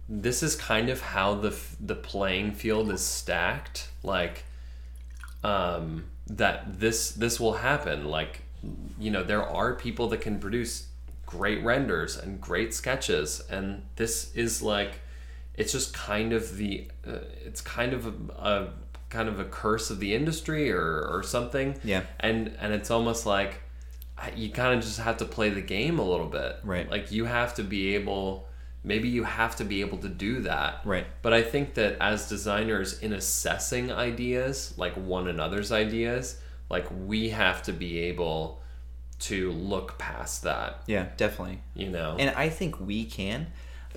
this 0.08 0.42
is 0.42 0.54
kind 0.54 0.88
of 0.94 0.98
how 1.14 1.28
the 1.34 1.48
f- 1.48 1.76
the 1.80 1.94
playing 2.10 2.52
field 2.52 2.90
is 2.90 3.02
stacked. 3.18 3.88
Like, 4.02 4.44
um, 5.42 6.04
that 6.26 6.78
this 6.80 7.10
this 7.12 7.40
will 7.40 7.54
happen. 7.54 8.04
Like, 8.06 8.42
you 8.98 9.10
know, 9.10 9.22
there 9.22 9.42
are 9.42 9.74
people 9.74 10.08
that 10.08 10.20
can 10.20 10.38
produce 10.38 10.86
great 11.26 11.62
renders 11.64 12.16
and 12.16 12.40
great 12.40 12.74
sketches, 12.74 13.42
and 13.50 13.82
this 13.96 14.34
is 14.34 14.62
like 14.62 14.92
it's 15.54 15.72
just 15.72 15.94
kind 15.94 16.32
of 16.32 16.56
the 16.56 16.88
uh, 17.06 17.18
it's 17.44 17.60
kind 17.60 17.92
of 17.92 18.06
a, 18.06 18.12
a 18.38 18.68
kind 19.10 19.28
of 19.28 19.38
a 19.38 19.44
curse 19.44 19.90
of 19.90 20.00
the 20.00 20.14
industry 20.14 20.70
or 20.72 21.00
or 21.08 21.22
something 21.22 21.78
Yeah. 21.84 22.02
and 22.20 22.56
and 22.60 22.72
it's 22.72 22.90
almost 22.90 23.26
like 23.26 23.60
you 24.36 24.50
kind 24.50 24.76
of 24.76 24.82
just 24.84 24.98
have 25.00 25.18
to 25.18 25.24
play 25.24 25.50
the 25.50 25.60
game 25.60 25.98
a 25.98 26.02
little 26.04 26.26
bit 26.26 26.58
Right. 26.64 26.90
like 26.90 27.12
you 27.12 27.24
have 27.26 27.54
to 27.54 27.62
be 27.62 27.94
able 27.94 28.48
maybe 28.82 29.08
you 29.08 29.22
have 29.24 29.54
to 29.56 29.64
be 29.64 29.80
able 29.82 29.98
to 29.98 30.08
do 30.08 30.40
that 30.42 30.80
Right. 30.84 31.06
but 31.22 31.32
i 31.32 31.42
think 31.42 31.74
that 31.74 31.96
as 32.00 32.28
designers 32.28 32.98
in 33.00 33.12
assessing 33.12 33.92
ideas 33.92 34.74
like 34.76 34.94
one 34.94 35.28
another's 35.28 35.70
ideas 35.70 36.40
like 36.70 36.86
we 37.06 37.28
have 37.30 37.62
to 37.64 37.72
be 37.72 37.98
able 38.00 38.60
to 39.20 39.50
look 39.52 39.98
past 39.98 40.42
that 40.42 40.82
Yeah. 40.86 41.08
Definitely. 41.16 41.60
you 41.74 41.88
know 41.90 42.16
And 42.18 42.30
I 42.36 42.48
think 42.48 42.80
we 42.80 43.04
can. 43.04 43.46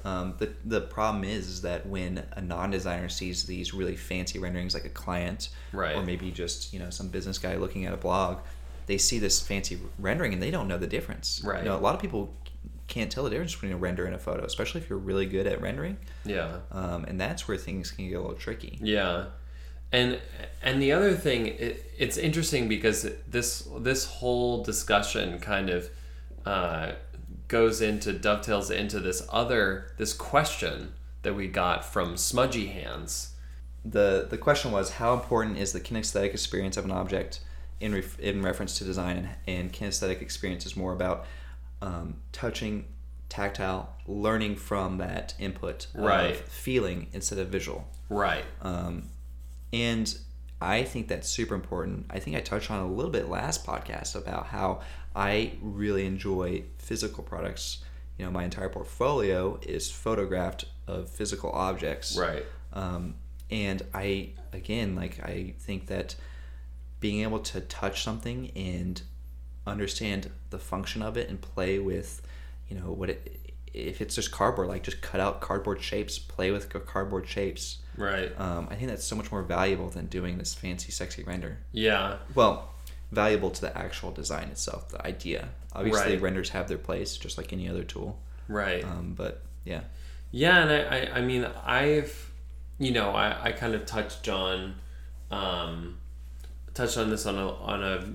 Um, 0.05 0.35
the 0.37 0.51
the 0.63 0.81
problem 0.81 1.23
is, 1.23 1.47
is 1.47 1.61
that 1.63 1.87
when 1.87 2.23
a 2.33 2.41
non-designer 2.41 3.09
sees 3.09 3.45
these 3.45 3.73
really 3.73 3.95
fancy 3.95 4.37
renderings, 4.39 4.73
like 4.75 4.85
a 4.85 4.89
client, 4.89 5.49
Right. 5.73 5.95
or 5.95 6.03
maybe 6.03 6.29
just 6.31 6.71
you 6.71 6.79
know 6.79 6.91
some 6.91 7.07
business 7.09 7.37
guy 7.39 7.55
looking 7.55 7.85
at 7.85 7.93
a 7.93 7.97
blog, 7.97 8.37
they 8.85 8.97
see 8.99 9.17
this 9.19 9.41
fancy 9.41 9.79
rendering 9.99 10.33
and 10.33 10.41
they 10.41 10.51
don't 10.51 10.67
know 10.67 10.77
the 10.77 10.87
difference. 10.87 11.41
Right. 11.43 11.63
You 11.63 11.69
know, 11.69 11.75
a 11.77 11.79
lot 11.81 11.95
of 11.95 11.99
people 12.01 12.33
can't 12.87 13.11
tell 13.11 13.23
the 13.25 13.29
difference 13.31 13.53
between 13.53 13.73
a 13.73 13.77
render 13.77 14.05
and 14.05 14.15
a 14.15 14.19
photo, 14.19 14.45
especially 14.45 14.79
if 14.81 14.89
you're 14.89 14.99
really 14.99 15.25
good 15.25 15.45
at 15.47 15.59
rendering. 15.61 15.97
yeah 16.23 16.59
Um, 16.71 17.03
and 17.05 17.19
that's 17.19 17.47
where 17.47 17.57
things 17.57 17.91
can 17.91 18.07
get 18.07 18.15
a 18.15 18.21
little 18.21 18.35
tricky. 18.37 18.77
Yeah, 18.81 19.25
and 19.91 20.19
and 20.61 20.81
the 20.81 20.91
other 20.91 21.13
thing, 21.13 21.47
it, 21.47 21.91
it's 21.97 22.17
interesting 22.17 22.67
because 22.67 23.07
this 23.27 23.67
this 23.79 24.05
whole 24.05 24.63
discussion 24.63 25.39
kind 25.39 25.69
of 25.69 25.89
uh, 26.45 26.91
goes 27.47 27.81
into 27.81 28.13
dovetails 28.13 28.69
into 28.71 28.99
this 28.99 29.25
other 29.31 29.91
this 29.97 30.13
question 30.13 30.93
that 31.23 31.33
we 31.35 31.47
got 31.47 31.83
from 31.85 32.15
Smudgy 32.17 32.67
Hands. 32.67 33.33
the 33.85 34.27
the 34.29 34.37
question 34.37 34.71
was 34.71 34.91
how 34.91 35.13
important 35.13 35.57
is 35.57 35.71
the 35.73 35.79
kinesthetic 35.79 36.31
experience 36.33 36.77
of 36.77 36.85
an 36.85 36.91
object 36.91 37.39
in 37.79 37.93
ref, 37.93 38.19
in 38.19 38.41
reference 38.41 38.77
to 38.77 38.83
design 38.83 39.17
and, 39.17 39.29
and 39.59 39.73
kinesthetic 39.73 40.21
experience 40.21 40.65
is 40.65 40.75
more 40.75 40.93
about 40.93 41.25
um, 41.81 42.15
touching 42.31 42.85
tactile 43.29 43.93
learning 44.07 44.55
from 44.55 44.97
that 44.97 45.33
input 45.39 45.87
Right. 45.93 46.31
of 46.31 46.37
feeling 46.41 47.07
instead 47.13 47.39
of 47.39 47.49
visual 47.49 47.87
Right. 48.09 48.45
um, 48.61 49.09
and 49.73 50.17
I 50.59 50.83
think 50.83 51.07
that's 51.07 51.29
super 51.29 51.53
important. 51.53 52.07
I 52.09 52.19
think 52.19 52.35
I 52.35 52.39
touched 52.39 52.71
on 52.71 52.79
a 52.79 52.87
little 52.91 53.11
bit 53.11 53.29
last 53.29 53.65
podcast 53.65 54.15
about 54.15 54.47
how 54.47 54.81
I 55.15 55.53
really 55.61 56.05
enjoy 56.05 56.63
physical 56.77 57.23
products. 57.23 57.83
You 58.17 58.25
know, 58.25 58.31
my 58.31 58.43
entire 58.43 58.69
portfolio 58.69 59.59
is 59.61 59.91
photographed 59.91 60.65
of 60.87 61.09
physical 61.09 61.51
objects. 61.51 62.17
Right. 62.17 62.45
Um, 62.73 63.15
and 63.51 63.83
I, 63.93 64.31
again, 64.51 64.95
like, 64.95 65.19
I 65.23 65.53
think 65.59 65.87
that 65.87 66.15
being 66.99 67.21
able 67.21 67.39
to 67.39 67.61
touch 67.61 68.03
something 68.03 68.51
and 68.55 69.01
understand 69.67 70.31
the 70.49 70.57
function 70.57 71.01
of 71.03 71.17
it 71.17 71.29
and 71.29 71.39
play 71.39 71.77
with, 71.77 72.21
you 72.67 72.79
know, 72.79 72.91
what 72.91 73.11
it, 73.11 73.46
if 73.77 74.01
it's 74.01 74.15
just 74.15 74.31
cardboard, 74.31 74.67
like 74.67 74.83
just 74.83 75.01
cut 75.01 75.19
out 75.21 75.41
cardboard 75.41 75.81
shapes, 75.81 76.17
play 76.19 76.51
with 76.51 76.69
cardboard 76.85 77.27
shapes. 77.27 77.77
Right. 77.95 78.31
Um, 78.39 78.67
I 78.69 78.75
think 78.75 78.89
that's 78.89 79.05
so 79.05 79.15
much 79.15 79.31
more 79.31 79.41
valuable 79.43 79.89
than 79.89 80.05
doing 80.07 80.37
this 80.37 80.53
fancy, 80.53 80.91
sexy 80.91 81.23
render. 81.23 81.57
Yeah. 81.71 82.17
Well, 82.35 82.73
valuable 83.11 83.49
to 83.51 83.61
the 83.61 83.77
actual 83.77 84.11
design 84.11 84.49
itself, 84.49 84.89
the 84.89 85.05
idea. 85.05 85.49
Obviously, 85.73 86.13
Right. 86.13 86.21
renders 86.21 86.49
have 86.49 86.67
their 86.67 86.77
place, 86.77 87.17
just 87.17 87.37
like 87.37 87.53
any 87.53 87.67
other 87.69 87.83
tool. 87.83 88.19
Right. 88.47 88.83
Um, 88.83 89.13
but 89.15 89.43
yeah, 89.65 89.81
Yeah, 90.31 90.61
and 90.63 90.71
I, 90.71 90.97
I, 90.97 91.17
I 91.17 91.21
mean, 91.21 91.45
I've, 91.65 92.31
you 92.77 92.91
know, 92.91 93.11
I, 93.11 93.45
I 93.49 93.51
kind 93.51 93.73
of 93.75 93.85
touched 93.85 94.27
on, 94.29 94.75
um, 95.31 95.97
touched 96.73 96.97
on 96.97 97.09
this 97.09 97.25
on 97.25 97.37
a 97.37 97.47
on 97.53 97.83
a 97.83 98.07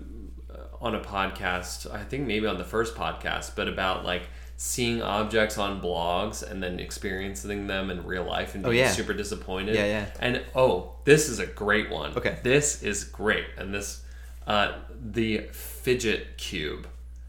on 0.81 0.95
a 0.95 1.01
podcast. 1.01 1.93
I 1.93 2.05
think 2.05 2.27
maybe 2.27 2.47
on 2.47 2.59
the 2.59 2.65
first 2.65 2.95
podcast, 2.95 3.55
but 3.57 3.69
about 3.69 4.05
like 4.05 4.23
seeing 4.65 5.03
objects 5.03 5.59
on 5.59 5.83
blogs 5.83 6.49
and 6.49 6.63
then 6.63 6.79
experiencing 6.79 7.67
them 7.67 7.91
in 7.91 8.07
real 8.07 8.23
life 8.23 8.55
and 8.55 8.65
Oh, 8.65 8.71
being 8.71 8.85
yeah. 8.85 8.93
super 8.93 9.13
disappointed. 9.13 9.75
Yeah, 9.75 9.87
yeah. 9.87 10.07
And 10.21 10.41
oh, 10.55 10.93
this 11.05 11.29
is 11.29 11.41
a 11.41 11.47
great 11.47 11.91
one. 11.91 12.17
Okay. 12.17 12.39
This 12.45 12.81
is 12.85 13.03
great, 13.03 13.45
and 13.59 13.75
this, 13.75 14.05
uh, 14.47 14.75
the 15.05 15.49
fidget 15.51 16.39
cube. 16.39 16.87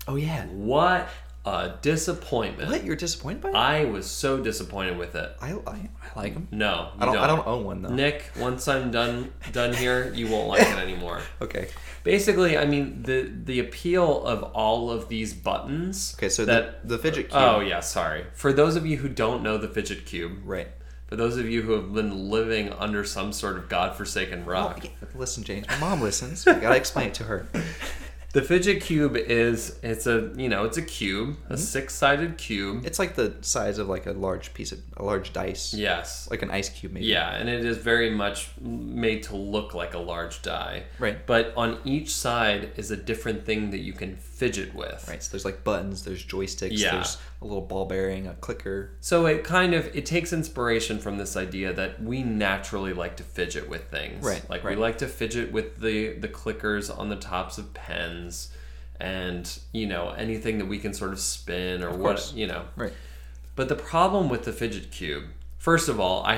oh 0.08 0.16
yeah, 0.16 0.46
What 0.46 1.10
a 1.46 1.74
disappointment. 1.82 2.70
What? 2.72 2.84
You're 2.86 2.96
disappointed 2.96 3.42
by 3.42 3.50
it? 3.50 3.56
I 3.56 3.86
was 3.86 4.10
so 4.10 4.40
disappointed 4.42 4.98
with 4.98 5.16
it. 5.16 5.36
I, 5.42 5.52
I, 5.52 5.72
I 5.72 5.90
like 6.16 6.34
them. 6.36 6.48
No, 6.52 6.92
I 6.98 7.06
you 7.06 7.12
don't, 7.14 7.18
I 7.22 7.28
don't 7.28 7.46
own 7.46 7.66
one 7.66 7.82
though. 7.82 7.90
Nick, 7.90 8.32
once 8.40 8.68
I'm 8.68 8.92
done 8.92 9.34
done 9.52 9.74
here, 9.74 10.14
you 10.14 10.28
won't 10.30 10.48
like 10.48 10.62
it 10.62 10.78
anymore. 10.78 11.22
Okay. 11.42 11.68
Basically, 12.04 12.58
I 12.58 12.66
mean 12.66 13.04
the 13.04 13.30
the 13.44 13.60
appeal 13.60 14.26
of 14.26 14.44
all 14.54 14.90
of 14.92 15.10
these 15.10 15.34
buttons. 15.34 16.16
Okay, 16.18 16.30
so 16.30 16.46
that 16.46 16.82
the, 16.88 16.96
the 16.96 17.04
fidget 17.04 17.28
oh, 17.32 17.38
cube. 17.38 17.42
oh 17.42 17.60
yeah, 17.60 17.80
sorry. 17.82 18.26
For 18.34 18.54
those 18.54 18.76
of 18.78 18.86
you 18.86 18.98
who 18.98 19.10
don't 19.10 19.44
know 19.44 19.58
the 19.58 19.68
fidget 19.68 20.06
cube, 20.06 20.40
Right. 20.46 20.68
for 21.08 21.16
those 21.18 21.38
of 21.38 21.50
you 21.50 21.62
who 21.62 21.74
have 21.74 21.94
been 21.94 22.30
living 22.30 22.72
under 22.74 23.04
some 23.04 23.34
sort 23.34 23.58
of 23.58 23.68
godforsaken 23.70 24.44
Oh, 24.46 24.50
rock, 24.52 24.84
yeah, 24.84 24.90
Listen, 25.16 25.44
James. 25.44 25.68
My 25.68 25.78
mom 25.80 26.02
listens. 26.02 26.46
We 26.46 26.54
gotta 26.54 26.76
explain 26.78 27.08
it 27.10 27.14
to 27.16 27.24
her. 27.26 27.48
the 28.34 28.42
fidget 28.42 28.82
cube 28.82 29.16
is 29.16 29.80
it's 29.84 30.08
a 30.08 30.32
you 30.36 30.50
know 30.50 30.66
it's 30.66 30.78
a 30.78 30.82
cube, 30.82 31.30
a 31.30 31.54
mm-hmm. 31.54 31.56
six 31.56 31.94
sided 31.94 32.38
cube. 32.38 32.84
It's 32.84 32.98
like 32.98 33.16
the 33.16 33.36
size 33.42 33.78
of 33.78 33.88
like 33.88 34.08
a 34.08 34.12
large 34.12 34.54
piece 34.56 34.72
of 34.72 34.80
a 34.98 35.04
large 35.04 35.34
dice. 35.34 35.74
Yes. 35.74 36.28
Like 36.32 36.42
an 36.42 36.50
ice 36.50 36.70
cube, 36.70 36.94
maybe. 36.94 37.06
Yeah, 37.06 37.36
and 37.36 37.48
it 37.48 37.64
is 37.64 37.78
very 37.78 38.10
much 38.10 38.50
made 38.60 39.22
to 39.24 39.36
look 39.36 39.76
like 39.76 39.94
a 39.94 40.00
large 40.00 40.42
die. 40.42 40.84
Right. 40.98 41.24
But 41.26 41.54
on 41.56 41.78
each 41.86 42.14
side 42.14 42.72
is 42.76 42.90
a 42.90 42.98
different 42.98 43.46
thing 43.46 43.70
that 43.70 43.80
you 43.80 43.94
can 43.94 44.18
fidget 44.44 44.76
with. 44.76 45.06
Right. 45.08 45.24
So 45.24 45.32
there's 45.32 45.46
like 45.46 45.64
buttons. 45.64 46.04
There's 46.04 46.24
joysticks. 46.26 46.72
Yeah. 46.78 46.92
There's 46.96 47.18
a 47.42 47.46
little 47.46 47.62
ball 47.62 47.86
bearing, 47.86 48.28
a 48.28 48.34
clicker. 48.34 48.92
So 49.00 49.26
it 49.26 49.44
kind 49.44 49.74
of 49.74 49.96
it 49.96 50.06
takes 50.06 50.34
inspiration 50.34 51.00
from 51.00 51.18
this 51.18 51.38
idea 51.38 51.72
that 51.74 52.02
we 52.04 52.24
naturally 52.24 52.94
like 52.94 53.18
to 53.18 53.24
fidget 53.24 53.70
with 53.70 53.90
things. 53.90 54.26
Right, 54.26 54.44
Like 54.50 54.64
right. 54.64 54.76
we 54.76 54.82
like 54.82 54.98
to 55.00 55.08
fidget 55.08 55.52
with 55.52 55.80
the 55.80 56.14
the 56.14 56.28
clickers 56.28 56.96
on 56.96 57.10
the 57.10 57.16
tops 57.16 57.58
of 57.58 57.74
pens 57.74 58.50
and 59.00 59.60
you 59.72 59.88
know 59.88 60.10
anything 60.10 60.58
that 60.60 60.66
we 60.68 60.78
can 60.80 60.94
sort 60.94 61.12
of 61.14 61.20
spin 61.20 61.84
or 61.84 61.90
what 61.92 62.18
course. 62.18 62.34
you 62.34 62.48
know. 62.48 62.66
Right. 62.76 62.94
But 63.56 63.70
the 63.70 63.76
problem 63.76 64.30
with 64.30 64.44
the 64.46 64.52
fidget 64.54 64.92
cube, 64.92 65.26
first 65.58 65.88
of 65.90 66.00
all, 66.00 66.24
I 66.24 66.36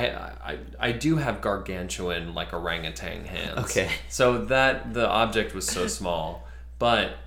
I, 0.51 0.57
I 0.79 0.91
do 0.91 1.15
have 1.17 1.41
gargantuan 1.41 2.33
like 2.33 2.53
orangutan 2.53 3.25
hands. 3.25 3.59
Okay. 3.65 3.89
So 4.09 4.45
that 4.45 4.93
the 4.93 5.07
object 5.07 5.53
was 5.55 5.65
so 5.65 5.87
small, 5.87 6.47
but 6.77 7.17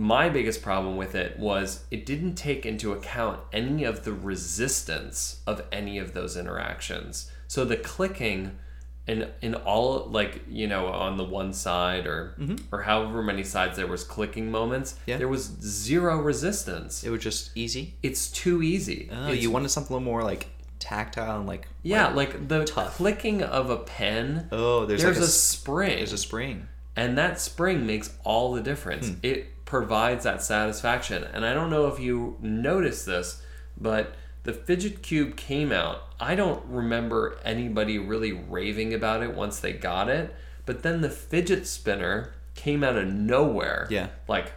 my 0.00 0.28
biggest 0.30 0.62
problem 0.62 0.96
with 0.96 1.14
it 1.14 1.38
was 1.38 1.84
it 1.90 2.06
didn't 2.06 2.34
take 2.34 2.64
into 2.64 2.92
account 2.92 3.38
any 3.52 3.84
of 3.84 4.04
the 4.04 4.12
resistance 4.12 5.40
of 5.46 5.62
any 5.70 5.98
of 5.98 6.14
those 6.14 6.36
interactions. 6.36 7.30
So 7.48 7.64
the 7.64 7.76
clicking 7.76 8.58
in 9.06 9.28
in 9.42 9.54
all 9.54 10.06
like 10.10 10.42
you 10.48 10.66
know 10.68 10.86
on 10.86 11.16
the 11.16 11.24
one 11.24 11.52
side 11.52 12.06
or 12.06 12.36
or 12.72 12.82
however 12.82 13.22
many 13.22 13.42
sides 13.44 13.76
there 13.76 13.86
was 13.86 14.04
clicking 14.04 14.50
moments, 14.50 14.92
Mm-hmm. 14.92 15.10
Yeah. 15.10 15.16
there 15.18 15.28
was 15.28 15.44
zero 15.60 16.18
resistance. 16.20 17.04
It 17.04 17.10
was 17.10 17.22
just 17.22 17.50
easy. 17.54 17.94
It's 18.02 18.30
too 18.30 18.62
easy. 18.62 19.08
Oh, 19.12 19.24
It's- 19.28 19.42
you 19.42 19.50
wanted 19.50 19.70
something 19.70 19.94
a 19.94 19.98
little 19.98 20.12
more 20.12 20.22
like 20.22 20.48
tactile 20.78 21.38
and 21.38 21.46
like. 21.46 21.66
yeah, 21.82 22.08
like- 22.08 22.34
like 22.34 22.48
the 22.48 22.64
clicking 22.96 23.42
of 23.42 23.68
a 23.70 23.76
pen. 23.78 24.48
oh, 24.52 24.86
there's, 24.86 25.02
there's 25.02 25.16
like 25.16 25.22
a, 25.22 25.26
a, 25.26 25.28
spring, 25.28 25.96
there's 25.98 26.12
a 26.12 26.18
spring. 26.18 26.68
and 26.96 27.18
that 27.18 27.40
spring 27.40 27.86
makes 27.86 28.08
all 28.24 28.52
the 28.54 28.62
difference. 28.62 29.08
Hmm. 29.08 29.14
It 29.22 29.46
provides 29.70 30.24
that 30.24 30.42
satisfaction. 30.42 31.22
And 31.32 31.46
I 31.46 31.54
don't 31.54 31.70
know 31.70 31.86
if 31.86 32.00
you 32.00 32.36
noticed 32.40 33.06
this, 33.06 33.40
but 33.80 34.16
the 34.42 34.52
fidget 34.52 35.00
cube 35.00 35.36
came 35.36 35.70
out. 35.70 36.02
I 36.18 36.34
don't 36.34 36.64
remember 36.66 37.38
anybody 37.44 37.96
really 37.96 38.32
raving 38.32 38.92
about 38.92 39.22
it 39.22 39.32
once 39.32 39.60
they 39.60 39.72
got 39.72 40.08
it, 40.08 40.34
but 40.66 40.82
then 40.82 41.02
the 41.02 41.08
fidget 41.08 41.68
spinner 41.68 42.32
came 42.56 42.82
out 42.82 42.96
of 42.96 43.06
nowhere. 43.06 43.86
Yeah. 43.90 44.08
Like 44.26 44.52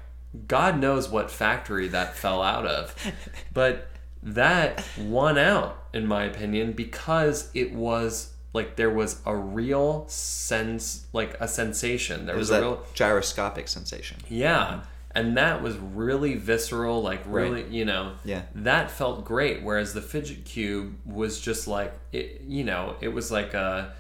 God 0.48 0.80
knows 0.80 1.10
what 1.10 1.30
factory 1.30 1.88
that 1.90 2.16
fell 2.24 2.42
out 2.42 2.66
of. 2.66 2.96
But 3.54 3.90
that 4.24 4.84
won 5.00 5.38
out 5.38 5.78
in 5.94 6.08
my 6.08 6.24
opinion 6.24 6.72
because 6.72 7.52
it 7.54 7.72
was 7.72 8.34
like 8.52 8.78
there 8.78 8.90
was 8.90 9.22
a 9.28 9.36
real 9.36 10.06
sense 10.08 11.06
like 11.14 11.38
a 11.40 11.48
sensation. 11.48 12.26
There 12.26 12.34
It 12.34 12.40
was, 12.40 12.50
was 12.50 12.58
a 12.58 12.62
real 12.62 12.84
gyroscopic 12.96 13.68
sensation. 13.68 14.18
yeah. 14.28 14.82
And 15.16 15.38
that 15.38 15.62
was 15.62 15.78
really 15.78 16.36
visceral, 16.36 17.02
like 17.04 17.22
really, 17.28 17.66
you 17.70 17.86
know. 17.86 18.14
Yeah. 18.26 18.44
That 18.56 18.90
felt 18.90 19.26
great. 19.26 19.62
Whereas 19.62 19.94
the 19.94 20.02
fidget 20.02 20.44
cube 20.46 20.96
was 21.06 21.40
just 21.40 21.68
like, 21.68 21.94
it, 22.12 22.42
you 22.48 22.64
know, 22.64 22.96
it 23.00 23.10
was 23.10 23.32
like 23.32 23.54
a, 23.54 23.94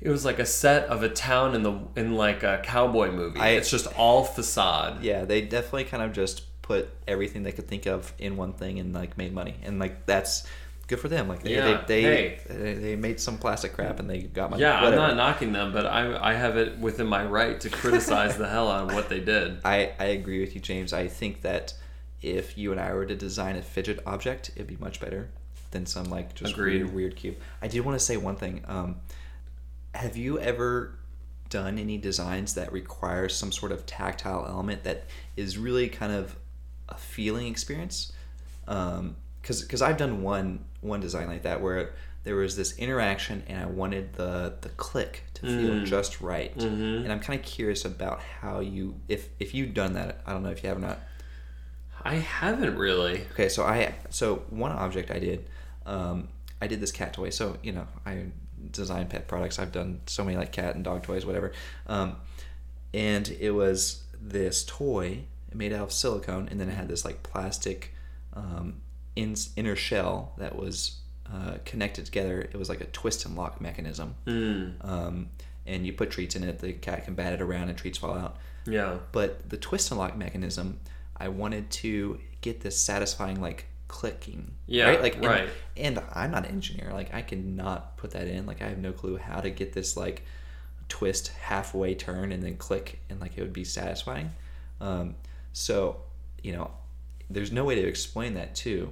it 0.00 0.10
was 0.10 0.24
like 0.24 0.38
a 0.38 0.46
set 0.46 0.84
of 0.84 1.02
a 1.02 1.08
town 1.08 1.56
in 1.56 1.62
the 1.64 1.80
in 1.96 2.14
like 2.14 2.44
a 2.44 2.60
cowboy 2.62 3.10
movie. 3.10 3.40
I- 3.40 3.50
it's 3.50 3.70
just 3.70 3.88
all 3.96 4.22
facade. 4.24 5.02
Yeah, 5.02 5.24
they 5.24 5.40
definitely 5.40 5.84
kind 5.84 6.04
of 6.04 6.12
just 6.12 6.42
put 6.62 6.88
everything 7.08 7.42
they 7.42 7.50
could 7.52 7.66
think 7.66 7.86
of 7.86 8.12
in 8.18 8.36
one 8.36 8.52
thing 8.52 8.78
and 8.78 8.94
like 8.94 9.16
made 9.18 9.32
money, 9.32 9.56
and 9.64 9.78
like 9.80 10.06
that's 10.06 10.46
good 10.88 10.98
for 10.98 11.08
them. 11.08 11.28
Like 11.28 11.42
they 11.42 11.54
Yeah, 11.54 11.84
they, 11.86 12.02
they, 12.02 12.40
they 12.48 12.74
they 12.74 12.96
made 12.96 13.20
some 13.20 13.38
plastic 13.38 13.74
crap 13.74 14.00
and 14.00 14.10
they 14.10 14.22
got 14.22 14.50
my 14.50 14.56
Yeah, 14.56 14.82
Whatever. 14.82 15.02
I'm 15.02 15.08
not 15.08 15.16
knocking 15.16 15.52
them, 15.52 15.72
but 15.72 15.86
I 15.86 16.30
I 16.30 16.34
have 16.34 16.56
it 16.56 16.78
within 16.78 17.06
my 17.06 17.24
right 17.24 17.60
to 17.60 17.70
criticize 17.70 18.36
the 18.36 18.48
hell 18.48 18.70
out 18.70 18.88
of 18.88 18.94
what 18.94 19.08
they 19.08 19.20
did. 19.20 19.58
I, 19.64 19.92
I 19.98 20.06
agree 20.06 20.40
with 20.40 20.54
you, 20.54 20.60
James. 20.60 20.92
I 20.92 21.06
think 21.06 21.42
that 21.42 21.74
if 22.20 22.58
you 22.58 22.72
and 22.72 22.80
I 22.80 22.92
were 22.94 23.06
to 23.06 23.14
design 23.14 23.56
a 23.56 23.62
fidget 23.62 24.00
object, 24.04 24.50
it'd 24.56 24.66
be 24.66 24.76
much 24.78 24.98
better 24.98 25.28
than 25.70 25.86
some 25.86 26.06
like 26.06 26.34
just 26.34 26.54
Agreed. 26.54 26.82
weird, 26.82 26.94
weird 26.94 27.16
cube. 27.16 27.36
I 27.62 27.68
did 27.68 27.84
want 27.84 27.98
to 27.98 28.04
say 28.04 28.16
one 28.16 28.36
thing. 28.36 28.64
Um, 28.66 28.96
have 29.94 30.16
you 30.16 30.40
ever 30.40 30.98
done 31.50 31.78
any 31.78 31.98
designs 31.98 32.54
that 32.54 32.72
require 32.72 33.28
some 33.28 33.52
sort 33.52 33.72
of 33.72 33.86
tactile 33.86 34.46
element 34.46 34.84
that 34.84 35.04
is 35.36 35.58
really 35.58 35.88
kind 35.88 36.12
of 36.12 36.36
a 36.88 36.96
feeling 36.96 37.46
experience? 37.46 38.12
Because 39.42 39.62
because 39.62 39.82
I've 39.82 39.96
done 39.96 40.22
one 40.22 40.64
one 40.80 41.00
design 41.00 41.26
like 41.28 41.42
that 41.42 41.60
where 41.60 41.94
there 42.24 42.34
was 42.36 42.56
this 42.56 42.76
interaction 42.78 43.42
and 43.46 43.60
I 43.62 43.66
wanted 43.66 44.12
the 44.14 44.54
the 44.60 44.68
click 44.70 45.24
to 45.34 45.42
feel 45.42 45.70
Mm. 45.76 45.86
just 45.86 46.20
right. 46.20 46.56
Mhm. 46.56 47.02
And 47.04 47.12
I'm 47.12 47.20
kind 47.20 47.38
of 47.38 47.44
curious 47.46 47.84
about 47.84 48.20
how 48.20 48.60
you 48.60 49.00
if 49.08 49.28
if 49.38 49.54
you've 49.54 49.74
done 49.74 49.94
that. 49.94 50.20
I 50.26 50.32
don't 50.32 50.42
know 50.42 50.50
if 50.50 50.62
you 50.62 50.68
have 50.68 50.78
or 50.78 50.82
not. 50.82 50.98
I 52.04 52.14
haven't 52.16 52.76
really. 52.76 53.22
Okay, 53.32 53.48
so 53.48 53.64
I 53.64 53.94
so 54.10 54.42
one 54.50 54.72
object 54.72 55.10
I 55.10 55.18
did, 55.18 55.48
um, 55.86 56.28
I 56.60 56.66
did 56.66 56.80
this 56.80 56.92
cat 56.92 57.12
toy. 57.12 57.30
So 57.30 57.56
you 57.62 57.72
know 57.72 57.86
I 58.06 58.26
design 58.72 59.06
pet 59.06 59.26
products. 59.28 59.58
I've 59.58 59.72
done 59.72 60.00
so 60.06 60.24
many 60.24 60.36
like 60.36 60.52
cat 60.52 60.74
and 60.74 60.84
dog 60.84 61.02
toys, 61.04 61.24
whatever. 61.24 61.52
Um, 61.86 62.16
and 62.92 63.28
it 63.40 63.50
was 63.52 64.02
this 64.20 64.64
toy 64.64 65.24
made 65.54 65.72
out 65.72 65.82
of 65.84 65.92
silicone, 65.92 66.48
and 66.50 66.60
then 66.60 66.68
it 66.68 66.74
had 66.74 66.88
this 66.88 67.04
like 67.04 67.22
plastic 67.22 67.94
um, 68.34 68.80
in, 69.22 69.34
inner 69.56 69.76
shell 69.76 70.32
that 70.38 70.54
was 70.56 70.96
uh, 71.32 71.54
connected 71.64 72.04
together. 72.06 72.40
It 72.40 72.56
was 72.56 72.68
like 72.68 72.80
a 72.80 72.86
twist 72.86 73.26
and 73.26 73.36
lock 73.36 73.60
mechanism. 73.60 74.14
Mm, 74.26 74.84
Um, 74.84 75.28
and 75.66 75.84
you 75.86 75.92
put 75.92 76.10
treats 76.10 76.34
in 76.36 76.42
it. 76.44 76.58
The 76.60 76.72
cat 76.72 77.04
can 77.04 77.14
bat 77.14 77.32
it 77.34 77.42
around, 77.42 77.68
and 77.68 77.76
treats 77.76 77.98
fall 77.98 78.14
out. 78.16 78.36
yeah. 78.66 78.98
But 79.12 79.48
the 79.50 79.56
twist 79.58 79.90
and 79.90 79.98
lock 80.00 80.16
mechanism, 80.16 80.78
I 81.16 81.28
wanted 81.28 81.70
to 81.82 82.18
get 82.40 82.60
this 82.60 82.80
satisfying 82.80 83.40
like 83.42 83.66
clicking. 83.88 84.52
Yeah, 84.66 84.88
Right. 84.90 85.02
Like 85.02 85.14
and- 85.16 85.24
right. 85.26 85.48
And, 85.76 86.02
I'm 86.14 86.30
not 86.30 86.44
an 86.46 86.52
engineer. 86.52 86.90
Like 86.92 87.12
I 87.12 87.22
cannot 87.22 87.96
put 87.98 88.10
that 88.12 88.26
in. 88.28 88.46
Like 88.46 88.62
I 88.62 88.68
have 88.68 88.78
no 88.78 88.92
clue 88.92 89.16
how 89.18 89.40
to 89.40 89.50
get 89.50 89.72
this 89.72 89.96
like 89.96 90.22
twist 90.88 91.28
halfway 91.40 91.94
turn 91.94 92.32
and 92.32 92.42
then 92.42 92.56
click 92.56 93.00
and 93.10 93.20
like 93.20 93.36
it 93.36 93.42
would 93.42 93.52
be 93.52 93.64
satisfying. 93.64 94.30
Um, 94.80 95.16
so 95.52 96.02
you 96.42 96.52
know, 96.52 96.70
there's 97.28 97.52
no 97.52 97.64
way 97.64 97.74
to 97.74 97.86
explain 97.86 98.34
that 98.34 98.54
to 98.64 98.88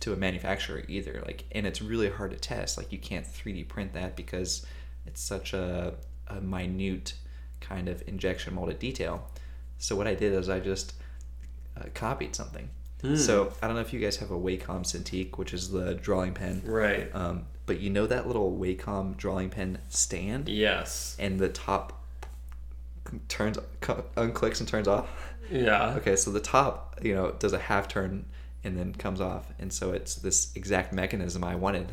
to 0.00 0.12
a 0.12 0.16
manufacturer 0.16 0.82
either. 0.88 1.22
Like 1.24 1.44
and 1.52 1.66
it's 1.66 1.80
really 1.82 2.10
hard 2.10 2.30
to 2.32 2.36
test. 2.36 2.76
Like 2.78 2.92
you 2.92 2.98
can't 2.98 3.26
3D 3.26 3.68
print 3.68 3.92
that 3.94 4.16
because 4.16 4.66
it's 5.06 5.20
such 5.20 5.52
a, 5.52 5.94
a 6.28 6.40
minute 6.40 7.14
kind 7.60 7.88
of 7.88 8.02
injection 8.06 8.54
molded 8.54 8.78
detail. 8.78 9.30
So 9.78 9.96
what 9.96 10.06
I 10.06 10.14
did 10.14 10.32
is 10.32 10.48
I 10.48 10.60
just 10.60 10.94
uh, 11.76 11.84
copied 11.94 12.34
something. 12.34 12.68
Hmm. 13.02 13.16
So 13.16 13.52
I 13.62 13.66
don't 13.66 13.76
know 13.76 13.82
if 13.82 13.92
you 13.92 14.00
guys 14.00 14.16
have 14.18 14.30
a 14.30 14.38
Wacom 14.38 14.82
Cintiq, 14.84 15.36
which 15.38 15.52
is 15.52 15.70
the 15.70 15.94
drawing 15.94 16.32
pen. 16.32 16.62
Right. 16.64 17.14
Um, 17.14 17.46
but 17.66 17.80
you 17.80 17.90
know 17.90 18.06
that 18.06 18.26
little 18.26 18.56
Wacom 18.56 19.16
drawing 19.16 19.50
pen 19.50 19.78
stand, 19.88 20.48
Yes. 20.48 21.16
and 21.18 21.38
the 21.38 21.48
top 21.48 22.04
turns 23.28 23.58
unclicks 23.82 24.60
and 24.60 24.68
turns 24.68 24.88
off. 24.88 25.08
Yeah. 25.50 25.94
Okay, 25.96 26.16
so 26.16 26.30
the 26.30 26.40
top, 26.40 26.98
you 27.02 27.14
know, 27.14 27.32
does 27.38 27.52
a 27.52 27.58
half 27.58 27.86
turn 27.88 28.24
and 28.66 28.76
then 28.78 28.92
comes 28.94 29.20
off, 29.20 29.46
and 29.58 29.72
so 29.72 29.92
it's 29.92 30.16
this 30.16 30.52
exact 30.56 30.92
mechanism 30.92 31.42
I 31.44 31.54
wanted, 31.54 31.92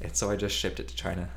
and 0.00 0.14
so 0.16 0.30
I 0.30 0.36
just 0.36 0.54
shipped 0.56 0.78
it 0.80 0.88
to 0.88 0.94
China. 0.94 1.28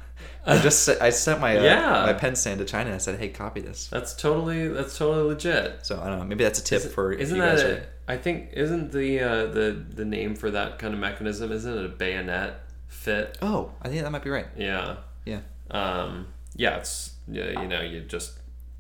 I 0.46 0.60
just 0.60 0.88
I 1.02 1.10
sent 1.10 1.40
my 1.42 1.58
uh, 1.58 1.64
Yeah. 1.64 2.06
my 2.06 2.14
pen 2.14 2.36
stand 2.36 2.60
to 2.60 2.66
China. 2.66 2.88
and 2.92 2.96
I 2.96 3.00
said, 3.00 3.20
hey, 3.20 3.30
copy 3.30 3.62
this. 3.62 3.88
That's 3.88 4.14
totally 4.14 4.68
that's 4.68 4.98
totally 4.98 5.24
legit. 5.24 5.86
So 5.86 6.00
I 6.02 6.08
don't 6.10 6.20
know. 6.20 6.26
Maybe 6.26 6.44
that's 6.44 6.60
a 6.60 6.64
tip 6.64 6.82
for 6.84 7.12
if 7.14 7.20
Isn't 7.22 7.36
you 7.36 7.42
that 7.42 7.60
a, 7.60 7.74
are. 7.78 7.84
I 8.08 8.18
think 8.18 8.50
isn't 8.54 8.92
the 8.92 9.20
uh, 9.22 9.46
the 9.48 9.84
the 9.96 10.06
name 10.06 10.36
for 10.36 10.52
that 10.52 10.78
kind 10.80 10.94
of 10.94 11.00
mechanism 11.00 11.52
isn't 11.52 11.78
it 11.78 11.86
a 11.86 11.90
bayonet 11.90 12.60
fit? 12.88 13.38
Oh, 13.42 13.72
I 13.82 13.88
think 13.90 14.02
that 14.04 14.12
might 14.12 14.24
be 14.24 14.30
right. 14.30 14.48
Yeah. 14.58 14.98
Yeah. 15.26 15.40
Um, 15.72 16.28
yeah, 16.56 16.78
it's 16.78 17.14
yeah, 17.28 17.62
you 17.62 17.68
know, 17.68 17.82
you 17.82 18.02
just 18.02 18.34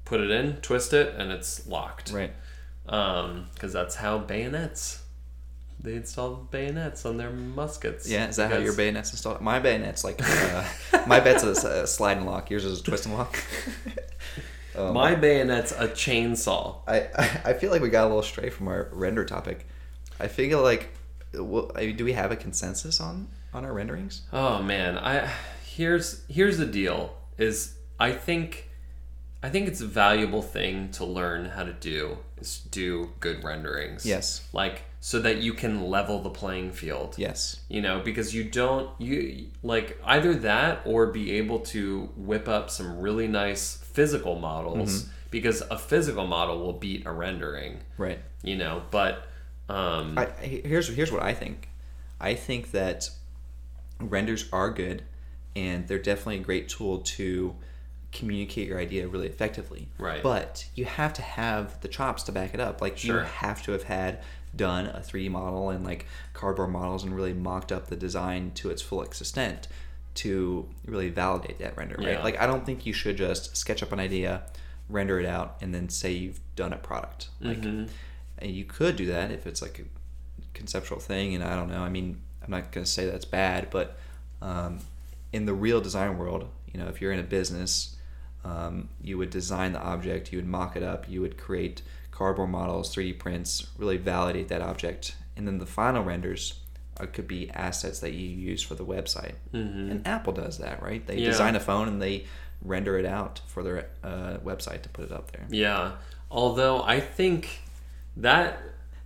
put 0.05 0.19
it 0.21 0.29
in, 0.29 0.57
twist 0.57 0.93
it, 0.93 1.15
and 1.17 1.31
it's 1.31 1.65
locked. 1.67 2.11
Right. 2.11 2.31
Um, 2.87 3.47
because 3.53 3.71
that's 3.73 3.95
how 3.95 4.17
bayonets 4.19 5.01
they 5.83 5.95
installed 5.95 6.49
bayonets 6.49 7.05
on 7.05 7.17
their 7.17 7.29
muskets. 7.29 8.09
Yeah, 8.09 8.27
is 8.29 8.37
that 8.37 8.49
how 8.49 8.55
your 8.55 8.63
because- 8.63 8.77
bayonet's 8.77 9.11
installed? 9.11 9.41
My 9.41 9.59
bayonet's 9.59 10.03
like 10.03 10.19
uh, 10.23 10.63
my 11.07 11.19
bet's 11.19 11.43
a, 11.43 11.83
a 11.83 11.87
slide 11.87 12.17
and 12.17 12.25
lock. 12.25 12.49
Yours 12.49 12.65
is 12.65 12.79
a 12.79 12.83
twist 12.83 13.05
and 13.05 13.15
lock. 13.15 13.37
Um, 14.75 14.95
My 14.95 15.13
bayonet's 15.13 15.71
a 15.71 15.87
chainsaw. 15.87 16.77
I, 16.87 17.01
I 17.15 17.41
I 17.45 17.53
feel 17.53 17.69
like 17.69 17.83
we 17.83 17.89
got 17.89 18.05
a 18.05 18.07
little 18.07 18.23
stray 18.23 18.49
from 18.49 18.67
our 18.67 18.89
render 18.91 19.23
topic. 19.23 19.67
I 20.19 20.27
feel 20.27 20.63
like, 20.63 20.89
well, 21.31 21.71
I 21.75 21.85
mean, 21.85 21.95
do 21.95 22.03
we 22.03 22.13
have 22.13 22.31
a 22.31 22.35
consensus 22.35 22.99
on 22.99 23.27
on 23.53 23.65
our 23.65 23.71
renderings? 23.71 24.23
Oh 24.33 24.63
man, 24.63 24.97
I 24.97 25.29
here's 25.63 26.25
here's 26.27 26.57
the 26.57 26.65
deal 26.65 27.15
is 27.37 27.75
I 27.99 28.13
think 28.13 28.67
I 29.43 29.49
think 29.49 29.67
it's 29.67 29.81
a 29.81 29.85
valuable 29.87 30.41
thing 30.41 30.89
to 30.91 31.03
learn 31.05 31.45
how 31.45 31.63
to 31.63 31.73
do 31.73 32.17
is 32.39 32.59
do 32.71 33.11
good 33.19 33.43
renderings. 33.43 34.05
Yes. 34.05 34.47
Like 34.53 34.83
so 35.01 35.19
that 35.19 35.39
you 35.39 35.53
can 35.53 35.89
level 35.89 36.21
the 36.21 36.29
playing 36.29 36.71
field. 36.71 37.15
Yes. 37.17 37.59
You 37.67 37.81
know, 37.81 37.99
because 37.99 38.33
you 38.33 38.45
don't 38.45 38.89
you 39.01 39.47
like 39.61 39.99
either 40.05 40.33
that 40.35 40.81
or 40.85 41.07
be 41.07 41.33
able 41.33 41.59
to 41.59 42.09
whip 42.15 42.47
up 42.47 42.69
some 42.69 42.99
really 42.99 43.27
nice 43.27 43.75
physical 43.75 44.39
models 44.39 45.07
because 45.29 45.61
a 45.69 45.77
physical 45.77 46.25
model 46.25 46.59
will 46.59 46.73
beat 46.73 47.05
a 47.05 47.11
rendering. 47.11 47.79
Right. 47.97 48.19
You 48.43 48.55
know, 48.55 48.83
but 48.91 49.27
um 49.67 50.17
I, 50.17 50.27
I- 50.27 50.45
here's 50.63 50.87
here's 50.87 51.11
what 51.11 51.21
I 51.21 51.33
think. 51.33 51.67
I 52.21 52.33
think 52.35 52.71
that 52.71 53.09
renders 53.99 54.47
are 54.53 54.69
good, 54.71 55.03
and 55.55 55.85
they're 55.87 55.99
definitely 55.99 56.37
a 56.37 56.43
great 56.43 56.69
tool 56.69 56.99
to 56.99 57.55
communicate 58.13 58.67
your 58.67 58.79
idea 58.79 59.07
really 59.07 59.27
effectively. 59.27 59.87
Right. 59.97 60.21
But 60.23 60.65
you 60.75 60.85
have 60.85 61.13
to 61.13 61.21
have 61.21 61.81
the 61.81 61.87
chops 61.87 62.23
to 62.23 62.31
back 62.31 62.53
it 62.53 62.59
up. 62.59 62.81
Like 62.81 62.97
Sure. 62.97 63.21
you 63.21 63.25
have 63.25 63.63
to 63.63 63.71
have 63.71 63.83
had 63.83 64.21
done 64.55 64.85
a 64.85 64.99
3D 64.99 65.29
model 65.31 65.69
and 65.71 65.83
like 65.83 66.05
cardboard 66.33 66.69
models 66.69 67.03
and 67.03 67.15
really 67.15 67.33
mocked 67.33 67.71
up 67.71 67.87
the 67.87 67.95
design 67.95 68.51
to 68.55 68.69
its 68.69 68.81
full 68.81 69.01
extent 69.01 69.67
to 70.15 70.69
really 70.85 71.09
validate 71.09 71.57
that 71.59 71.75
render, 71.75 71.95
right? 71.97 72.09
Yeah. 72.09 72.23
Like 72.23 72.39
I 72.39 72.45
don't 72.45 72.65
think 72.65 72.85
you 72.85 72.93
should 72.93 73.17
just 73.17 73.57
sketch 73.57 73.81
up 73.81 73.91
an 73.91 73.99
idea, 73.99 74.43
render 74.89 75.19
it 75.19 75.25
out, 75.25 75.57
and 75.61 75.73
then 75.73 75.89
say 75.89 76.11
you've 76.11 76.39
done 76.55 76.71
a 76.71 76.77
product. 76.77 77.29
Like 77.41 77.61
Mm-hmm. 77.61 77.85
and 78.37 78.51
you 78.51 78.63
could 78.65 78.95
do 78.95 79.07
that 79.07 79.31
if 79.31 79.47
it's 79.47 79.61
like 79.61 79.79
a 79.79 79.83
conceptual 80.53 80.99
thing 80.99 81.33
and 81.33 81.43
i 81.43 81.55
don't 81.55 81.67
know 81.69 81.81
i 81.81 81.89
mean 81.89 82.21
i'm 82.43 82.51
not 82.51 82.71
going 82.71 82.83
to 82.85 82.89
say 82.91 83.05
that's 83.09 83.25
bad 83.25 83.69
but 83.71 83.97
um, 84.41 84.79
in 85.31 85.45
the 85.45 85.53
real 85.53 85.81
design 85.81 86.17
world 86.17 86.47
you 86.71 86.79
know 86.79 86.87
if 86.87 87.01
you're 87.01 87.11
in 87.11 87.19
a 87.19 87.23
business 87.23 87.95
um, 88.45 88.89
you 89.01 89.17
would 89.17 89.29
design 89.29 89.71
the 89.73 89.79
object 89.81 90.31
you 90.31 90.37
would 90.37 90.47
mock 90.47 90.75
it 90.75 90.83
up 90.83 91.09
you 91.09 91.21
would 91.21 91.37
create 91.37 91.81
cardboard 92.11 92.49
models 92.49 92.93
3d 92.95 93.17
prints 93.19 93.67
really 93.77 93.97
validate 93.97 94.47
that 94.49 94.61
object 94.61 95.15
and 95.35 95.47
then 95.47 95.57
the 95.59 95.65
final 95.65 96.03
renders 96.03 96.59
uh, 96.99 97.05
could 97.07 97.27
be 97.27 97.49
assets 97.51 97.99
that 98.01 98.13
you 98.13 98.27
use 98.27 98.61
for 98.61 98.75
the 98.75 98.85
website 98.85 99.33
and 99.51 100.05
apple 100.07 100.33
does 100.33 100.57
that 100.59 100.81
right 100.83 101.07
they 101.07 101.13
Mm-hmm. 101.15 101.23
Yeah. 101.23 101.29
design 101.29 101.55
a 101.55 101.59
phone 101.59 101.87
and 101.87 102.01
they 102.01 102.25
render 102.61 102.97
it 102.97 103.05
out 103.05 103.41
for 103.47 103.63
their 103.63 103.87
uh, 104.03 104.37
website 104.43 104.81
to 104.83 104.89
put 104.89 105.05
it 105.05 105.11
up 105.11 105.31
there 105.31 105.45
Yeah. 105.49 105.93
Although 106.31 106.81
I 106.83 106.99
think 106.99 107.59
that 108.17 108.59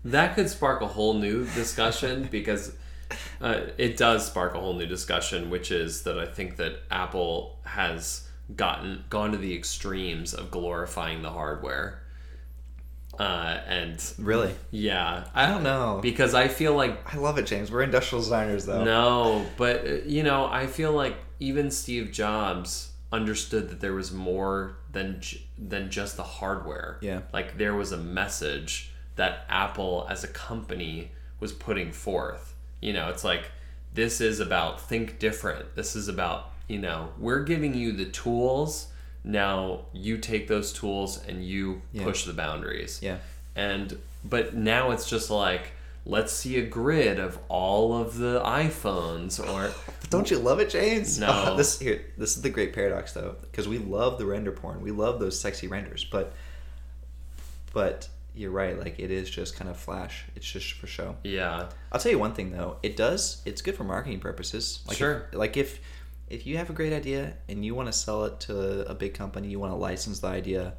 that 0.05 0.35
could 0.35 0.49
spark 0.49 0.81
a 0.81 0.87
whole 0.87 1.13
new 1.15 1.45
discussion 1.45 2.27
because 2.31 2.73
uh, 3.41 3.61
it 3.77 3.97
does 3.97 4.25
spark 4.27 4.53
a 4.53 4.59
whole 4.59 4.73
new 4.75 4.85
discussion, 4.85 5.49
which 5.49 5.71
is 5.71 6.03
that 6.03 6.17
I 6.19 6.25
think 6.25 6.57
that 6.57 6.79
Apple 6.91 7.57
has 7.63 8.26
gotten 8.55 9.03
gone 9.09 9.31
to 9.31 9.37
the 9.37 9.53
extremes 9.55 10.33
of 10.33 10.51
glorifying 10.51 11.21
the 11.21 11.31
hardware. 11.31 12.01
Uh, 13.19 13.59
and 13.65 14.13
really 14.19 14.53
yeah, 14.69 15.25
i 15.33 15.47
don't 15.47 15.63
know 15.63 15.97
because 16.03 16.35
I 16.35 16.47
feel 16.49 16.75
like 16.75 17.13
I 17.13 17.17
love 17.17 17.39
it, 17.39 17.47
James. 17.47 17.71
We're 17.71 17.81
industrial 17.81 18.21
designers, 18.21 18.65
though. 18.67 18.83
no, 18.83 19.45
but 19.57 19.87
uh, 19.87 19.93
you 20.05 20.21
know, 20.21 20.45
I 20.45 20.67
feel 20.67 20.91
like 20.91 21.15
even 21.39 21.71
Steve 21.71 22.11
Jobs 22.11 22.91
understood 23.11 23.69
that 23.69 23.79
there 23.79 23.93
was 23.93 24.11
more 24.11 24.77
than 24.91 25.21
than 25.57 25.89
just 25.89 26.15
the 26.15 26.23
hardware. 26.23 26.99
Yeah. 27.01 27.21
Like 27.33 27.57
there 27.57 27.73
was 27.73 27.91
a 27.91 27.97
message 27.97 28.91
that 29.15 29.45
Apple 29.49 30.05
as 30.09 30.23
a 30.23 30.27
company 30.27 31.11
was 31.39 31.51
putting 31.51 31.91
forth. 31.91 32.53
You 32.81 32.93
know, 32.93 33.09
it's 33.09 33.23
like 33.23 33.51
this 33.93 34.21
is 34.21 34.39
about 34.39 34.79
think 34.79 35.19
different. 35.19 35.75
This 35.75 35.95
is 35.95 36.07
about, 36.07 36.51
you 36.67 36.79
know, 36.79 37.09
we're 37.17 37.43
giving 37.43 37.73
you 37.73 37.91
the 37.91 38.05
tools. 38.05 38.87
Now 39.23 39.81
you 39.93 40.17
take 40.17 40.47
those 40.47 40.71
tools 40.73 41.21
and 41.27 41.43
you 41.45 41.81
Yeah. 41.91 42.03
push 42.03 42.25
the 42.25 42.33
boundaries 42.33 42.99
Yeah. 43.01 43.17
and 43.55 43.97
but 44.23 44.53
now 44.55 44.91
it's 44.91 45.09
just 45.09 45.29
like 45.29 45.71
let's 46.05 46.31
see 46.31 46.57
a 46.57 46.65
grid 46.65 47.19
of 47.19 47.37
all 47.49 47.93
of 47.93 48.17
the 48.17 48.39
iPhones 48.41 49.39
or 49.39 49.73
But 50.01 50.09
don't 50.09 50.31
you 50.31 50.39
love 50.39 50.59
it, 50.61 50.69
James? 50.69 51.19
No. 51.19 51.55
this 51.57 51.79
here. 51.79 52.05
This 52.17 52.37
is 52.37 52.41
the 52.41 52.49
great 52.49 52.71
paradox, 52.73 53.11
though, 53.11 53.35
because 53.41 53.67
we 53.67 53.77
love 53.77 54.17
the 54.17 54.25
render 54.25 54.53
porn. 54.53 54.79
We 54.81 54.91
love 54.91 55.19
those 55.19 55.37
sexy 55.37 55.67
renders, 55.67 56.05
but 56.05 56.31
but 57.73 58.07
you're 58.35 58.51
right. 58.51 58.79
Like 58.79 58.99
it 58.99 59.11
is 59.11 59.29
just 59.29 59.55
kind 59.55 59.69
of 59.69 59.77
flash. 59.77 60.23
It's 60.35 60.45
just 60.49 60.73
for 60.73 60.87
show. 60.87 61.15
yeah 61.23 61.69
I'll 61.91 61.99
tell 61.99 62.11
you 62.11 62.19
one 62.19 62.33
thing 62.33 62.51
though. 62.51 62.77
It 62.83 62.95
does. 62.95 63.41
It's 63.45 63.61
good 63.61 63.75
for 63.75 63.83
marketing 63.83 64.19
purposes. 64.19 64.79
Like 64.87 64.97
Sure. 64.97 65.27
If, 65.31 65.37
like 65.37 65.57
if 65.57 65.79
if 66.29 66.45
you 66.45 66.57
have 66.57 66.69
a 66.69 66.73
great 66.73 66.93
idea 66.93 67.33
and 67.47 67.63
you 67.65 67.73
want 67.75 67.87
to 67.87 67.93
sell 67.93 68.25
it 68.25 68.39
to 68.41 68.89
a 68.89 68.93
big 68.93 69.13
company, 69.13 69.47
you 69.47 69.59
want 69.59 69.71
to 69.71 69.77
license 69.77 70.19
the 70.19 70.27
idea. 70.27 70.73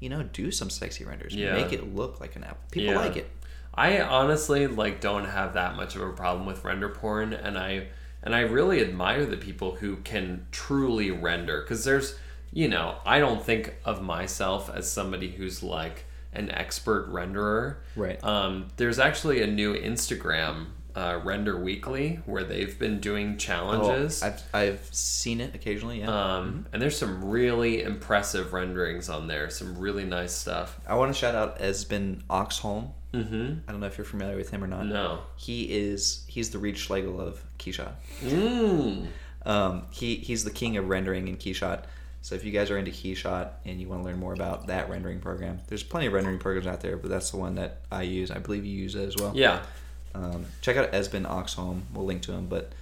You 0.00 0.08
know, 0.10 0.22
do 0.22 0.50
some 0.50 0.70
sexy 0.70 1.04
renders. 1.04 1.34
Yeah. 1.34 1.54
Make 1.54 1.72
it 1.72 1.94
look 1.94 2.20
like 2.20 2.36
an 2.36 2.44
app. 2.44 2.70
People 2.70 2.94
Yeah. 2.94 3.00
like 3.00 3.16
it. 3.16 3.30
I 3.74 4.00
honestly 4.00 4.66
like 4.66 5.00
don't 5.00 5.26
have 5.26 5.54
that 5.54 5.76
much 5.76 5.96
of 5.96 6.02
a 6.02 6.10
problem 6.12 6.46
with 6.46 6.64
render 6.64 6.88
porn 6.88 7.32
and 7.34 7.58
I 7.58 7.88
and 8.22 8.34
I 8.34 8.40
really 8.40 8.80
admire 8.80 9.26
the 9.26 9.36
people 9.36 9.76
who 9.76 9.96
can 9.96 10.46
truly 10.50 11.10
render 11.10 11.62
cuz 11.62 11.84
there's 11.84 12.18
you 12.52 12.68
know, 12.68 12.96
I 13.04 13.18
don't 13.18 13.42
think 13.44 13.74
of 13.84 14.00
myself 14.02 14.70
as 14.74 14.90
somebody 14.90 15.28
who's 15.30 15.62
like 15.62 16.04
an 16.32 16.50
expert 16.50 17.10
renderer. 17.12 17.76
Right. 17.94 18.22
Um, 18.24 18.68
there's 18.76 18.98
actually 18.98 19.42
a 19.42 19.46
new 19.46 19.74
Instagram 19.74 20.66
uh, 20.96 21.20
Render 21.22 21.60
Weekly 21.60 22.20
where 22.24 22.42
they've 22.42 22.76
been 22.78 23.00
doing 23.00 23.36
challenges. 23.36 24.22
Oh, 24.22 24.28
I've 24.28 24.42
I've 24.54 24.88
seen 24.94 25.42
it 25.42 25.54
occasionally. 25.54 26.00
Yeah. 26.00 26.36
Um, 26.36 26.66
and 26.72 26.80
there's 26.80 26.98
some 26.98 27.26
really 27.28 27.82
impressive 27.82 28.54
renderings 28.54 29.10
on 29.10 29.28
there. 29.28 29.50
Some 29.50 29.78
really 29.78 30.04
nice 30.04 30.32
stuff. 30.32 30.80
I 30.88 30.94
want 30.94 31.12
to 31.12 31.18
shout 31.18 31.34
out 31.34 31.60
Esben 31.60 32.22
Oxholm. 32.30 32.90
Mm-hmm. 33.12 33.58
I 33.68 33.72
don't 33.72 33.80
know 33.80 33.86
if 33.86 33.98
you're 33.98 34.06
familiar 34.06 34.36
with 34.36 34.50
him 34.50 34.64
or 34.64 34.66
not. 34.66 34.86
No. 34.86 35.20
He 35.36 35.64
is 35.64 36.24
he's 36.26 36.50
the 36.50 36.58
Reed 36.58 36.78
Schlegel 36.78 37.20
of 37.20 37.44
Keyshot. 37.58 37.92
Mm. 38.22 39.06
Um, 39.44 39.86
he 39.90 40.16
he's 40.16 40.44
the 40.44 40.50
king 40.50 40.78
of 40.78 40.88
rendering 40.88 41.28
in 41.28 41.36
Keyshot. 41.36 41.84
So 42.22 42.34
if 42.34 42.44
you 42.44 42.50
guys 42.50 42.70
are 42.70 42.78
into 42.78 42.90
Keyshot 42.90 43.50
and 43.66 43.80
you 43.80 43.88
want 43.88 44.02
to 44.02 44.08
learn 44.08 44.18
more 44.18 44.32
about 44.32 44.66
that 44.66 44.90
rendering 44.90 45.20
program, 45.20 45.60
there's 45.68 45.84
plenty 45.84 46.06
of 46.06 46.12
rendering 46.14 46.38
programs 46.38 46.66
out 46.66 46.80
there, 46.80 46.96
but 46.96 47.08
that's 47.08 47.30
the 47.30 47.36
one 47.36 47.54
that 47.54 47.82
I 47.92 48.02
use. 48.02 48.32
I 48.32 48.38
believe 48.38 48.64
you 48.64 48.76
use 48.76 48.96
it 48.96 49.06
as 49.06 49.16
well. 49.16 49.32
Yeah. 49.34 49.62
Um, 50.16 50.46
check 50.62 50.76
out 50.76 50.94
Esben 50.94 51.24
Oxholm. 51.26 51.82
We'll 51.92 52.06
link 52.06 52.22
to 52.22 52.32
him, 52.32 52.46
but 52.46 52.72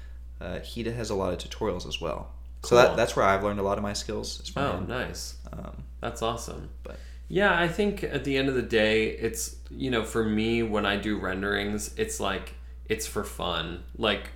uh, 0.41 0.61
he 0.61 0.85
has 0.85 1.11
a 1.11 1.15
lot 1.15 1.33
of 1.33 1.39
tutorials 1.39 1.87
as 1.89 2.01
well. 2.01 2.31
So 2.63 2.77
that, 2.77 2.97
that's 2.97 3.15
where 3.17 3.25
I've 3.27 3.43
learned 3.45 3.61
a 3.61 3.63
lot 3.63 3.77
of 3.77 3.83
my 3.83 3.93
skills. 3.93 4.51
Oh, 4.57 4.79
him. 4.79 4.89
nice. 4.89 5.35
Um, 5.53 5.83
That's 6.01 6.23
awesome. 6.23 6.71
but 6.83 6.97
Yeah, 7.29 7.59
I 7.59 7.69
think 7.69 8.03
at 8.05 8.25
the 8.25 8.37
end 8.39 8.49
of 8.49 8.55
the 8.55 8.63
day, 8.63 9.09
it's 9.09 9.57
you 9.71 9.91
know, 9.91 10.03
for 10.05 10.25
me 10.25 10.63
when 10.63 10.87
I 10.87 10.97
do 10.97 11.19
renderings, 11.19 11.93
it's 11.99 12.21
like 12.21 12.55
it's 12.89 13.07
for 13.07 13.23
fun. 13.25 13.83
Like 13.99 14.31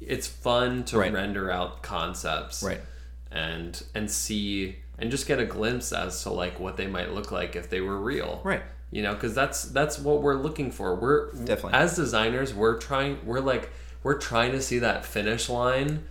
it's 0.00 0.26
fun 0.26 0.84
to 0.84 0.98
Right. 0.98 1.12
render 1.12 1.50
out 1.50 1.82
concepts. 1.82 2.62
right. 2.62 2.80
And 3.30 3.80
and 3.94 4.10
see 4.10 4.76
and 4.98 5.10
just 5.10 5.26
get 5.26 5.38
a 5.38 5.46
glimpse 5.46 5.92
as 5.92 6.22
to 6.24 6.30
like 6.30 6.60
what 6.60 6.76
they 6.76 6.86
might 6.88 7.12
look 7.12 7.30
like 7.32 7.56
if 7.56 7.70
they 7.70 7.80
were 7.80 7.96
real. 7.98 8.40
Right. 8.44 8.62
You 8.90 9.02
know, 9.02 9.14
because 9.14 9.34
that's 9.34 9.64
that's 9.64 9.98
what 9.98 10.20
we're 10.22 10.34
looking 10.34 10.70
for. 10.72 10.94
We're 10.96 11.30
Definitely. 11.32 11.74
as 11.74 11.94
designers, 11.96 12.52
we're 12.52 12.78
trying. 12.78 13.18
We're 13.24 13.40
like 13.40 13.70
we're 14.02 14.18
trying 14.18 14.52
to 14.52 14.60
see 14.62 14.80
that 14.80 15.04
finish 15.04 15.48
line. 15.48 16.04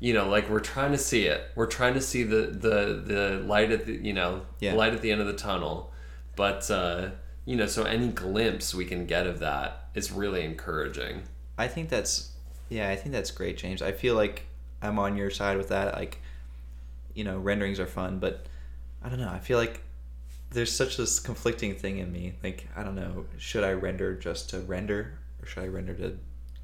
You 0.00 0.14
know, 0.14 0.28
like 0.28 0.48
we're 0.48 0.60
trying 0.60 0.92
to 0.92 0.98
see 0.98 1.26
it. 1.26 1.50
We're 1.54 1.66
trying 1.66 1.94
to 1.94 2.00
see 2.00 2.22
the 2.22 2.46
the 2.46 3.02
the 3.04 3.42
light 3.46 3.70
at 3.70 3.86
the 3.86 3.92
you 3.94 4.12
know 4.14 4.42
Yeah. 4.60 4.74
light 4.74 4.94
at 4.94 5.02
the 5.02 5.10
end 5.10 5.20
of 5.20 5.26
the 5.26 5.34
tunnel. 5.34 5.92
But 6.36 6.70
uh, 6.70 7.10
you 7.44 7.56
know, 7.56 7.66
so 7.66 7.84
any 7.84 8.08
glimpse 8.08 8.74
we 8.74 8.86
can 8.86 9.04
get 9.06 9.26
of 9.26 9.38
that 9.40 9.88
is 9.94 10.10
really 10.10 10.44
encouraging. 10.44 11.22
I 11.58 11.68
think 11.68 11.90
that's 11.90 12.32
yeah, 12.70 12.88
I 12.88 12.96
think 12.96 13.12
that's 13.12 13.30
great, 13.30 13.58
James. 13.58 13.82
I 13.82 13.92
feel 13.92 14.14
like 14.14 14.46
I'm 14.80 14.98
on 14.98 15.16
your 15.16 15.30
side 15.30 15.58
with 15.58 15.68
that. 15.68 15.94
Like, 15.94 16.20
you 17.14 17.22
know, 17.22 17.38
renderings 17.38 17.78
are 17.78 17.86
fun, 17.86 18.18
but 18.18 18.46
I 19.02 19.08
don't 19.10 19.20
know. 19.20 19.28
I 19.30 19.38
feel 19.38 19.58
like 19.58 19.82
there's 20.54 20.72
such 20.72 20.96
this 20.96 21.18
conflicting 21.20 21.74
thing 21.74 21.98
in 21.98 22.10
me. 22.12 22.34
Like, 22.42 22.66
I 22.76 22.82
don't 22.82 22.94
know, 22.94 23.26
should 23.38 23.64
I 23.64 23.72
render 23.72 24.14
just 24.14 24.50
to 24.50 24.60
render 24.60 25.18
or 25.42 25.46
should 25.46 25.64
I 25.64 25.66
render 25.68 25.92
to 25.94 26.16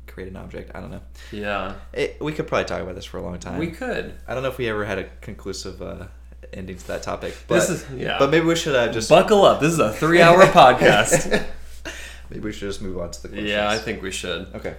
create 0.07 0.28
an 0.30 0.36
object? 0.36 0.70
I 0.74 0.80
don't 0.80 0.91
know. 0.91 1.03
Yeah, 1.32 1.74
It, 1.93 2.16
we 2.20 2.32
could 2.32 2.47
probably 2.49 2.64
talk 2.64 2.80
about 2.82 2.95
this 2.95 3.05
for 3.05 3.18
a 3.18 3.22
long 3.22 3.38
time. 3.38 3.59
we 3.59 3.68
could. 3.68 4.14
I 4.26 4.34
don't 4.34 4.43
know 4.43 4.49
if 4.49 4.59
we 4.59 4.68
ever 4.68 4.84
had 4.84 4.99
a 4.99 5.05
conclusive 5.20 5.82
uh, 5.82 6.07
ending 6.53 6.76
to 6.78 6.86
that 6.88 7.03
topic, 7.03 7.36
but 7.47 7.57
This 7.57 7.70
is- 7.70 7.86
yeah. 7.95 8.18
but 8.18 8.30
maybe 8.30 8.47
we 8.47 8.57
should 8.57 8.74
uh, 8.74 8.91
just 8.93 9.09
Buckle 9.11 9.45
up. 9.45 9.61
This 9.61 9.72
is 9.72 9.78
a 9.78 9.93
three-hour 9.93 10.43
podcast. 10.47 11.47
Maybe 12.30 12.43
we 12.45 12.53
should 12.53 12.68
just 12.68 12.80
move 12.80 12.97
on 12.99 13.11
to 13.11 13.22
the 13.22 13.28
questions. 13.28 13.51
Yeah, 13.51 13.68
I 13.68 13.76
think 13.78 14.03
we 14.03 14.12
should. 14.12 14.47
Okay. 14.55 14.76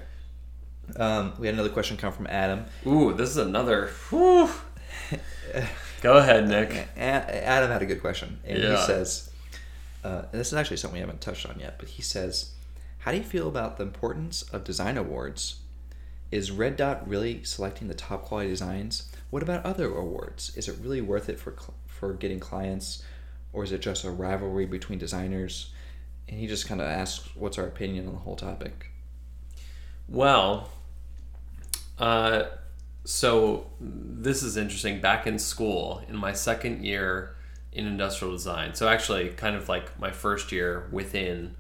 Um, 0.96 1.34
we 1.38 1.48
had 1.48 1.54
another 1.54 1.70
question 1.70 1.98
come 1.98 2.14
from 2.14 2.28
Adam. 2.28 2.64
Ooh, 2.88 3.14
this 3.14 3.30
is 3.30 3.38
another. 3.38 3.90
Go 6.02 6.18
ahead, 6.18 6.48
Nick. 6.48 6.88
Adam 6.98 7.72
had 7.72 7.82
a 7.82 7.86
good 7.86 8.02
question, 8.02 8.40
and 8.44 8.58
he 8.58 8.78
says, 8.86 9.30
uh, 10.04 10.24
and 10.32 10.40
this 10.40 10.48
is 10.48 10.54
actually 10.56 10.78
something 10.78 10.96
we 10.96 11.02
haven't 11.02 11.22
touched 11.22 11.46
on 11.46 11.60
yet, 11.60 11.76
but 11.78 11.90
he 11.90 12.02
says, 12.02 12.52
"How 13.00 13.12
do 13.12 13.18
you 13.18 13.24
feel 13.24 13.48
about 13.48 13.78
the 13.78 13.84
importance 13.84 14.42
of 14.52 14.64
design 14.64 14.98
awards? 14.98 15.58
Is 16.32 16.50
Red 16.50 16.76
Dot 16.76 17.08
really 17.08 17.44
selecting 17.44 17.88
the 17.88 17.94
top 17.94 18.24
quality 18.24 18.50
designs? 18.50 19.12
What 19.30 19.44
about 19.44 19.66
other 19.66 19.94
awards? 19.94 20.56
Is 20.58 20.68
it 20.68 20.78
really 20.82 21.02
worth 21.02 21.30
it 21.30 21.40
for 21.40 21.52
cl- 21.52 21.76
for 21.88 22.14
getting 22.14 22.40
clients, 22.40 23.04
or 23.54 23.64
is 23.64 23.72
it 23.72 23.82
just 23.82 24.04
a 24.04 24.10
rivalry 24.10 24.66
between 24.66 24.98
designers?" 24.98 25.72
And 26.28 26.40
he 26.40 26.48
just 26.48 26.68
kind 26.68 26.82
of 26.82 26.88
asks, 26.88 27.36
"What's 27.36 27.60
our 27.60 27.68
opinion 27.68 28.08
on 28.08 28.14
the 28.14 28.20
whole 28.20 28.36
topic?" 28.36 28.88
Well, 30.08 30.72
uh, 32.00 32.46
so 33.04 33.68
this 33.80 34.44
is 34.44 34.58
interesting. 34.58 35.02
Back 35.02 35.28
in 35.28 35.40
school, 35.40 36.04
in 36.08 36.16
my 36.16 36.34
second 36.34 36.86
year 36.86 37.36
in 37.72 37.88
industrial 37.88 38.34
design, 38.34 38.76
so 38.76 38.88
actually, 38.88 39.30
kind 39.30 39.56
of 39.56 39.70
like 39.70 40.00
my 40.00 40.12
first 40.12 40.52
year 40.52 40.88
within 40.92 41.56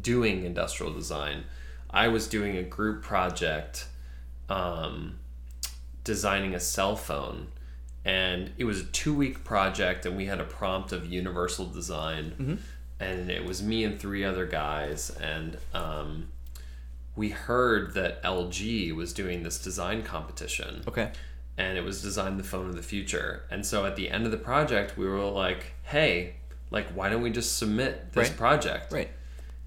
doing 0.00 0.44
industrial 0.44 0.92
design, 0.92 1.44
I 1.90 2.08
was 2.08 2.26
doing 2.26 2.56
a 2.56 2.62
group 2.62 3.02
project 3.02 3.86
um, 4.48 5.18
designing 6.04 6.54
a 6.54 6.60
cell 6.60 6.96
phone. 6.96 7.48
And 8.04 8.52
it 8.56 8.64
was 8.64 8.80
a 8.80 8.84
two 8.84 9.14
week 9.14 9.44
project, 9.44 10.06
and 10.06 10.16
we 10.16 10.26
had 10.26 10.40
a 10.40 10.44
prompt 10.44 10.92
of 10.92 11.06
universal 11.06 11.66
design. 11.66 12.32
And 12.98 13.30
it 13.30 13.44
was 13.44 13.62
me 13.62 13.84
and 13.84 13.98
three 13.98 14.24
other 14.24 14.46
guys. 14.46 15.10
And 15.10 15.58
um, 15.74 16.28
we 17.16 17.30
heard 17.30 17.94
that 17.94 18.22
LG 18.22 18.92
was 18.94 19.12
doing 19.12 19.42
this 19.42 19.58
design 19.58 20.02
competition 20.02 20.82
Okay. 20.88 21.10
and 21.58 21.76
it 21.76 21.82
was 21.84 22.00
design 22.02 22.36
the 22.36 22.44
phone 22.44 22.68
of 22.68 22.76
the 22.76 22.82
future. 22.82 23.44
And 23.50 23.64
so 23.66 23.84
at 23.84 23.96
the 23.96 24.08
end 24.10 24.24
of 24.24 24.30
the 24.30 24.38
project, 24.38 24.96
we 24.96 25.06
were 25.06 25.18
like, 25.24 25.74
"Hey, 25.82 26.36
like 26.70 26.88
why 26.92 27.08
don't 27.10 27.22
we 27.22 27.30
just 27.30 27.58
submit 27.58 28.12
this 28.12 28.28
Right. 28.28 28.36
project?" 28.38 28.92
Right. 28.92 29.10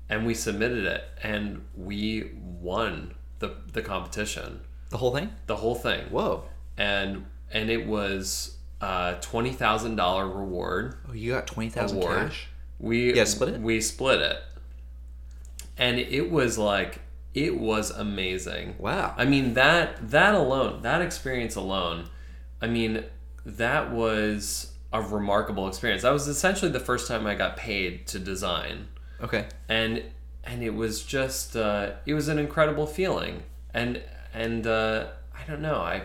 And 0.09 0.25
we 0.25 0.33
submitted 0.33 0.85
it 0.85 1.03
and 1.21 1.63
we 1.75 2.31
won 2.35 3.15
the 3.39 3.55
the 3.71 3.81
competition, 3.81 4.61
The 4.89 4.97
whole 4.97 5.13
thing. 5.13 5.33
the 5.47 5.57
whole 5.57 5.75
thing. 5.75 6.05
Whoa. 6.09 6.45
And 6.77 7.25
and 7.51 7.69
it 7.69 7.85
was 7.85 8.57
a 8.81 9.15
$20,000 9.21 10.23
reward 10.35 10.95
Oh, 11.07 11.13
you 11.13 11.31
got 11.33 11.45
twenty 11.47 11.69
thousand 11.69 12.01
cash. 12.01 12.47
We 12.79 13.13
Yeah, 13.13 13.25
split 13.25 13.49
it? 13.55 13.61
We 13.61 13.79
split 13.81 14.21
it. 14.21 14.41
And 15.77 15.99
it 15.99 16.29
was 16.31 16.57
like 16.57 16.99
it 17.33 17.57
was 17.59 17.89
amazing. 17.91 18.75
Wow. 18.79 19.13
I 19.17 19.25
mean 19.25 19.53
that 19.55 20.11
that 20.11 20.35
alone, 20.35 20.81
that 20.83 21.01
experience 21.01 21.55
alone, 21.55 22.09
I 22.61 22.67
mean 22.67 23.03
that 23.45 23.91
was 23.91 24.71
a 24.91 25.01
remarkable 25.01 25.67
experience. 25.67 26.03
That 26.03 26.11
was 26.13 26.27
essentially 26.27 26.71
the 26.71 26.79
first 26.79 27.07
time 27.07 27.25
I 27.25 27.35
got 27.35 27.57
paid 27.57 28.05
to 28.07 28.19
design, 28.19 28.87
Okay. 29.21 29.45
and 29.67 30.03
and 30.43 30.61
it 30.63 30.73
was 30.75 31.03
just 31.03 31.55
uh, 31.55 31.91
it 32.05 32.13
was 32.13 32.27
an 32.27 32.37
incredible 32.39 32.85
feeling. 32.85 33.43
And 33.73 34.01
and 34.33 34.67
uh, 34.67 35.07
I 35.35 35.49
don't 35.49 35.61
know, 35.61 35.77
I 35.77 36.03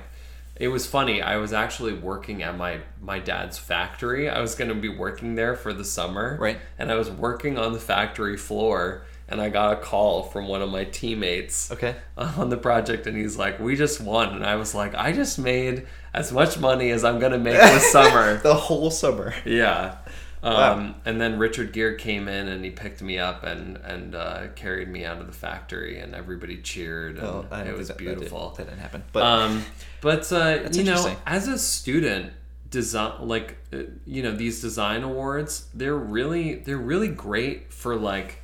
it 0.57 0.69
was 0.69 0.87
funny. 0.87 1.21
I 1.23 1.37
was 1.37 1.53
actually 1.53 1.93
working 1.93 2.43
at 2.43 2.57
my 2.57 2.81
my 3.01 3.19
dad's 3.19 3.59
factory. 3.59 4.29
I 4.29 4.41
was 4.41 4.55
going 4.55 4.69
to 4.71 4.75
be 4.75 4.89
working 4.89 5.35
there 5.35 5.55
for 5.55 5.73
the 5.73 5.85
summer, 5.85 6.37
Right. 6.41 6.59
And 6.79 6.91
I 6.91 6.95
was 6.95 7.11
working 7.11 7.59
on 7.59 7.73
the 7.75 7.79
factory 7.79 8.37
floor. 8.39 9.03
And 9.31 9.41
I 9.43 9.51
got 9.51 9.75
a 9.75 9.77
call 9.77 10.23
from 10.23 10.49
one 10.49 10.63
of 10.63 10.71
my 10.71 10.85
teammates 10.85 11.71
Okay. 11.71 11.95
on 12.17 12.49
the 12.49 12.57
project 12.57 13.07
and 13.07 13.17
he's 13.17 13.37
like 13.37 13.61
we 13.61 13.77
just 13.77 14.01
won 14.01 14.35
and 14.35 14.45
i 14.45 14.57
was 14.57 14.75
like 14.75 14.95
i 14.95 15.13
just 15.13 15.39
made 15.39 15.87
as 16.15 16.33
much 16.33 16.59
money 16.59 16.91
as 16.91 17.05
i'm 17.05 17.19
gonna 17.19 17.39
make 17.39 17.55
this 17.61 17.93
summer 17.97 18.39
The 18.39 18.55
whole 18.55 18.91
summer. 18.91 19.35
yeah 19.45 19.97
um, 20.43 20.53
Wow. 20.55 20.95
and 21.05 21.21
then 21.21 21.39
richard 21.39 21.73
gere 21.73 21.95
came 21.97 22.27
in 22.29 22.49
and 22.49 22.65
he 22.65 22.71
picked 22.71 23.03
me 23.03 23.19
up 23.19 23.45
and 23.45 23.77
and 23.79 24.15
uh, 24.15 24.49
carried 24.57 24.89
me 24.89 25.05
out 25.05 25.21
of 25.21 25.27
the 25.27 25.33
factory 25.33 25.99
and 26.01 26.15
everybody 26.15 26.57
cheered 26.63 27.19
and 27.19 27.23
Well, 27.27 27.47
I 27.51 27.59
don't 27.65 27.75
it 27.75 27.77
was 27.77 27.89
that- 27.89 27.99
that 27.99 28.05
beautiful 28.05 28.51
did- 28.51 28.57
That, 28.67 28.71
didn't 28.71 28.81
happen. 28.81 29.03
But 29.13 29.23
um, 29.25 29.65
but 30.01 30.33
uh, 30.33 30.69
you 30.73 30.85
know, 30.85 31.17
as 31.27 31.49
a 31.49 31.59
student, 31.59 32.33
design 32.71 33.13
like 33.29 33.57
uh, 33.73 33.79
you 34.07 34.23
know 34.23 34.33
these 34.33 34.61
design 34.61 35.03
awards, 35.03 35.69
they're 35.75 35.97
really 35.97 36.55
they're 36.57 36.77
really 36.79 37.09
great 37.09 37.73
for 37.73 37.97
like 37.97 38.43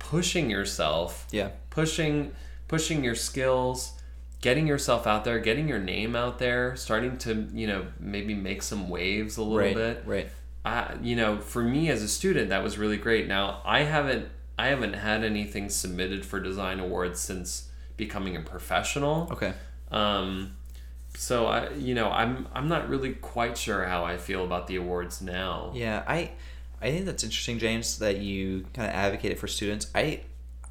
pushing 0.00 0.50
yourself, 0.50 1.28
yeah. 1.30 1.50
pushing 1.70 2.32
pushing 2.66 3.04
your 3.04 3.14
skills, 3.14 3.92
getting 4.40 4.66
yourself 4.66 5.06
out 5.06 5.24
there, 5.24 5.38
getting 5.38 5.68
your 5.68 5.78
name 5.78 6.16
out 6.16 6.38
there, 6.40 6.74
starting 6.74 7.16
to 7.18 7.46
you 7.52 7.66
know 7.68 7.86
maybe 8.00 8.34
make 8.34 8.62
some 8.62 8.88
waves 8.88 9.36
a 9.36 9.42
little 9.42 9.58
Right. 9.58 9.74
bit. 9.76 10.02
Right. 10.04 10.28
I, 10.64 10.96
you 11.00 11.16
know, 11.16 11.38
for 11.38 11.62
me 11.62 11.88
as 11.88 12.02
a 12.02 12.08
student, 12.08 12.48
that 12.50 12.62
was 12.62 12.76
really 12.76 12.98
great. 12.98 13.26
Now, 13.26 13.62
I 13.64 13.84
haven't, 13.84 14.28
I 14.58 14.66
haven't 14.66 14.92
had 14.92 15.24
anything 15.24 15.70
submitted 15.70 16.26
for 16.26 16.38
design 16.38 16.80
awards 16.80 17.18
since 17.18 17.70
becoming 17.96 18.36
a 18.36 18.40
professional. 18.42 19.28
Okay. 19.32 19.54
Um, 19.90 20.52
so 21.16 21.46
I, 21.46 21.70
you 21.70 21.94
know, 21.94 22.10
I'm, 22.10 22.46
I'm 22.54 22.68
not 22.68 22.90
really 22.90 23.14
quite 23.14 23.56
sure 23.56 23.84
how 23.86 24.04
I 24.04 24.18
feel 24.18 24.44
about 24.44 24.66
the 24.66 24.76
awards 24.76 25.22
now. 25.22 25.72
Yeah, 25.74 26.04
I 26.06 26.32
I 26.82 26.90
think 26.90 27.04
that's 27.06 27.24
interesting, 27.24 27.58
James, 27.58 27.98
that 27.98 28.18
you 28.18 28.66
kind 28.72 28.88
of 28.88 28.94
advocated 28.94 29.38
for 29.38 29.46
students. 29.46 29.86
I 29.94 30.22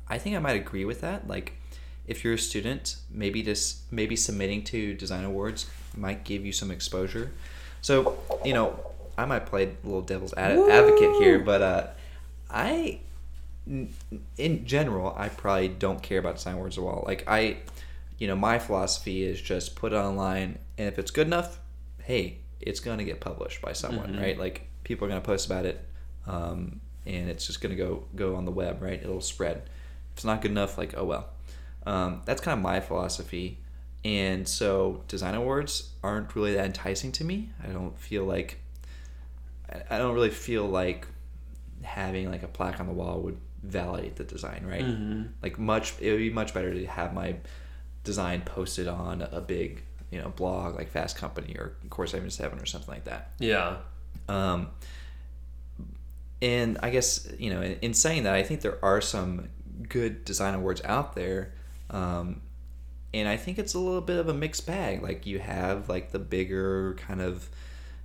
I 0.07 0.18
think 0.18 0.36
I 0.36 0.39
might 0.39 0.55
agree 0.55 0.86
with 0.86 1.01
that. 1.01 1.28
Like, 1.28 1.53
if 2.07 2.24
you're 2.24 2.34
a 2.34 2.38
student, 2.39 2.95
maybe 3.12 3.43
just 3.43 3.91
maybe 3.91 4.16
submitting 4.16 4.64
to 4.66 4.93
design 4.95 5.24
awards 5.24 5.70
might 5.95 6.24
give 6.24 6.45
you 6.45 6.51
some 6.51 6.72
exposure. 6.72 7.32
So 7.82 8.18
you 8.43 8.53
know, 8.53 8.80
I 9.18 9.26
might 9.26 9.45
play 9.45 9.66
a 9.66 9.72
little 9.84 10.01
devil's 10.01 10.34
ad- 10.34 10.57
advocate 10.57 11.16
here, 11.22 11.39
but 11.39 11.62
uh, 11.62 11.88
I 12.49 12.99
in 14.38 14.66
general, 14.66 15.14
I 15.16 15.30
probably 15.30 15.68
don't 15.68 16.01
care 16.01 16.18
about 16.20 16.36
design 16.36 16.55
awards 16.55 16.78
at 16.78 16.84
all. 16.84 17.03
Like 17.05 17.24
I, 17.28 17.57
you 18.18 18.28
know, 18.28 18.36
my 18.36 18.57
philosophy 18.57 19.24
is 19.24 19.39
just 19.39 19.76
put 19.76 19.93
it 19.93 19.95
online, 19.95 20.57
and 20.78 20.88
if 20.88 20.97
it's 20.97 21.12
good 21.12 21.28
enough, 21.28 21.60
hey, 22.01 22.39
it's 22.60 22.80
gonna 22.80 23.03
get 23.03 23.20
published 23.22 23.62
by 23.62 23.74
someone, 23.74 24.14
right? 24.20 24.39
Like 24.39 24.68
people 24.84 25.05
are 25.05 25.10
gonna 25.10 25.22
post 25.22 25.45
about 25.45 25.66
it, 25.66 25.86
um, 26.28 26.82
and 27.05 27.30
it's 27.30 27.45
just 27.47 27.61
gonna 27.61 27.76
go 27.76 28.03
go 28.15 28.36
on 28.36 28.45
the 28.45 28.51
web, 28.51 28.82
right? 28.82 29.01
It'll 29.01 29.22
spread. 29.22 29.57
If 29.57 30.17
it's 30.17 30.26
not 30.26 30.41
good 30.41 30.51
enough, 30.51 30.78
like 30.78 30.93
oh 30.97 31.05
well. 31.05 31.30
Um, 31.86 32.22
that's 32.26 32.41
kind 32.41 32.57
of 32.57 32.61
my 32.63 32.82
philosophy, 32.82 33.57
and 34.03 34.47
so 34.47 35.03
design 35.07 35.34
awards 35.36 35.91
aren't 36.03 36.36
really 36.36 36.53
that 36.55 36.65
enticing 36.65 37.11
to 37.13 37.24
me. 37.24 37.51
I 37.63 37.67
don't 37.67 37.97
feel 37.97 38.26
like 38.26 38.59
I- 39.89 39.97
don't 39.97 40.13
really 40.13 40.30
feel 40.30 40.65
like 40.67 41.07
having 41.84 42.30
like 42.30 42.43
a 42.43 42.47
plaque 42.47 42.80
on 42.80 42.88
the 42.88 42.93
wall 42.93 43.22
would 43.22 43.38
validate 43.63 44.15
the 44.17 44.24
design, 44.24 44.65
right? 44.67 44.84
Like 45.41 45.57
much, 45.59 45.93
it 45.99 46.11
would 46.11 46.17
be 46.20 46.30
much 46.32 46.53
better 46.53 46.74
to 46.74 46.86
have 46.88 47.13
my 47.13 47.36
design 48.03 48.41
posted 48.41 48.88
on 48.88 49.22
a 49.22 49.39
big, 49.41 49.84
you 50.11 50.20
know, 50.20 50.30
blog 50.30 50.76
like 50.76 50.89
Fast 50.89 51.17
Company 51.17 51.55
or 51.57 51.76
Core 51.89 52.07
Seven 52.07 52.28
or 52.59 52.65
something 52.65 52.93
like 52.93 53.05
that. 53.05 53.32
Yeah. 53.39 53.78
Um, 54.28 54.67
and 56.42 56.78
I 56.82 56.90
guess 56.90 57.28
you 57.38 57.50
know, 57.54 57.62
in, 57.62 57.74
in 57.82 57.94
saying 57.94 58.24
that, 58.24 58.34
I 58.36 58.44
think 58.44 58.62
there 58.62 58.78
are 58.84 59.02
some 59.02 59.50
good 59.88 60.24
design 60.26 60.54
awards 60.54 60.82
out 60.86 61.16
there, 61.16 61.54
um, 61.90 62.42
and 63.14 63.28
I 63.28 63.38
think 63.38 63.58
it's 63.60 63.74
a 63.74 63.80
little 63.80 64.02
bit 64.02 64.18
of 64.18 64.28
a 64.30 64.34
mixed 64.34 64.66
bag. 64.68 65.02
Like 65.02 65.26
you 65.26 65.40
have 65.40 65.90
like 65.90 66.12
the 66.12 66.20
bigger 66.20 66.96
kind 66.96 67.22
of 67.22 67.50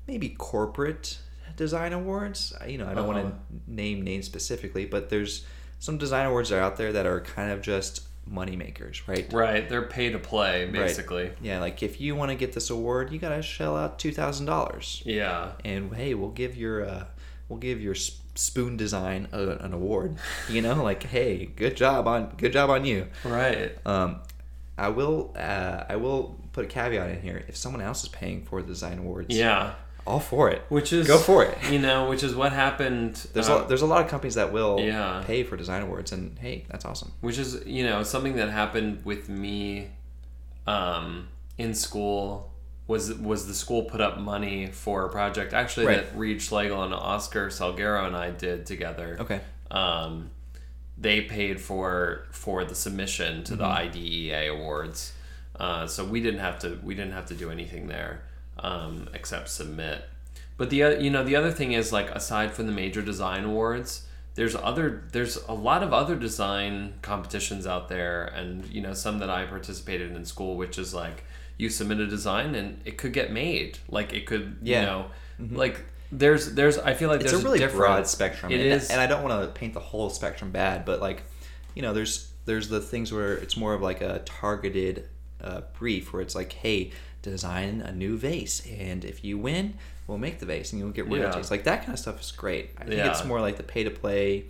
maybe 0.06 0.30
corporate 0.30 1.18
design 1.56 1.92
awards. 1.92 2.52
You 2.66 2.78
know, 2.78 2.86
I 2.88 2.94
don't 2.94 3.06
want 3.06 3.18
Uh-huh. 3.18 3.30
to 3.30 3.70
name 3.72 4.02
names 4.02 4.26
specifically, 4.26 4.84
but 4.86 5.08
there's 5.10 5.44
some 5.78 5.98
design 5.98 6.26
awards 6.26 6.48
that 6.50 6.56
are 6.56 6.62
out 6.62 6.76
there 6.76 6.92
that 6.92 7.06
are 7.06 7.20
kind 7.20 7.52
of 7.52 7.60
just 7.62 8.02
money 8.26 8.56
makers, 8.56 9.06
right? 9.06 9.30
Right. 9.32 9.68
They're 9.68 9.82
pay 9.82 10.10
to 10.10 10.18
play, 10.18 10.66
basically. 10.66 11.24
Right. 11.24 11.36
Yeah, 11.42 11.60
like 11.60 11.82
if 11.82 12.00
you 12.00 12.16
want 12.16 12.30
to 12.30 12.34
get 12.36 12.54
this 12.54 12.70
award, 12.70 13.12
you 13.12 13.18
gotta 13.18 13.42
shell 13.42 13.76
out 13.76 13.98
two 13.98 14.10
thousand 14.12 14.46
dollars 14.46 15.02
Yeah. 15.04 15.52
and 15.64 15.94
hey, 15.94 16.14
we'll 16.14 16.30
give 16.30 16.56
your 16.56 16.86
uh, 16.86 17.04
we'll 17.48 17.58
give 17.58 17.80
your 17.82 17.94
spoon 18.34 18.76
design 18.76 19.28
a, 19.32 19.48
an 19.50 19.72
award. 19.72 20.16
You 20.48 20.62
know, 20.62 20.82
like 20.82 21.02
hey, 21.04 21.46
good 21.46 21.76
job 21.76 22.06
on 22.08 22.34
good 22.36 22.52
job 22.52 22.70
on 22.70 22.84
you. 22.84 23.06
Right. 23.24 23.76
Um, 23.86 24.20
I 24.76 24.88
will 24.88 25.32
uh, 25.38 25.84
I 25.88 25.96
will 25.96 26.36
put 26.52 26.64
a 26.64 26.68
caveat 26.68 27.10
in 27.10 27.20
here. 27.22 27.44
If 27.48 27.56
someone 27.56 27.80
else 27.82 28.02
is 28.02 28.08
paying 28.08 28.44
for 28.44 28.60
the 28.62 28.68
design 28.68 28.98
awards, 28.98 29.34
Yeah. 29.36 29.74
all 30.06 30.20
for 30.20 30.50
it. 30.50 30.62
Which 30.68 30.92
is 30.92 31.06
Go 31.06 31.18
for 31.18 31.44
it. 31.44 31.56
You 31.70 31.78
know, 31.78 32.08
which 32.08 32.22
is 32.22 32.34
what 32.34 32.52
happened. 32.52 33.14
There's 33.32 33.48
uh, 33.48 33.62
a, 33.64 33.68
there's 33.68 33.82
a 33.82 33.86
lot 33.86 34.02
of 34.04 34.08
companies 34.10 34.34
that 34.34 34.52
will 34.52 34.78
Yeah. 34.80 35.22
pay 35.26 35.42
for 35.44 35.56
design 35.56 35.82
awards, 35.82 36.12
and 36.12 36.38
hey, 36.38 36.64
that's 36.68 36.84
awesome. 36.84 37.12
which 37.20 37.38
is 37.38 37.64
you 37.66 37.84
know 37.86 38.02
something 38.02 38.36
that 38.36 38.50
happened 38.50 39.04
with 39.04 39.28
me 39.28 39.88
um, 40.66 41.28
in 41.58 41.74
school 41.74 42.50
was 42.86 43.14
was 43.14 43.46
the 43.46 43.54
school 43.54 43.84
put 43.84 44.00
up 44.00 44.18
money 44.18 44.66
for 44.66 45.06
a 45.06 45.08
project 45.08 45.52
actually 45.52 45.86
Right. 45.86 45.96
that 46.04 46.16
Reed 46.18 46.42
Schlegel 46.42 46.82
and 46.82 46.92
Oscar 46.92 47.48
Salguero 47.48 48.06
and 48.06 48.16
I 48.16 48.30
did 48.30 48.66
together. 48.66 49.16
Okay. 49.20 49.40
Um, 49.70 50.30
they 50.98 51.22
paid 51.22 51.60
for 51.60 52.26
for 52.30 52.64
the 52.64 52.74
submission 52.74 53.42
to 53.44 53.56
the 53.56 53.64
IDEA 53.64 54.52
awards. 54.52 55.12
Uh, 55.58 55.86
so 55.86 56.04
we 56.04 56.20
didn't 56.20 56.40
have 56.40 56.58
to 56.60 56.78
we 56.82 56.94
didn't 56.94 57.12
have 57.12 57.26
to 57.26 57.34
do 57.34 57.50
anything 57.50 57.86
there 57.86 58.22
um, 58.58 59.08
except 59.14 59.48
submit. 59.48 60.04
But 60.56 60.70
the 60.70 60.76
you 61.00 61.10
know 61.10 61.24
the 61.24 61.36
other 61.36 61.50
thing 61.50 61.72
is 61.72 61.92
like 61.92 62.10
aside 62.10 62.52
from 62.52 62.66
the 62.66 62.72
major 62.72 63.02
design 63.02 63.44
awards, 63.44 64.06
there's 64.34 64.54
other 64.54 65.04
there's 65.12 65.36
a 65.48 65.52
lot 65.54 65.82
of 65.82 65.92
other 65.92 66.16
design 66.16 66.94
competitions 67.02 67.66
out 67.66 67.88
there, 67.88 68.24
and 68.26 68.66
you 68.66 68.80
know 68.80 68.94
some 68.94 69.18
that 69.20 69.30
I 69.30 69.46
participated 69.46 70.14
in 70.14 70.24
school, 70.24 70.56
which 70.56 70.78
is 70.78 70.94
like 70.94 71.24
you 71.56 71.68
submit 71.70 71.98
a 72.00 72.06
design 72.06 72.54
and 72.54 72.80
it 72.84 72.96
could 72.98 73.12
get 73.12 73.32
made, 73.32 73.78
like 73.88 74.12
it 74.12 74.26
could 74.26 74.56
Yeah. 74.62 74.80
you 74.80 74.86
know 74.86 75.06
like 75.56 75.80
there's 76.12 76.54
there's 76.54 76.78
I 76.78 76.94
feel 76.94 77.08
like 77.08 77.20
it's 77.20 77.30
there's 77.32 77.42
a 77.42 77.44
really 77.46 77.58
different- 77.58 77.78
broad 77.86 78.06
spectrum. 78.06 78.52
It 78.52 78.60
and, 78.60 78.72
is, 78.72 78.90
and 78.90 79.00
I 79.00 79.06
don't 79.06 79.22
want 79.22 79.42
to 79.42 79.48
paint 79.58 79.74
the 79.74 79.80
whole 79.80 80.10
spectrum 80.10 80.50
bad, 80.52 80.84
but 80.84 81.00
like, 81.00 81.22
you 81.74 81.82
know, 81.82 81.92
there's 81.92 82.30
there's 82.44 82.68
the 82.68 82.80
things 82.80 83.12
where 83.12 83.32
it's 83.34 83.56
more 83.56 83.74
of 83.74 83.80
like 83.82 84.00
a 84.00 84.20
targeted 84.24 85.08
uh, 85.42 85.62
brief 85.78 86.12
where 86.12 86.22
it's 86.22 86.34
like, 86.34 86.52
hey, 86.52 86.90
design 87.22 87.80
a 87.80 87.90
new 87.92 88.16
vase, 88.16 88.64
and 88.78 89.04
if 89.04 89.24
you 89.24 89.38
win, 89.38 89.74
we'll 90.06 90.18
make 90.18 90.38
the 90.38 90.46
vase 90.46 90.72
and 90.72 90.80
you'll 90.80 90.90
get 90.90 91.08
royalties. 91.08 91.46
Yeah. 91.46 91.50
Like 91.50 91.64
that 91.64 91.80
kind 91.80 91.92
of 91.94 91.98
stuff 91.98 92.20
is 92.20 92.30
great. 92.32 92.70
I 92.78 92.84
think 92.84 92.96
Yeah. 92.96 93.10
it's 93.10 93.24
more 93.24 93.40
like 93.40 93.56
the 93.56 93.62
pay 93.62 93.82
to 93.84 93.90
play. 93.90 94.44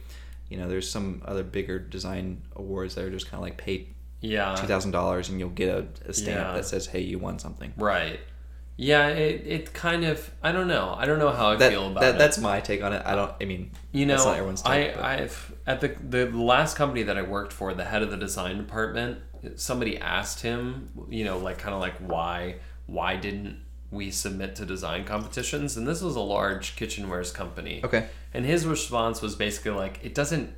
You 0.50 0.59
know, 0.59 0.68
there's 0.68 0.90
some 0.90 1.22
other 1.24 1.42
bigger 1.44 1.78
design 1.78 2.42
awards 2.57 2.94
that 2.96 3.05
are 3.05 3.11
just 3.11 3.26
kind 3.30 3.36
of 3.36 3.42
like 3.42 3.57
pay 3.57 3.86
yeah 4.33 4.55
two 4.61 4.66
thousand 4.66 4.93
dollars 4.99 5.29
and 5.29 5.39
you'll 5.41 5.51
get 5.62 5.68
a, 5.81 5.87
a 6.11 6.12
stamp 6.12 6.39
Yeah. 6.49 6.53
that 6.57 6.64
says, 6.72 6.87
hey, 6.93 7.01
you 7.11 7.18
won 7.18 7.39
something. 7.39 7.70
right 7.77 8.20
yeah 8.77 9.07
it, 9.09 9.37
it 9.47 9.72
kind 9.72 10.03
of 10.05 10.16
I 10.43 10.51
don't 10.51 10.66
know 10.75 10.87
I 10.99 11.05
don't 11.07 11.20
know 11.25 11.31
how 11.31 11.47
I 11.53 11.57
That, 11.57 11.70
feel 11.72 11.87
about 11.91 12.01
that 12.05 12.14
it 12.16 12.18
that's 12.18 12.39
my 12.39 12.59
take 12.61 12.83
on 12.83 12.93
it. 12.93 13.03
I 13.07 13.14
don't. 13.14 13.33
I 13.41 13.45
mean, 13.45 13.70
You 13.93 14.05
know, 14.07 14.14
that's 14.14 14.27
not 14.27 14.37
everyone's 14.37 14.64
I, 14.64 14.77
take. 14.85 14.95
but- 14.97 15.05
I've 15.05 15.37
at 15.66 15.79
the 15.81 15.89
the 16.16 16.27
last 16.55 16.72
company 16.77 17.03
that 17.09 17.16
I 17.16 17.22
worked 17.22 17.53
for, 17.53 17.72
the 17.75 17.85
head 17.93 18.03
of 18.03 18.11
the 18.11 18.16
design 18.16 18.57
department, 18.59 19.18
somebody 19.68 19.95
asked 19.99 20.41
him, 20.41 20.89
you 21.09 21.25
know, 21.25 21.39
like 21.39 21.59
kind 21.59 21.75
of 21.75 21.81
like 21.81 21.97
why 21.99 22.57
why 22.87 23.16
didn't 23.16 23.61
we 23.93 24.11
submit 24.11 24.57
to 24.57 24.66
design 24.66 25.05
competitions? 25.05 25.77
And 25.77 25.87
this 25.87 26.03
was 26.03 26.16
a 26.16 26.20
large 26.37 26.75
kitchenwares 26.75 27.33
company. 27.33 27.81
Okay. 27.85 28.09
And 28.35 28.45
his 28.45 28.66
response 28.66 29.22
was 29.22 29.37
basically 29.37 29.70
like, 29.70 30.01
it 30.03 30.14
doesn't 30.16 30.53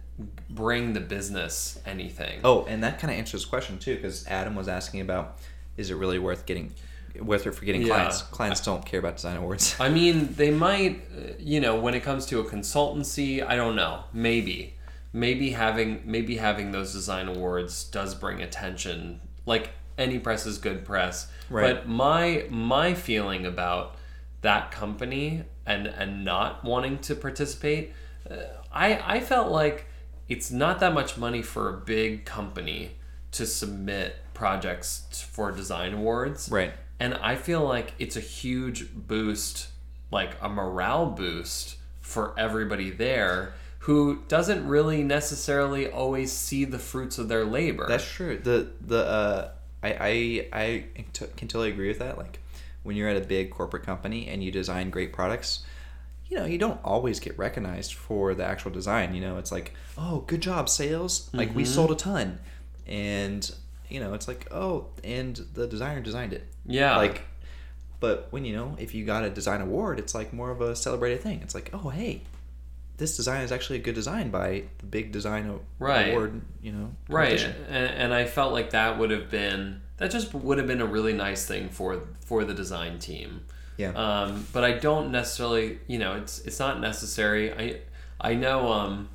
bring 0.51 0.93
the 0.93 1.01
business 1.01 1.79
anything. 1.85 2.41
Oh, 2.45 2.65
and 2.65 2.83
that 2.83 2.99
kind 2.99 3.13
of 3.13 3.19
answers 3.19 3.45
the 3.45 3.51
question 3.51 3.79
too, 3.79 3.97
because 3.97 4.27
Adam 4.27 4.55
was 4.55 4.69
asking 4.69 5.01
about, 5.03 5.39
is 5.77 5.91
it 5.91 5.95
really 5.95 6.19
worth 6.19 6.47
getting, 6.47 6.73
worth 7.21 7.47
it 7.47 7.53
for 7.55 7.65
getting 7.65 7.83
Yeah. 7.83 7.89
clients? 7.95 8.23
Clients 8.23 8.61
don't 8.61 8.85
care 8.85 9.01
about 9.01 9.17
design 9.17 9.37
awards. 9.37 9.77
I 9.79 9.89
mean, 9.91 10.35
they 10.35 10.51
might, 10.51 11.03
uh, 11.15 11.33
you 11.39 11.61
know, 11.61 11.79
when 11.79 11.95
it 11.95 12.03
comes 12.03 12.27
to 12.27 12.41
a 12.41 12.45
consultancy, 12.45 13.47
I 13.47 13.57
don't 13.57 13.77
know. 13.77 14.05
Maybe, 14.13 14.75
maybe 15.13 15.51
having 15.51 16.03
maybe 16.05 16.37
having 16.37 16.73
those 16.73 16.93
design 16.93 17.29
awards 17.29 17.85
does 17.85 18.15
bring 18.15 18.43
attention. 18.43 19.21
Like 19.45 19.71
any 19.99 20.19
press 20.19 20.47
is 20.47 20.59
good 20.59 20.85
press. 20.85 21.29
Right. 21.51 21.75
But 21.75 21.89
my 21.89 22.47
my 22.51 22.95
feeling 22.95 23.45
about 23.47 23.97
that 24.43 24.71
company 24.71 25.45
and 25.67 25.87
and 25.87 26.25
not 26.25 26.65
wanting 26.65 26.99
to 27.01 27.15
participate, 27.15 27.93
uh, 28.31 28.35
I 28.73 29.17
I 29.17 29.21
felt 29.21 29.51
like 29.51 29.87
it's 30.29 30.51
not 30.51 30.81
that 30.81 30.93
much 30.93 31.17
money 31.17 31.43
for 31.43 31.69
a 31.69 31.77
big 31.77 32.25
company 32.25 32.93
to 33.33 33.47
submit 33.47 34.17
projects 34.35 35.27
for 35.31 35.53
design 35.53 35.95
awards. 35.95 36.51
Right. 36.51 36.73
And 36.99 37.15
I 37.15 37.37
feel 37.37 37.63
like 37.63 37.93
it's 37.99 38.17
a 38.17 38.21
huge 38.21 38.93
boost, 38.95 39.69
like 40.11 40.37
a 40.41 40.49
morale 40.49 41.07
boost 41.07 41.77
for 42.01 42.39
everybody 42.39 42.91
there 42.91 43.53
who 43.81 44.23
doesn't 44.29 44.67
really 44.67 45.03
necessarily 45.03 45.89
always 45.89 46.33
see 46.33 46.65
the 46.65 46.79
fruits 46.79 47.19
of 47.19 47.29
their 47.29 47.45
labor. 47.45 47.87
That's 47.87 48.09
true. 48.09 48.39
The 48.39 48.69
the 48.81 49.07
uh, 49.07 49.51
I 49.83 49.91
I 49.91 50.49
I 50.53 50.85
t- 51.13 51.27
can 51.37 51.49
totally 51.49 51.71
agree 51.71 51.89
with 51.89 51.99
that. 52.01 52.19
Like 52.19 52.41
when 52.83 52.97
you're 52.97 53.09
at 53.09 53.17
a 53.17 53.27
big 53.27 53.51
corporate 53.51 53.85
company 53.85 54.29
and 54.29 54.43
you 54.43 54.51
design 54.51 54.91
great 54.91 55.13
products, 55.13 55.65
you 56.29 56.37
know 56.37 56.45
you 56.45 56.59
don't 56.59 56.81
always 56.85 57.21
get 57.21 57.39
recognized 57.39 57.95
for 57.95 58.35
the 58.35 58.45
actual 58.45 58.71
design. 58.71 59.15
You 59.15 59.21
know, 59.21 59.39
it's 59.39 59.53
like, 59.53 59.75
oh, 59.97 60.21
good 60.27 60.41
job, 60.41 60.69
sales. 60.69 61.31
Like 61.33 61.55
we 61.55 61.65
sold 61.65 61.91
a 61.91 61.95
mm-hmm. 61.95 62.11
ton, 62.11 62.39
and 62.87 63.51
you 63.89 64.01
know, 64.01 64.15
it's 64.15 64.27
like, 64.27 64.49
oh, 64.53 64.87
and 65.05 65.37
the 65.55 65.67
designer 65.67 66.01
designed 66.01 66.33
it. 66.33 66.47
Yeah. 66.65 66.97
Like, 66.97 67.23
but 68.01 68.29
when 68.31 68.45
you 68.45 68.55
know 68.55 68.77
if 68.79 68.95
you 68.95 69.05
got 69.05 69.25
a 69.25 69.31
design 69.31 69.61
award, 69.61 69.99
it's 69.99 70.15
like 70.15 70.33
more 70.33 70.51
of 70.51 70.61
a 70.61 70.75
celebrated 70.75 71.21
thing. 71.21 71.41
It's 71.43 71.55
like, 71.55 71.71
oh, 71.73 71.91
hey. 71.91 72.23
This 72.99 73.15
design 73.15 73.43
is 73.43 73.53
actually 73.53 73.79
a 73.79 73.83
good 73.83 73.95
design 73.95 74.31
by 74.31 74.63
the 74.79 74.87
big 74.87 75.13
design 75.13 75.61
Right. 75.79 76.09
award, 76.09 76.41
you 76.63 76.73
know. 76.73 76.93
right. 77.11 77.39
And, 77.69 77.91
and 77.91 78.15
I 78.15 78.25
felt 78.25 78.55
like 78.55 78.71
that 78.71 78.99
would 78.99 79.11
have 79.11 79.29
been 79.31 79.83
that 79.99 80.11
just 80.11 80.35
would 80.35 80.59
have 80.59 80.67
been 80.67 80.81
a 80.81 80.87
really 80.87 81.13
nice 81.13 81.47
thing 81.47 81.69
for 81.69 82.03
for 82.25 82.45
the 82.45 82.55
design 82.55 82.99
team. 82.99 83.45
Yeah. 83.77 83.91
Um, 83.91 84.47
but 84.53 84.65
I 84.65 84.73
don't 84.73 85.11
necessarily, 85.11 85.79
you 85.87 85.99
know, 85.99 86.15
it's 86.17 86.39
it's 86.41 86.59
not 86.59 86.81
necessary. 86.81 87.53
I 87.53 87.81
I 88.21 88.35
know 88.35 88.73
um 88.73 89.09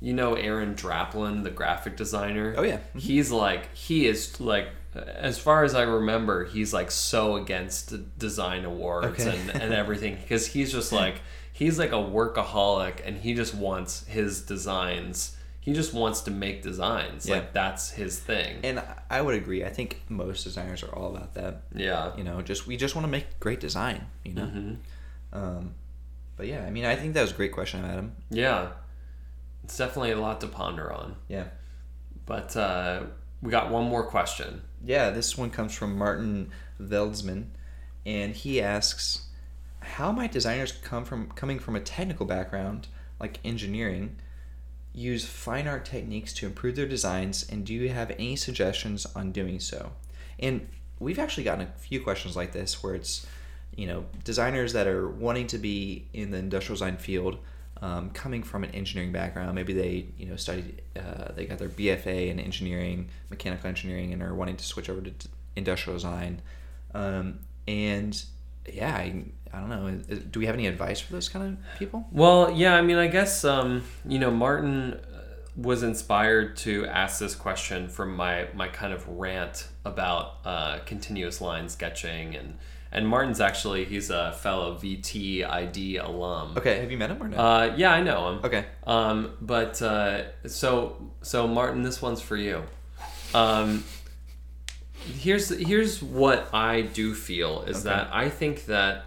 you 0.00 0.12
know 0.12 0.34
Aaron 0.34 0.74
Draplin, 0.74 1.44
the 1.44 1.50
graphic 1.50 1.96
designer. 1.96 2.54
Oh, 2.56 2.62
yeah. 2.62 2.78
He's 2.96 3.30
like 3.30 3.74
he 3.74 4.06
is 4.06 4.40
like 4.40 4.68
as 4.94 5.38
far 5.38 5.64
as 5.64 5.74
I 5.74 5.82
remember, 5.82 6.44
he's 6.44 6.74
like 6.74 6.90
so 6.90 7.36
against 7.36 8.18
design 8.18 8.64
awards 8.66 9.24
Okay. 9.26 9.38
and, 9.38 9.62
and 9.62 9.72
everything 9.82 10.16
because 10.16 10.46
he's 10.48 10.70
just 10.72 10.92
like 10.92 11.16
he's 11.52 11.78
like 11.78 11.92
a 11.92 11.94
workaholic 11.94 13.00
and 13.06 13.16
he 13.18 13.34
just 13.34 13.54
wants 13.54 14.04
his 14.06 14.42
designs. 14.42 15.36
He 15.62 15.72
just 15.72 15.94
wants 15.94 16.22
to 16.22 16.32
make 16.32 16.60
designs. 16.62 17.24
Yeah. 17.24 17.36
Like 17.36 17.52
that's 17.52 17.92
his 17.92 18.18
thing. 18.18 18.58
And 18.64 18.82
I 19.08 19.22
would 19.22 19.36
agree. 19.36 19.64
I 19.64 19.68
think 19.68 20.02
most 20.08 20.42
designers 20.42 20.82
are 20.82 20.92
all 20.92 21.14
about 21.14 21.34
that. 21.34 21.62
yeah. 21.72 22.16
You 22.16 22.24
know, 22.24 22.42
just 22.42 22.66
we 22.66 22.76
just 22.76 22.96
want 22.96 23.06
to 23.06 23.10
make 23.10 23.38
great 23.38 23.60
design. 23.60 24.06
You 24.24 24.34
know. 24.34 24.42
Mm-hmm. 24.42 24.74
Um, 25.32 25.74
but 26.36 26.48
yeah, 26.48 26.64
I 26.66 26.70
mean, 26.70 26.84
I 26.84 26.96
think 26.96 27.14
that 27.14 27.22
was 27.22 27.30
a 27.30 27.34
great 27.34 27.52
question, 27.52 27.84
Adam. 27.84 28.12
Yeah. 28.28 28.70
It's 29.62 29.78
definitely 29.78 30.10
a 30.10 30.18
lot 30.18 30.40
to 30.40 30.48
ponder 30.48 30.92
on. 30.92 31.14
Yeah. 31.28 31.44
But 32.26 32.56
uh, 32.56 33.04
we 33.40 33.52
got 33.52 33.70
one 33.70 33.84
more 33.84 34.04
question. 34.04 34.62
Yeah, 34.84 35.10
this 35.10 35.38
one 35.38 35.50
comes 35.50 35.74
from 35.74 35.96
Martin 35.96 36.50
Veldsman, 36.80 37.46
and 38.04 38.34
he 38.34 38.60
asks, 38.60 39.28
"How 39.78 40.10
might 40.10 40.32
designers 40.32 40.72
come 40.72 41.04
from 41.04 41.30
coming 41.30 41.60
from 41.60 41.76
a 41.76 41.80
technical 41.80 42.26
background 42.26 42.88
like 43.20 43.38
engineering 43.44 44.16
use 44.94 45.24
fine 45.24 45.66
art 45.66 45.84
techniques 45.84 46.32
to 46.34 46.46
improve 46.46 46.76
their 46.76 46.86
designs, 46.86 47.46
and 47.48 47.64
do 47.64 47.74
you 47.74 47.88
have 47.88 48.10
any 48.12 48.36
suggestions 48.36 49.06
on 49.14 49.32
doing 49.32 49.60
so?" 49.60 49.92
And 50.38 50.68
we've 50.98 51.18
actually 51.18 51.44
gotten 51.44 51.66
a 51.66 51.70
few 51.78 52.00
questions 52.00 52.36
like 52.36 52.52
this 52.52 52.82
where 52.82 52.94
it's, 52.94 53.26
you 53.76 53.86
know, 53.86 54.04
designers 54.24 54.72
that 54.72 54.86
are 54.86 55.08
wanting 55.08 55.46
to 55.48 55.58
be 55.58 56.06
in 56.12 56.30
the 56.30 56.38
industrial 56.38 56.76
design 56.76 56.96
field. 56.96 57.38
Um, 57.80 58.10
coming 58.10 58.44
from 58.44 58.62
an 58.62 58.70
engineering 58.70 59.10
background, 59.10 59.56
maybe 59.56 59.72
they 59.72 60.06
you 60.16 60.26
know 60.26 60.36
studied, 60.36 60.82
uh, 60.96 61.32
they 61.34 61.46
got 61.46 61.58
their 61.58 61.68
BFA 61.68 62.28
in 62.28 62.38
engineering, 62.38 63.08
mechanical 63.28 63.66
engineering, 63.66 64.12
and 64.12 64.22
are 64.22 64.34
wanting 64.34 64.56
to 64.56 64.64
switch 64.64 64.88
over 64.88 65.00
to 65.00 65.10
d- 65.10 65.28
industrial 65.56 65.96
design. 65.96 66.40
Um, 66.94 67.40
and 67.66 68.22
yeah, 68.72 68.94
I, 68.94 69.24
I 69.52 69.60
don't 69.60 69.68
know. 69.68 69.86
Is- 70.08 70.18
Do 70.24 70.40
we 70.40 70.46
have 70.46 70.54
any 70.54 70.66
advice 70.66 71.00
for 71.00 71.12
those 71.12 71.28
kind 71.28 71.58
of 71.58 71.78
people? 71.78 72.06
Well, 72.10 72.50
yeah, 72.50 72.74
I 72.74 72.82
mean, 72.82 72.96
I 72.96 73.06
guess, 73.06 73.44
um, 73.44 73.82
you 74.06 74.18
know, 74.18 74.30
Martin 74.30 74.94
uh, 74.94 75.18
was 75.56 75.82
inspired 75.82 76.56
to 76.58 76.86
ask 76.86 77.18
this 77.20 77.34
question 77.34 77.88
from 77.88 78.16
my, 78.16 78.46
my 78.54 78.68
kind 78.68 78.92
of 78.92 79.06
rant 79.08 79.68
about 79.84 80.38
uh, 80.44 80.78
continuous 80.86 81.40
line 81.42 81.68
sketching. 81.68 82.34
And, 82.34 82.56
and 82.90 83.06
Martin's 83.06 83.40
actually, 83.40 83.84
he's 83.84 84.08
a 84.08 84.32
fellow 84.32 84.74
VTID 84.76 86.02
alum. 86.02 86.54
Okay, 86.56 86.80
have 86.80 86.90
you 86.90 86.96
met 86.96 87.10
him 87.10 87.22
or 87.22 87.28
no? 87.28 87.36
Uh, 87.36 87.74
yeah, 87.76 87.92
I 87.92 88.02
know 88.02 88.30
him. 88.32 88.40
okay. 88.44 88.64
Um, 88.86 89.32
but 89.40 89.80
uh, 89.82 90.22
so 90.46 91.10
so 91.22 91.46
Martin, 91.46 91.82
this 91.82 92.00
one's 92.02 92.20
for 92.20 92.36
you. 92.36 92.62
Um, 93.34 93.84
here's 95.18 95.48
here's 95.48 96.02
what 96.02 96.48
I 96.54 96.82
do 96.82 97.14
feel 97.14 97.62
is 97.62 97.78
Okay. 97.86 97.94
that 97.94 98.10
I 98.12 98.28
think 98.28 98.66
that 98.66 99.04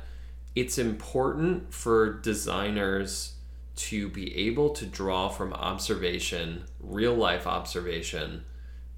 it's 0.55 0.77
important 0.77 1.73
for 1.73 2.13
designers 2.13 3.33
to 3.75 4.07
be 4.09 4.35
able 4.47 4.69
to 4.69 4.85
draw 4.85 5.27
from 5.27 5.53
observation, 5.53 6.63
real 6.79 7.13
life 7.13 7.45
observation, 7.45 8.45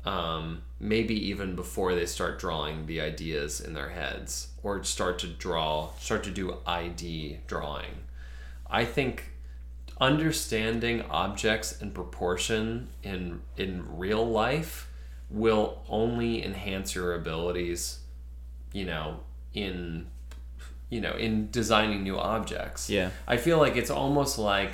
um, 0.05 0.62
maybe 0.80 1.16
even 1.30 1.55
before 1.55 1.95
they 1.95 2.05
start 2.05 2.39
drawing 2.39 2.86
the 2.86 3.01
ideas 3.01 3.60
in 3.60 3.74
their 3.74 3.89
heads 3.89 4.49
or 4.62 4.84
start 4.84 5.18
to 5.20 5.28
draw, 5.28 5.89
start 5.99 6.24
to 6.24 6.30
do 6.32 6.58
ID 6.66 7.39
drawing. 7.47 8.03
I 8.70 8.86
think 8.86 9.32
understanding 9.99 11.01
objects 11.10 11.82
and 11.82 11.93
proportion 11.93 12.88
in 13.01 13.41
in 13.55 13.84
real 13.97 14.26
life 14.26 14.91
will 15.30 15.82
only 15.89 16.45
enhance 16.45 16.93
your 16.93 17.16
abilities 17.16 17.99
you 18.74 18.86
know 18.86 19.20
in 19.55 20.05
you 20.89 21.01
know 21.01 21.13
in 21.13 21.49
designing 21.51 22.03
new 22.03 22.17
objects 22.17 22.89
Yeah. 22.89 23.09
i 23.27 23.38
feel 23.38 23.57
like 23.57 23.75
it's 23.75 23.89
almost 23.89 24.38
like 24.39 24.71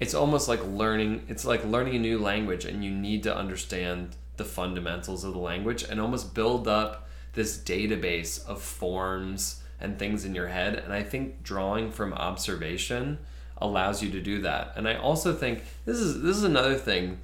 it's 0.00 0.14
almost 0.14 0.48
like 0.48 0.64
learning 0.66 1.22
it's 1.28 1.44
like 1.44 1.64
learning 1.64 1.94
a 1.96 1.98
new 2.00 2.18
language 2.18 2.64
and 2.64 2.84
you 2.84 2.90
need 2.90 3.22
to 3.22 3.36
understand 3.36 4.16
the 4.36 4.44
fundamentals 4.44 5.22
of 5.24 5.32
the 5.34 5.38
language 5.38 5.82
and 5.84 6.00
almost 6.00 6.34
build 6.34 6.66
up 6.66 7.08
this 7.34 7.56
database 7.58 8.44
of 8.46 8.60
forms 8.60 9.62
and 9.80 9.98
things 9.98 10.24
in 10.24 10.34
your 10.34 10.48
head 10.48 10.74
and 10.76 10.92
i 10.92 11.02
think 11.02 11.42
drawing 11.44 11.90
from 11.92 12.12
observation 12.14 13.18
allows 13.58 14.02
you 14.02 14.10
to 14.10 14.20
do 14.20 14.40
that 14.40 14.72
and 14.76 14.88
i 14.88 14.94
also 14.96 15.32
think 15.32 15.62
this 15.84 15.98
is 15.98 16.22
this 16.22 16.36
is 16.36 16.42
another 16.44 16.74
thing 16.74 17.18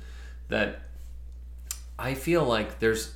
that 0.49 0.81
i 1.99 2.15
feel 2.15 2.45
like 2.45 2.79
there's 2.79 3.15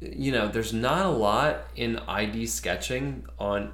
you 0.00 0.32
know 0.32 0.48
there's 0.48 0.72
not 0.72 1.06
a 1.06 1.10
lot 1.10 1.66
in 1.76 1.98
id 2.08 2.46
sketching 2.46 3.24
on 3.38 3.72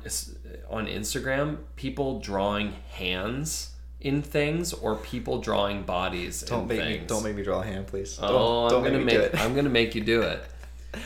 on 0.70 0.86
instagram 0.86 1.58
people 1.76 2.20
drawing 2.20 2.72
hands 2.92 3.74
in 4.00 4.22
things 4.22 4.72
or 4.72 4.96
people 4.96 5.40
drawing 5.40 5.82
bodies 5.82 6.42
Don't 6.42 6.62
in 6.62 6.68
make 6.68 6.80
things 6.80 7.00
me 7.02 7.06
don't 7.06 7.22
make 7.24 7.36
me 7.36 7.42
draw 7.42 7.60
a 7.60 7.64
hand, 7.64 7.86
please. 7.86 8.16
Don't, 8.16 8.30
Oh, 8.30 8.68
don't 8.70 8.78
I'm 8.78 8.92
gonna 8.92 9.04
me 9.04 9.10
do 9.12 9.18
make 9.18 9.34
it. 9.34 9.40
I'm 9.40 9.54
gonna 9.54 9.68
make 9.68 9.94
you 9.94 10.00
do 10.00 10.22
it. 10.22 10.42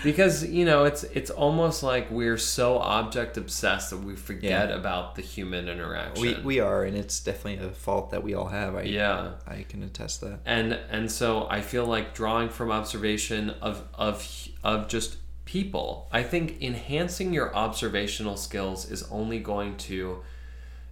Because 0.02 0.46
you 0.48 0.64
know 0.64 0.84
it's 0.84 1.02
it's 1.04 1.28
almost 1.30 1.82
like 1.82 2.10
we're 2.10 2.38
so 2.38 2.78
object 2.78 3.36
obsessed 3.36 3.90
that 3.90 3.98
we 3.98 4.16
forget 4.16 4.70
about 4.70 5.14
the 5.14 5.20
human 5.22 5.68
interaction. 5.68 6.22
we 6.22 6.34
we 6.42 6.58
are, 6.60 6.84
and 6.84 6.96
it's 6.96 7.20
definitely 7.20 7.66
a 7.66 7.70
fault 7.70 8.10
that 8.12 8.22
we 8.22 8.32
all 8.32 8.46
have. 8.48 8.76
I 8.76 8.82
yeah, 8.84 9.32
I 9.46 9.66
can 9.68 9.82
attest 9.82 10.22
that. 10.22 10.38
and 10.46 10.78
and 10.90 11.10
so 11.12 11.46
I 11.50 11.60
feel 11.60 11.84
like 11.84 12.14
drawing 12.14 12.48
from 12.48 12.70
observation 12.70 13.50
of 13.60 13.82
of 13.92 14.26
of 14.62 14.88
just 14.88 15.16
people. 15.44 16.08
I 16.12 16.22
think 16.22 16.60
enhancing 16.62 17.32
your 17.32 17.54
observational 17.54 18.36
skills 18.36 18.90
is 18.90 19.02
only 19.10 19.38
going 19.38 19.76
to, 19.78 20.22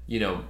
you 0.06 0.20
know, 0.20 0.44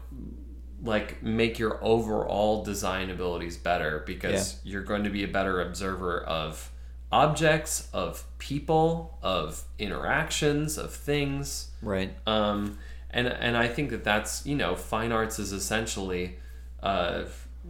like 0.82 1.22
make 1.22 1.59
your 1.59 1.82
overall 1.82 2.64
design 2.64 3.11
abilities 3.11 3.57
better 3.57 4.03
because 4.05 4.61
you're 4.64 4.82
going 4.82 5.05
to 5.05 5.11
be 5.11 5.22
a 5.22 5.28
better 5.28 5.61
observer 5.61 6.20
of 6.22 6.70
objects, 7.12 7.88
of 7.92 8.24
people, 8.38 9.18
of 9.22 9.62
interactions, 9.78 10.78
of 10.78 10.92
things. 10.92 11.68
Right. 11.82 12.12
Um, 12.26 12.78
and 13.11 13.28
and 13.28 13.57
I 13.57 13.68
think 13.68 13.90
that 13.90 14.03
that's 14.05 14.46
you 14.46 14.57
know 14.57 14.74
fine 14.74 15.12
arts 15.12 15.38
is 15.38 15.53
essentially, 15.53 16.38
uh, 16.82 17.24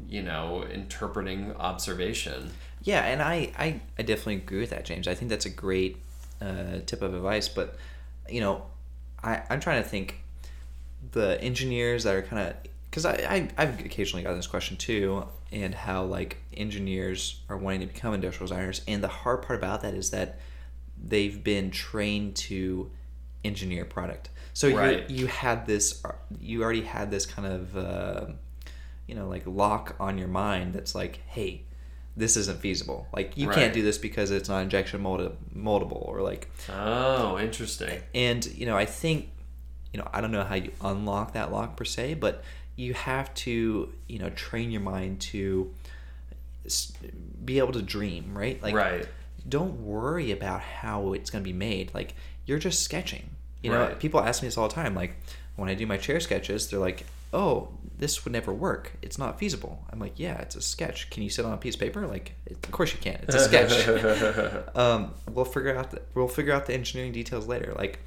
you 0.09 0.23
know, 0.23 0.63
interpreting 0.63 1.55
observation. 1.57 2.53
Yeah, 2.83 3.05
and 3.05 3.23
I, 3.23 3.53
I, 3.57 3.81
I 3.97 4.03
definitely 4.03 4.37
agree 4.37 4.61
with 4.61 4.71
that, 4.71 4.85
James. 4.85 5.07
I 5.07 5.15
think 5.15 5.29
that's 5.29 5.47
a 5.47 5.51
great 5.51 5.99
uh, 6.43 6.81
tip 6.87 7.03
of 7.03 7.15
advice. 7.15 7.49
But, 7.49 7.77
you 8.29 8.41
know, 8.41 8.65
I, 9.23 9.43
I'm 9.51 9.61
trying 9.61 9.83
to 9.83 9.89
think 9.89 10.21
the 11.13 11.41
engineers 11.41 12.05
that 12.05 12.15
are 12.15 12.23
kind 12.23 12.49
of 12.49 12.57
because 12.91 13.07
I, 13.07 13.13
I 13.13 13.49
I've 13.57 13.81
occasionally 13.81 14.23
gotten 14.23 14.39
this 14.39 14.47
question 14.47 14.77
too, 14.77 15.27
and 15.51 15.75
how 15.75 16.05
like 16.05 16.37
engineers 16.57 17.41
are 17.49 17.57
wanting 17.57 17.81
to 17.81 17.87
become 17.87 18.15
industrial 18.15 18.49
designers, 18.49 18.83
and 18.87 19.03
the 19.03 19.09
hard 19.09 19.43
part 19.43 19.59
about 19.59 19.81
that 19.83 19.95
is 19.95 20.11
that 20.11 20.39
they've 21.03 21.43
been 21.43 21.71
trained 21.71 22.37
to 22.37 22.91
engineer 23.45 23.85
product. 23.85 24.29
So 24.53 24.69
Right. 24.69 25.09
you 25.09 25.23
you 25.23 25.27
had 25.27 25.67
this 25.67 26.03
you 26.41 26.63
already 26.63 26.83
had 26.83 27.11
this 27.11 27.25
kind 27.27 27.49
of 27.49 27.77
uh, 27.77 28.27
you 29.07 29.15
know 29.15 29.29
like 29.29 29.43
lock 29.47 29.97
on 29.99 30.19
your 30.19 30.29
mind 30.29 30.75
that's 30.75 30.95
like 30.95 31.21
hey 31.27 31.63
this 32.17 32.37
isn't 32.37 32.61
feasible 32.61 33.07
like 33.15 33.37
you 33.37 33.49
Right. 33.49 33.55
can't 33.55 33.73
do 33.75 33.83
this 33.83 33.97
because 33.99 34.31
it's 34.31 34.49
not 34.49 34.63
injection 34.63 35.03
moldable 35.03 36.07
or 36.07 36.21
like 36.23 36.49
Oh, 36.69 37.39
interesting. 37.39 38.03
and 38.15 38.45
you 38.47 38.67
know 38.67 38.77
i 38.77 38.85
think 38.85 39.31
you 39.93 39.99
know 39.99 40.09
i 40.13 40.21
don't 40.21 40.31
know 40.33 40.45
how 40.45 40.55
you 40.57 40.73
unlock 40.83 41.33
that 41.33 41.51
lock 41.53 41.77
per 41.77 41.85
se 41.85 42.15
but 42.15 42.43
you 42.77 42.93
have 42.95 43.33
to 43.35 43.93
you 44.09 44.19
know 44.19 44.31
train 44.31 44.71
your 44.71 44.81
mind 44.83 45.21
to 45.21 45.73
be 47.45 47.59
able 47.59 47.73
to 47.73 47.83
dream 47.83 48.37
right 48.37 48.63
like 48.63 48.75
right. 48.75 49.09
don't 49.49 49.81
worry 49.85 50.31
about 50.31 50.61
how 50.61 51.13
it's 51.13 51.29
going 51.31 51.43
to 51.43 51.49
be 51.49 51.53
made 51.57 51.93
like 51.93 52.15
you're 52.47 52.59
just 52.59 52.83
sketching 52.83 53.31
you 53.63 53.71
know 53.71 53.81
Right. 53.87 53.99
people 53.99 54.21
ask 54.21 54.43
me 54.43 54.49
this 54.49 54.57
all 54.57 54.69
the 54.69 54.75
time 54.75 54.95
like 54.95 55.17
when 55.57 55.69
i 55.69 55.75
do 55.75 55.87
my 55.87 55.97
chair 55.97 56.21
sketches 56.21 56.71
they're 56.71 56.79
like 56.79 57.05
oh 57.33 57.69
this 57.99 58.25
would 58.25 58.33
never 58.33 58.53
work 58.53 58.93
it's 59.01 59.19
not 59.19 59.39
feasible 59.39 59.85
i'm 59.91 59.99
like 59.99 60.19
yeah 60.19 60.39
it's 60.41 60.57
a 60.57 60.63
sketch 60.63 61.09
can 61.11 61.23
you 61.23 61.31
sit 61.31 61.45
on 61.45 61.53
a 61.53 61.57
piece 61.57 61.75
of 61.75 61.81
paper 61.81 62.07
like 62.07 62.35
of 62.51 62.71
course 62.73 62.93
you 62.93 62.99
can 62.99 63.19
it's 63.23 63.35
a 63.35 63.41
sketch 63.41 63.73
um, 64.77 65.15
we'll 65.31 65.45
figure 65.45 65.77
out 65.77 65.91
the, 65.91 66.03
we'll 66.15 66.29
figure 66.29 66.53
out 66.53 66.67
the 66.67 66.75
engineering 66.75 67.13
details 67.13 67.47
later. 67.47 67.75
Like, 67.77 68.01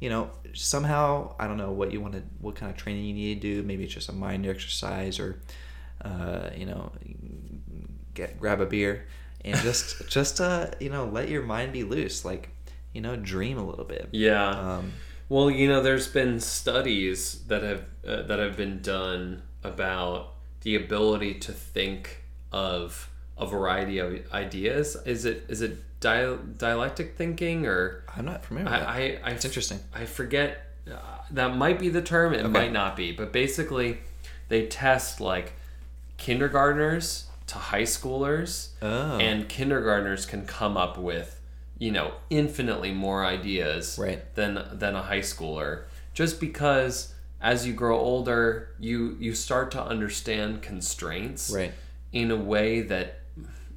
you 0.00 0.10
know, 0.10 0.30
somehow 0.52 1.34
I 1.38 1.46
don't 1.46 1.56
know 1.56 1.72
what 1.72 1.92
you 1.92 2.00
want 2.00 2.14
to, 2.14 2.22
what 2.40 2.54
kind 2.54 2.70
of 2.70 2.76
training 2.76 3.04
you 3.04 3.14
need 3.14 3.40
to 3.40 3.56
do. 3.56 3.62
Maybe 3.62 3.84
it's 3.84 3.94
just 3.94 4.08
a 4.08 4.12
mind 4.12 4.46
exercise, 4.46 5.18
or 5.18 5.40
uh, 6.02 6.50
you 6.56 6.66
know, 6.66 6.92
get 8.14 8.38
grab 8.38 8.60
a 8.60 8.66
beer 8.66 9.06
and 9.44 9.56
just 9.58 10.08
just 10.08 10.40
uh, 10.40 10.68
you 10.80 10.90
know 10.90 11.06
let 11.06 11.28
your 11.28 11.42
mind 11.42 11.72
be 11.72 11.84
loose. 11.84 12.24
Like, 12.24 12.50
you 12.92 13.00
know, 13.00 13.16
dream 13.16 13.58
a 13.58 13.64
little 13.64 13.84
bit. 13.84 14.08
Yeah. 14.12 14.48
Um, 14.48 14.92
Well, 15.28 15.50
you 15.50 15.68
know, 15.68 15.82
there's 15.82 16.08
been 16.08 16.40
studies 16.40 17.42
that 17.48 17.62
have 17.62 17.84
uh, 18.06 18.22
that 18.22 18.38
have 18.38 18.56
been 18.56 18.80
done 18.82 19.42
about 19.62 20.32
the 20.62 20.76
ability 20.76 21.34
to 21.40 21.52
think 21.52 22.22
of 22.52 23.10
a 23.38 23.46
variety 23.46 23.98
of 23.98 24.32
ideas. 24.32 24.96
Is 25.06 25.24
it 25.24 25.44
is 25.48 25.60
it 25.62 25.78
dia- 26.00 26.38
dialectic 26.58 27.16
thinking 27.16 27.66
or 27.66 28.04
I'm 28.16 28.24
not 28.26 28.44
familiar. 28.44 28.70
With 28.70 28.80
that. 28.80 28.88
I, 28.88 28.94
I, 28.96 29.20
I 29.24 29.30
It's 29.30 29.44
interesting. 29.44 29.80
I 29.94 30.04
forget 30.04 30.66
uh, 30.90 30.98
that 31.30 31.56
might 31.56 31.78
be 31.78 31.88
the 31.88 32.02
term. 32.02 32.34
It 32.34 32.40
Okay. 32.40 32.48
might 32.48 32.72
not 32.72 32.94
be, 32.96 33.10
but 33.12 33.32
basically, 33.32 33.98
they 34.48 34.66
test 34.66 35.20
like 35.20 35.54
kindergartners 36.18 37.26
to 37.46 37.54
high 37.58 37.82
schoolers, 37.82 38.68
Oh. 38.80 39.18
and 39.18 39.48
kindergartners 39.48 40.26
can 40.26 40.46
come 40.46 40.76
up 40.76 40.96
with 40.98 41.38
you 41.78 41.90
know 41.90 42.14
infinitely 42.30 42.92
more 42.92 43.24
ideas 43.24 43.98
Right. 43.98 44.34
than 44.34 44.54
than 44.72 44.94
a 44.94 45.02
high 45.02 45.20
schooler, 45.20 45.84
just 46.12 46.40
because 46.40 47.12
as 47.40 47.66
you 47.66 47.72
grow 47.72 47.98
older, 47.98 48.70
you 48.78 49.16
you 49.20 49.34
start 49.34 49.70
to 49.72 49.82
understand 49.82 50.62
constraints 50.62 51.50
Right. 51.50 51.72
in 52.12 52.30
a 52.30 52.36
way 52.36 52.80
that 52.82 53.20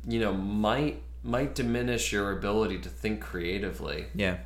you 0.07 0.19
know 0.19 0.33
might 0.33 1.01
might 1.23 1.55
diminish 1.55 2.11
your 2.13 2.31
ability 2.31 2.77
to 2.79 2.89
think 2.89 3.21
creatively. 3.21 4.05
Yeah. 4.15 4.37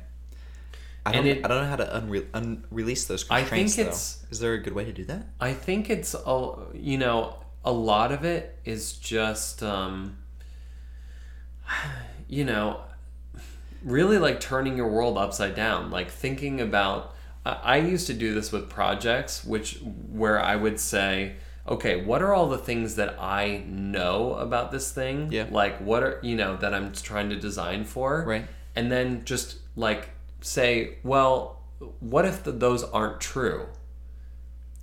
I 1.04 1.12
don't, 1.12 1.26
it- 1.26 1.44
I 1.44 1.48
don't 1.48 1.62
know 1.62 1.68
how 1.68 1.76
to 1.76 2.00
unre- 2.00 2.26
unrelease 2.32 3.06
those 3.06 3.24
I 3.28 3.40
constraints. 3.40 3.74
think 3.74 3.86
though. 3.86 3.90
it's- 3.90 4.24
Is 4.30 4.38
there 4.40 4.54
a 4.54 4.58
good 4.62 4.72
way 4.72 4.84
to 4.84 4.92
do 4.92 5.04
that? 5.06 5.26
I 5.40 5.52
think 5.52 5.90
it's 5.90 6.14
all. 6.14 6.68
you 6.74 6.96
know 6.98 7.36
a 7.64 7.70
lot 7.72 8.10
of 8.12 8.24
it 8.24 8.58
is 8.64 8.92
just 8.94 9.62
um, 9.62 10.16
you 12.28 12.44
know 12.44 12.80
really 13.84 14.18
like 14.18 14.40
turning 14.40 14.76
your 14.76 14.88
world 14.88 15.16
upside 15.18 15.54
down 15.54 15.90
like 15.90 16.10
thinking 16.10 16.60
about 16.60 17.14
I, 17.44 17.78
used 17.78 18.06
to 18.06 18.14
do 18.14 18.34
this 18.34 18.52
with 18.52 18.70
projects 18.70 19.44
which 19.44 19.78
where 20.12 20.38
I 20.40 20.54
would 20.54 20.78
say 20.78 21.34
okay 21.66 22.04
what 22.04 22.22
are 22.22 22.32
all 22.32 22.48
the 22.48 22.58
things 22.58 22.94
that 22.96 23.16
I 23.20 23.64
know 23.66 24.34
about 24.34 24.70
this 24.70 24.92
thing 24.92 25.30
Yeah. 25.32 25.46
like 25.50 25.78
what 25.80 26.02
are 26.02 26.20
you 26.22 26.36
know 26.36 26.56
that 26.58 26.72
I'm 26.72 26.92
trying 26.92 27.30
to 27.30 27.36
design 27.36 27.84
for 27.84 28.24
Right. 28.24 28.46
and 28.76 28.90
then 28.92 29.24
just 29.24 29.58
like 29.74 30.10
say 30.40 30.98
well 31.02 31.62
what 31.98 32.24
if 32.24 32.44
the, 32.44 32.52
those 32.52 32.84
aren't 32.84 33.20
true 33.20 33.66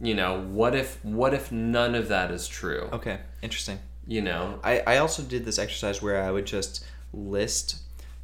you 0.02 0.14
know 0.16 0.41
what 0.41 0.76
if 0.76 1.04
what 1.04 1.34
if 1.34 1.52
none 1.52 1.95
of 1.95 2.08
that 2.10 2.32
is 2.32 2.47
true 2.47 2.89
Okay. 2.93 3.20
Interesting. 3.41 3.80
you 4.08 4.22
know 4.22 4.60
I, 4.64 4.80
I 4.82 4.97
also 4.97 5.24
did 5.24 5.45
this 5.45 5.58
exercise 5.60 6.02
where 6.02 6.22
I 6.24 6.32
would 6.32 6.45
just 6.45 6.86
list. 7.14 7.78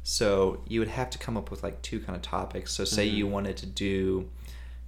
So 0.08 0.60
you 0.68 0.78
would 0.78 0.88
have 0.88 1.10
to 1.10 1.18
come 1.18 1.36
up 1.36 1.50
with 1.50 1.64
like 1.64 1.82
two 1.82 1.98
kind 1.98 2.14
of 2.14 2.22
topics. 2.22 2.72
So 2.72 2.84
say 2.84 3.08
Mm-hmm. 3.08 3.16
you 3.16 3.26
wanted 3.26 3.56
to 3.56 3.66
do, 3.66 4.28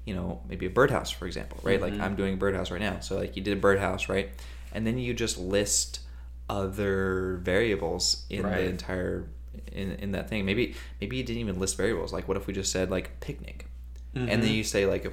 you 0.05 0.15
know, 0.15 0.41
maybe 0.49 0.65
a 0.67 0.71
birdhouse, 0.71 1.11
for 1.11 1.27
example, 1.27 1.59
right? 1.65 1.81
Mm-hmm. 1.81 1.99
Like 1.99 2.01
I'm 2.01 2.15
doing 2.15 2.35
a 2.35 2.37
birdhouse 2.37 2.71
right 2.71 2.81
now. 2.81 3.01
So 3.01 3.17
like 3.19 3.35
you 3.37 3.43
did 3.43 3.59
a 3.59 3.61
birdhouse, 3.61 4.09
right? 4.09 4.31
And 4.73 4.87
then 4.87 4.97
you 4.97 5.13
just 5.15 5.37
list 5.37 6.01
other 6.49 7.41
variables 7.43 8.25
in 8.31 8.45
Right. 8.45 8.59
the 8.59 8.63
entire 8.69 9.27
in, 9.73 9.91
in 9.95 10.13
that 10.13 10.29
thing. 10.29 10.47
Maybe 10.47 10.77
maybe 11.01 11.17
you 11.17 11.25
didn't 11.25 11.41
even 11.41 11.59
list 11.59 11.77
variables. 11.77 12.13
Like 12.13 12.29
what 12.29 12.37
if 12.37 12.47
we 12.47 12.53
just 12.55 12.71
said 12.71 12.89
like 12.89 13.19
picnic, 13.19 13.67
and 14.15 14.29
Mm-hmm. 14.29 14.41
then 14.41 14.53
you 14.55 14.63
say 14.63 14.87
like 14.87 15.05
a 15.05 15.11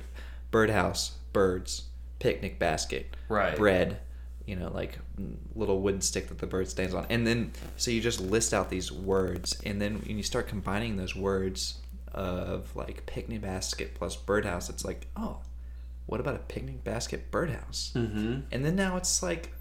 birdhouse, 0.51 1.13
birds, 1.33 1.85
picnic 2.19 2.59
basket, 2.59 3.15
Right. 3.27 3.57
bread, 3.57 3.97
you 4.45 4.55
know, 4.55 4.69
like 4.69 4.99
little 5.55 5.81
wooden 5.81 6.01
stick 6.01 6.27
that 6.27 6.37
the 6.37 6.47
bird 6.47 6.67
stands 6.67 6.93
on. 6.93 7.05
And 7.09 7.25
then, 7.25 7.51
so 7.77 7.91
you 7.91 8.01
just 8.01 8.19
list 8.19 8.53
out 8.53 8.69
these 8.69 8.91
words, 8.91 9.59
and 9.65 9.81
then 9.81 9.95
when 10.05 10.17
you 10.17 10.23
start 10.23 10.47
combining 10.47 10.97
those 10.97 11.15
words 11.15 11.79
of 12.13 12.73
like 12.75 13.05
picnic 13.05 13.41
basket 13.41 13.95
plus 13.95 14.15
birdhouse, 14.15 14.69
it's 14.69 14.85
like, 14.85 15.07
oh, 15.15 15.39
what 16.05 16.19
about 16.19 16.35
a 16.35 16.39
picnic 16.39 16.83
basket 16.83 17.31
birdhouse? 17.31 17.91
mm-hmm. 17.95 18.41
And 18.51 18.65
then 18.65 18.75
now 18.75 18.97
it's 18.97 19.23
like, 19.23 19.53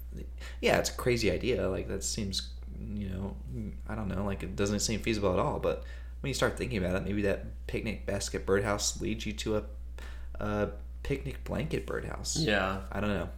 yeah, 0.61 0.77
it's 0.77 0.89
a 0.89 0.93
crazy 0.93 1.31
idea. 1.31 1.67
Like, 1.67 1.87
that 1.87 2.03
seems, 2.03 2.51
you 2.79 3.09
know, 3.09 3.35
I 3.89 3.95
don't 3.95 4.07
know, 4.07 4.23
like 4.23 4.43
it 4.43 4.55
doesn't 4.55 4.79
seem 4.79 4.99
feasible 4.99 5.33
at 5.33 5.39
all. 5.39 5.59
But 5.59 5.83
when 6.21 6.29
you 6.29 6.35
start 6.35 6.57
thinking 6.57 6.77
about 6.77 6.95
it, 6.95 7.03
maybe 7.03 7.23
that 7.23 7.45
picnic 7.67 8.05
basket 8.05 8.45
birdhouse 8.45 9.01
leads 9.01 9.25
you 9.25 9.33
to 9.33 9.57
a, 9.57 9.63
a 10.39 10.69
picnic 11.03 11.43
blanket 11.43 11.85
birdhouse. 11.85 12.37
yeah 12.37 12.81
I 12.91 12.99
don't 12.99 13.11
know. 13.11 13.29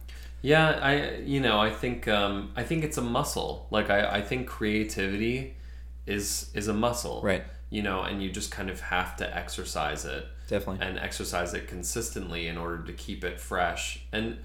Yeah, 0.42 0.68
I 0.82 1.16
you 1.18 1.40
know 1.40 1.58
I 1.58 1.70
think 1.70 2.06
um, 2.08 2.52
I 2.56 2.62
think 2.62 2.84
it's 2.84 2.98
a 2.98 3.02
muscle. 3.02 3.66
Like 3.70 3.90
I, 3.90 4.18
I 4.18 4.22
think 4.22 4.46
creativity 4.46 5.56
is 6.06 6.50
is 6.54 6.68
a 6.68 6.74
muscle, 6.74 7.20
Right. 7.22 7.44
You 7.70 7.82
know, 7.82 8.02
and 8.02 8.22
you 8.22 8.30
just 8.30 8.50
kind 8.50 8.70
of 8.70 8.80
have 8.80 9.16
to 9.16 9.36
exercise 9.36 10.04
it 10.06 10.24
Definitely. 10.48 10.86
and 10.86 10.98
exercise 10.98 11.52
it 11.52 11.68
consistently 11.68 12.46
in 12.48 12.56
order 12.56 12.82
to 12.84 12.92
keep 12.92 13.24
it 13.24 13.38
fresh. 13.40 14.00
And 14.12 14.38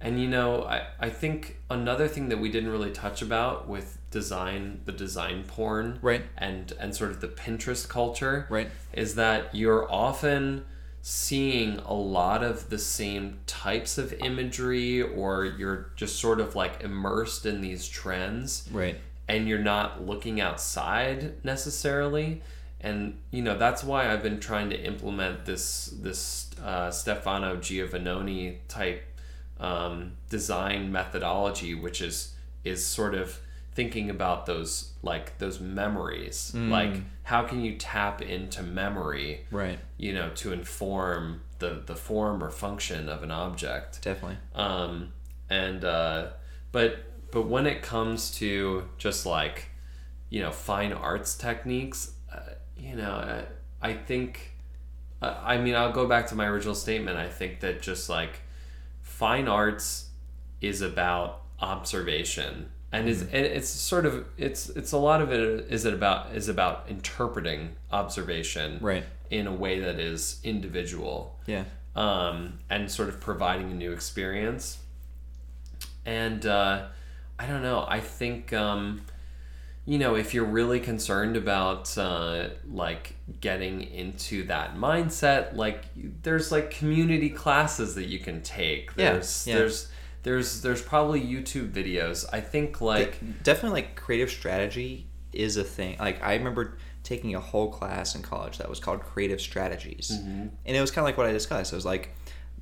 and 0.00 0.20
you 0.20 0.28
know 0.28 0.62
I 0.64 0.86
I 0.98 1.10
think 1.10 1.56
another 1.68 2.08
thing 2.08 2.28
that 2.30 2.38
we 2.38 2.48
didn't 2.50 2.70
really 2.70 2.90
touch 2.92 3.20
about 3.20 3.68
with 3.68 3.98
design 4.10 4.80
the 4.86 4.92
design 4.92 5.44
porn 5.46 5.98
Right. 6.00 6.22
and 6.38 6.72
and 6.80 6.94
sort 6.94 7.10
of 7.10 7.20
the 7.20 7.28
Pinterest 7.28 7.88
culture 7.88 8.46
Right. 8.48 8.70
is 8.92 9.16
that 9.16 9.54
you're 9.54 9.90
often 9.92 10.64
seeing 11.02 11.78
a 11.78 11.94
lot 11.94 12.42
of 12.42 12.68
the 12.70 12.78
same 12.78 13.38
types 13.46 13.96
of 13.98 14.12
imagery 14.14 15.00
or 15.02 15.44
you're 15.46 15.90
just 15.96 16.16
sort 16.18 16.40
of 16.40 16.54
like 16.54 16.82
immersed 16.82 17.46
in 17.46 17.60
these 17.60 17.88
trends. 17.88 18.68
Right. 18.72 18.98
and 19.28 19.48
you're 19.48 19.58
not 19.58 20.04
looking 20.06 20.40
outside 20.40 21.44
necessarily. 21.44 22.42
And 22.80 23.18
you 23.30 23.42
know 23.42 23.56
that's 23.56 23.84
why 23.84 24.10
I've 24.12 24.22
been 24.22 24.40
trying 24.40 24.70
to 24.70 24.80
implement 24.80 25.44
this 25.44 25.86
this 26.02 26.50
uh, 26.64 26.90
Stefano 26.90 27.56
Giovannoni 27.56 28.56
type 28.68 29.02
um, 29.58 30.12
design 30.30 30.90
methodology 30.90 31.74
which 31.74 32.00
is 32.00 32.34
is 32.64 32.84
sort 32.84 33.14
of 33.14 33.38
thinking 33.74 34.10
about 34.10 34.46
those 34.46 34.92
like 35.02 35.38
those 35.38 35.60
memories. 35.60 36.52
Like 36.70 36.96
how 37.30 37.42
can 37.44 37.60
you 37.66 37.76
tap 37.76 38.20
into 38.22 38.62
memory 38.62 39.46
Right. 39.50 39.78
you 39.96 40.12
know 40.12 40.28
to 40.42 40.52
inform 40.52 41.42
the 41.60 41.82
the 41.86 41.94
form 41.96 42.42
or 42.44 42.50
function 42.50 43.08
of 43.08 43.22
an 43.22 43.30
object 43.30 44.02
Definitely. 44.02 44.38
um, 44.54 45.12
and 45.48 45.84
uh, 45.84 46.28
but 46.72 46.90
but 47.32 47.42
when 47.54 47.66
it 47.66 47.82
comes 47.82 48.30
to 48.40 48.88
just 48.98 49.26
like 49.26 49.66
you 50.28 50.40
know 50.42 50.50
fine 50.50 50.92
arts 50.92 51.34
techniques 51.36 52.00
uh, 52.34 52.54
you 52.76 52.94
know 52.96 53.12
uh, 53.12 53.42
i 53.82 53.92
think 53.94 54.30
uh, 55.22 55.36
i 55.42 55.56
mean 55.58 55.74
i'll 55.74 55.92
go 56.02 56.06
back 56.06 56.26
to 56.28 56.34
my 56.34 56.46
original 56.46 56.74
statement 56.74 57.16
i 57.16 57.28
think 57.28 57.60
that 57.60 57.80
just 57.82 58.08
like 58.08 58.40
fine 59.02 59.46
arts 59.48 60.08
is 60.60 60.80
about 60.82 61.42
observation 61.60 62.70
and 62.92 63.08
is 63.08 63.22
and 63.22 63.32
it's 63.34 63.68
sort 63.68 64.04
of 64.06 64.24
it's 64.36 64.68
it's 64.70 64.92
a 64.92 64.98
lot 64.98 65.20
of 65.20 65.32
it 65.32 65.66
is 65.70 65.84
it 65.84 65.94
about 65.94 66.32
is 66.34 66.48
about 66.48 66.86
interpreting 66.88 67.70
observation 67.92 68.78
Right. 68.80 69.04
in 69.30 69.46
a 69.46 69.52
way 69.54 69.80
that 69.80 70.00
is 70.00 70.40
individual 70.42 71.38
Yeah. 71.46 71.64
um, 71.94 72.58
and 72.68 72.90
sort 72.90 73.08
of 73.08 73.20
providing 73.20 73.70
a 73.70 73.74
new 73.74 73.92
experience. 73.92 74.78
And 76.06 76.44
uh, 76.46 76.86
I 77.38 77.46
don't 77.46 77.62
know. 77.62 77.84
I 77.88 78.00
think 78.00 78.52
um, 78.52 79.02
you 79.86 79.98
know 79.98 80.14
if 80.16 80.34
you're 80.34 80.44
really 80.44 80.80
concerned 80.80 81.36
about 81.36 81.96
uh, 81.98 82.48
like 82.70 83.14
getting 83.40 83.82
into 83.82 84.44
that 84.44 84.76
mindset, 84.76 85.54
like 85.56 85.84
there's 86.22 86.50
like 86.50 86.70
community 86.70 87.30
classes 87.30 87.94
that 87.94 88.06
you 88.06 88.18
can 88.18 88.42
take. 88.42 88.90
Yeah, 88.96 89.12
There's 89.12 89.46
yeah. 89.46 89.54
there's 89.56 89.88
there's 90.22 90.62
there's 90.62 90.82
probably 90.82 91.20
YouTube 91.20 91.72
videos. 91.72 92.26
I 92.32 92.40
think 92.40 92.80
like 92.80 93.18
definitely 93.42 93.82
like 93.82 93.96
creative 93.96 94.30
strategy 94.30 95.06
is 95.32 95.56
a 95.56 95.64
thing. 95.64 95.96
Like 95.98 96.22
I 96.22 96.34
remember 96.34 96.76
taking 97.02 97.34
a 97.34 97.40
whole 97.40 97.70
class 97.70 98.14
in 98.14 98.22
college 98.22 98.58
that 98.58 98.68
was 98.68 98.80
called 98.80 99.00
creative 99.00 99.40
strategies, 99.40 100.10
Mm-hmm. 100.12 100.48
and 100.66 100.76
it 100.76 100.80
was 100.80 100.90
kind 100.90 101.02
of 101.02 101.06
like 101.06 101.16
what 101.16 101.26
I 101.26 101.32
discussed. 101.32 101.72
It 101.72 101.76
was 101.76 101.86
like 101.86 102.14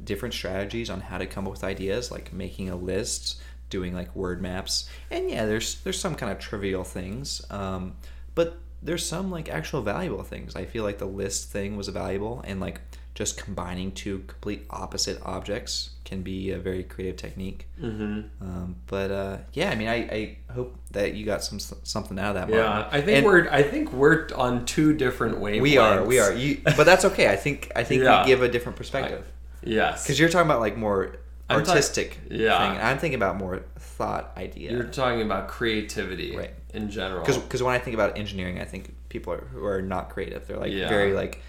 different 0.04 0.34
strategies 0.34 0.90
on 0.90 1.00
how 1.00 1.18
to 1.18 1.26
come 1.26 1.46
up 1.46 1.50
with 1.52 1.64
ideas, 1.64 2.10
like 2.12 2.32
making 2.32 2.68
a 2.70 2.76
list, 2.76 3.40
doing 3.70 3.94
like 3.94 4.14
word 4.14 4.40
maps, 4.40 4.88
and 5.10 5.28
yeah, 5.28 5.44
there's 5.46 5.80
there's 5.82 5.98
some 5.98 6.14
kind 6.14 6.30
of 6.30 6.38
trivial 6.38 6.84
things, 6.84 7.42
um, 7.50 7.94
but 8.36 8.58
there's 8.80 9.04
some 9.04 9.28
like 9.32 9.48
actual 9.48 9.82
valuable 9.82 10.22
things. 10.22 10.54
I 10.54 10.64
feel 10.64 10.84
like 10.84 10.98
the 10.98 11.06
list 11.06 11.50
thing 11.50 11.76
was 11.76 11.88
valuable, 11.88 12.42
and 12.46 12.60
like 12.60 12.80
just 13.18 13.36
combining 13.36 13.90
two 13.90 14.20
complete 14.28 14.64
opposite 14.70 15.20
objects 15.24 15.90
can 16.04 16.22
be 16.22 16.52
a 16.52 16.58
very 16.58 16.84
creative 16.84 17.16
technique. 17.16 17.66
mhm. 17.82 18.28
Um, 18.40 18.76
but 18.86 19.10
uh, 19.10 19.38
yeah, 19.54 19.70
I 19.70 19.74
mean, 19.74 19.88
I, 19.88 19.96
I 19.96 20.38
hope 20.52 20.76
that 20.92 21.14
you 21.14 21.26
got 21.26 21.42
some 21.42 21.58
something 21.58 22.16
out 22.16 22.36
of 22.36 22.46
that. 22.46 22.48
yeah, 22.56 22.62
Martin. 22.62 22.88
I 22.92 23.00
think 23.04 23.16
And 23.16 23.26
we're 23.26 23.48
I 23.50 23.64
think 23.64 23.92
we're 23.92 24.28
on 24.36 24.64
two 24.66 24.92
different 24.94 25.38
wavelengths. 25.40 25.62
we 25.62 25.76
are 25.78 26.04
we 26.04 26.20
are 26.20 26.32
you, 26.32 26.60
but 26.76 26.84
that's 26.84 27.04
okay. 27.06 27.26
I 27.28 27.34
think 27.34 27.72
I 27.74 27.82
think 27.82 28.04
Yeah. 28.04 28.22
we 28.22 28.28
give 28.28 28.40
a 28.42 28.48
different 28.48 28.76
perspective 28.78 29.26
Yes. 29.64 30.04
because 30.04 30.20
you're 30.20 30.28
talking 30.28 30.46
about 30.48 30.60
like 30.60 30.76
more 30.76 31.16
I'm 31.50 31.58
artistic 31.58 32.20
yeah. 32.30 32.56
thing. 32.60 32.80
I'm 32.86 32.98
thinking 32.98 33.16
about 33.18 33.36
more 33.36 33.62
thought 33.80 34.30
idea. 34.36 34.70
You're 34.70 34.84
talking 34.84 35.22
about 35.22 35.48
creativity 35.48 36.36
Right. 36.36 36.54
in 36.72 36.88
general. 36.88 37.24
because 37.26 37.62
when 37.64 37.74
I 37.74 37.80
think 37.80 37.94
about 37.94 38.16
engineering, 38.16 38.60
I 38.60 38.64
think 38.64 38.94
people 39.08 39.32
are, 39.32 39.44
who 39.52 39.64
are 39.66 39.82
not 39.82 40.10
creative. 40.10 40.46
They're 40.46 40.56
like 40.66 40.72
Yeah. 40.72 40.88
very 40.88 41.14
like 41.14 41.42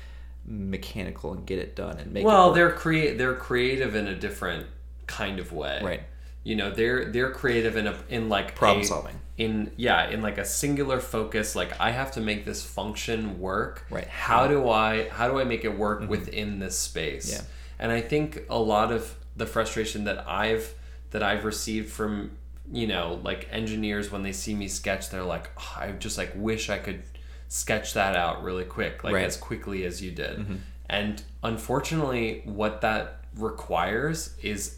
mechanical 0.50 1.32
and 1.32 1.46
get 1.46 1.60
it 1.60 1.76
done 1.76 1.98
and 2.00 2.12
make. 2.12 2.26
well, 2.26 2.52
they're 2.52 2.72
create 2.72 3.18
they're 3.18 3.36
creative 3.36 3.96
in 3.96 4.08
a 4.08 4.16
different 4.16 4.66
kind 5.08 5.40
of 5.40 5.54
way. 5.54 5.80
Right. 5.82 6.04
You 6.44 6.56
know, 6.56 6.72
they're 6.72 7.06
they're 7.06 7.32
creative 7.32 7.78
in 7.78 7.88
a 7.88 7.96
in 8.10 8.28
like 8.30 8.56
Problem 8.56 8.82
a- 8.82 8.86
solving. 8.86 9.16
In 9.38 9.72
yeah, 9.78 10.10
in 10.10 10.22
like 10.22 10.38
a 10.38 10.46
singular 10.46 11.00
focus. 11.00 11.56
Like 11.56 11.80
I 11.80 11.92
have 11.92 12.12
to 12.14 12.22
make 12.22 12.44
this 12.46 12.64
function 12.64 13.40
work. 13.40 13.86
Right. 13.90 14.04
Mm-hmm. 14.04 14.12
How 14.12 14.48
do 14.48 14.70
I 14.70 15.08
how 15.10 15.30
do 15.30 15.40
I 15.40 15.44
make 15.44 15.64
it 15.64 15.78
work 15.78 16.10
within 16.10 16.60
this 16.60 16.78
space? 16.78 17.32
Yeah. 17.32 17.42
And 17.78 17.92
I 17.92 18.02
think 18.02 18.44
a 18.50 18.60
lot 18.60 18.92
of 18.92 19.16
the 19.38 19.46
frustration 19.46 20.04
that 20.06 20.28
I've 20.28 20.74
that 21.12 21.24
I've 21.24 21.46
received 21.46 21.90
from 21.90 22.32
you 22.72 22.88
know 22.88 23.20
like 23.24 23.48
engineers 23.52 24.12
when 24.12 24.24
they 24.24 24.34
see 24.34 24.54
me 24.56 24.68
sketch, 24.68 25.10
they're 25.10 25.24
like, 25.24 25.50
oh, 25.58 25.78
I 25.78 25.92
just 25.94 26.18
like 26.18 26.32
wish 26.36 26.70
I 26.70 26.78
could 26.78 27.04
sketch 27.50 27.94
that 27.96 28.16
out 28.16 28.42
really 28.44 28.64
quick, 28.64 29.04
like 29.04 29.14
Right. 29.14 29.26
as 29.26 29.36
quickly 29.36 29.84
as 29.84 30.02
you 30.02 30.12
did. 30.12 30.40
Mm-hmm. 30.40 30.56
And 30.90 31.22
unfortunately, 31.44 32.42
what 32.46 32.82
that 32.82 33.20
requires 33.36 34.34
is 34.42 34.78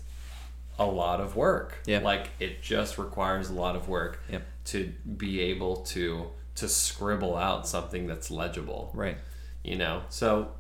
a 0.80 0.86
lot 0.86 1.22
of 1.22 1.36
work. 1.36 1.78
Yeah. 1.86 2.00
Like 2.00 2.30
it 2.40 2.62
just 2.64 2.98
requires 2.98 3.50
a 3.50 3.54
lot 3.54 3.76
of 3.76 3.88
work 3.88 4.20
Yep. 4.30 4.42
to 4.66 4.92
be 5.18 5.40
able 5.42 5.78
to 5.94 6.28
to 6.56 6.68
scribble 6.68 7.36
out 7.38 7.68
something 7.68 8.08
that's 8.08 8.30
legible. 8.32 8.92
right. 8.94 9.18
You 9.64 9.78
know. 9.78 10.02
So 10.10 10.52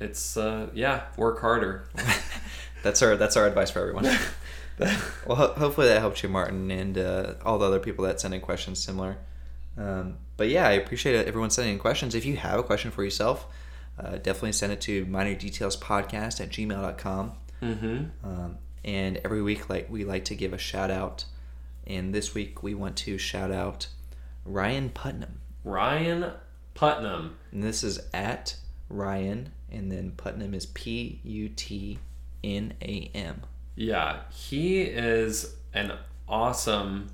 it's 0.00 0.36
uh 0.36 0.68
yeah, 0.74 1.04
work 1.16 1.40
harder. 1.40 1.84
That's 2.82 3.00
our 3.02 3.16
that's 3.16 3.36
our 3.36 3.46
advice 3.46 3.70
for 3.70 3.78
everyone. 3.78 4.04
well, 5.26 5.36
ho- 5.36 5.52
hopefully 5.54 5.86
that 5.86 6.00
helped 6.00 6.20
you, 6.24 6.28
Martin, 6.28 6.68
and 6.72 6.98
uh, 6.98 7.34
all 7.44 7.56
the 7.58 7.64
other 7.66 7.78
people 7.78 8.04
that 8.06 8.20
sent 8.20 8.34
in 8.34 8.40
questions 8.40 8.82
similar. 8.82 9.18
Um, 9.76 10.18
but 10.36 10.48
yeah, 10.48 10.66
I 10.66 10.72
appreciate 10.72 11.26
everyone 11.26 11.50
sending 11.50 11.74
in 11.74 11.78
questions. 11.78 12.14
If 12.14 12.24
you 12.24 12.36
have 12.36 12.58
a 12.58 12.62
question 12.62 12.90
for 12.90 13.04
yourself, 13.04 13.46
uh, 13.98 14.16
definitely 14.16 14.52
send 14.52 14.72
it 14.72 14.80
to 14.82 15.04
minor 15.06 15.34
details 15.34 15.76
podcast 15.76 16.40
at 16.40 16.50
gmail.com. 16.50 17.32
mm-hmm. 17.62 18.26
Um, 18.26 18.58
and 18.84 19.18
every 19.24 19.42
week, 19.42 19.68
like 19.68 19.88
we 19.90 20.04
like 20.04 20.24
to 20.26 20.34
give 20.34 20.52
a 20.52 20.58
shout 20.58 20.90
out. 20.90 21.24
And 21.86 22.14
this 22.14 22.34
week, 22.34 22.62
we 22.62 22.74
want 22.74 22.96
to 22.98 23.18
shout 23.18 23.50
out 23.50 23.88
Ryan 24.44 24.90
Putnam. 24.90 25.40
Ryan 25.64 26.32
Putnam. 26.74 27.36
And 27.50 27.62
this 27.62 27.82
is 27.82 28.00
at 28.12 28.56
Ryan, 28.88 29.52
and 29.70 29.90
then 29.90 30.12
Putnam 30.16 30.54
is 30.54 30.66
P 30.66 31.20
U 31.24 31.48
T 31.48 31.98
N 32.44 32.74
A 32.82 33.10
M. 33.14 33.42
Yeah, 33.74 34.20
he 34.30 34.82
is 34.82 35.54
an 35.72 35.92
awesome 36.28 37.10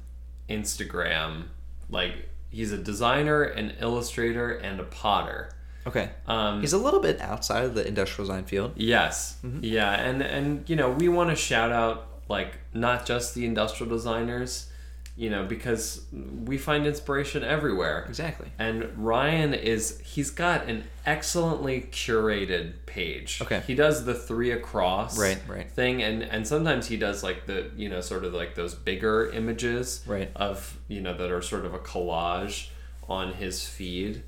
Instagram. 0.48 1.44
Like 1.90 2.28
he's 2.50 2.72
a 2.72 2.78
designer, 2.78 3.42
an 3.42 3.74
illustrator, 3.80 4.52
and 4.52 4.80
a 4.80 4.84
potter. 4.84 5.50
Okay. 5.86 6.10
Um, 6.26 6.60
He's 6.60 6.74
a 6.74 6.78
little 6.78 7.00
bit 7.00 7.20
outside 7.20 7.64
of 7.64 7.74
the 7.74 7.86
industrial 7.86 8.26
design 8.28 8.44
field. 8.44 8.72
Yes. 8.76 9.38
Mm-hmm. 9.44 9.60
Yeah, 9.62 9.90
and 9.92 10.22
and 10.22 10.68
you 10.68 10.76
know, 10.76 10.90
we 10.90 11.08
want 11.08 11.30
to 11.30 11.36
shout 11.36 11.72
out 11.72 12.08
like 12.28 12.58
not 12.74 13.06
just 13.06 13.34
the 13.34 13.46
industrial 13.46 13.90
designers, 13.90 14.70
you 15.18 15.30
know, 15.30 15.44
because 15.44 16.02
we 16.44 16.56
find 16.56 16.86
inspiration 16.86 17.42
everywhere. 17.42 18.04
Exactly. 18.08 18.52
And 18.56 18.88
Ryan 18.96 19.52
is 19.52 20.00
he's 20.04 20.30
got 20.30 20.68
an 20.68 20.84
excellently 21.04 21.88
curated 21.90 22.74
page. 22.86 23.40
Okay. 23.42 23.60
He 23.66 23.74
does 23.74 24.04
the 24.04 24.14
three 24.14 24.52
across 24.52 25.18
Right, 25.18 25.40
right. 25.48 25.68
thing 25.68 26.04
and 26.04 26.22
and 26.22 26.46
sometimes 26.46 26.86
he 26.86 26.96
does 26.96 27.24
like 27.24 27.46
the, 27.46 27.68
you 27.76 27.88
know, 27.88 28.00
sort 28.00 28.24
of 28.24 28.32
like 28.32 28.54
those 28.54 28.76
bigger 28.76 29.28
images 29.32 30.04
Right. 30.06 30.30
of, 30.36 30.78
you 30.86 31.00
know, 31.00 31.14
that 31.16 31.32
are 31.32 31.42
sort 31.42 31.64
of 31.64 31.74
a 31.74 31.80
collage 31.80 32.68
on 33.08 33.32
his 33.34 33.66
feed. 33.66 34.22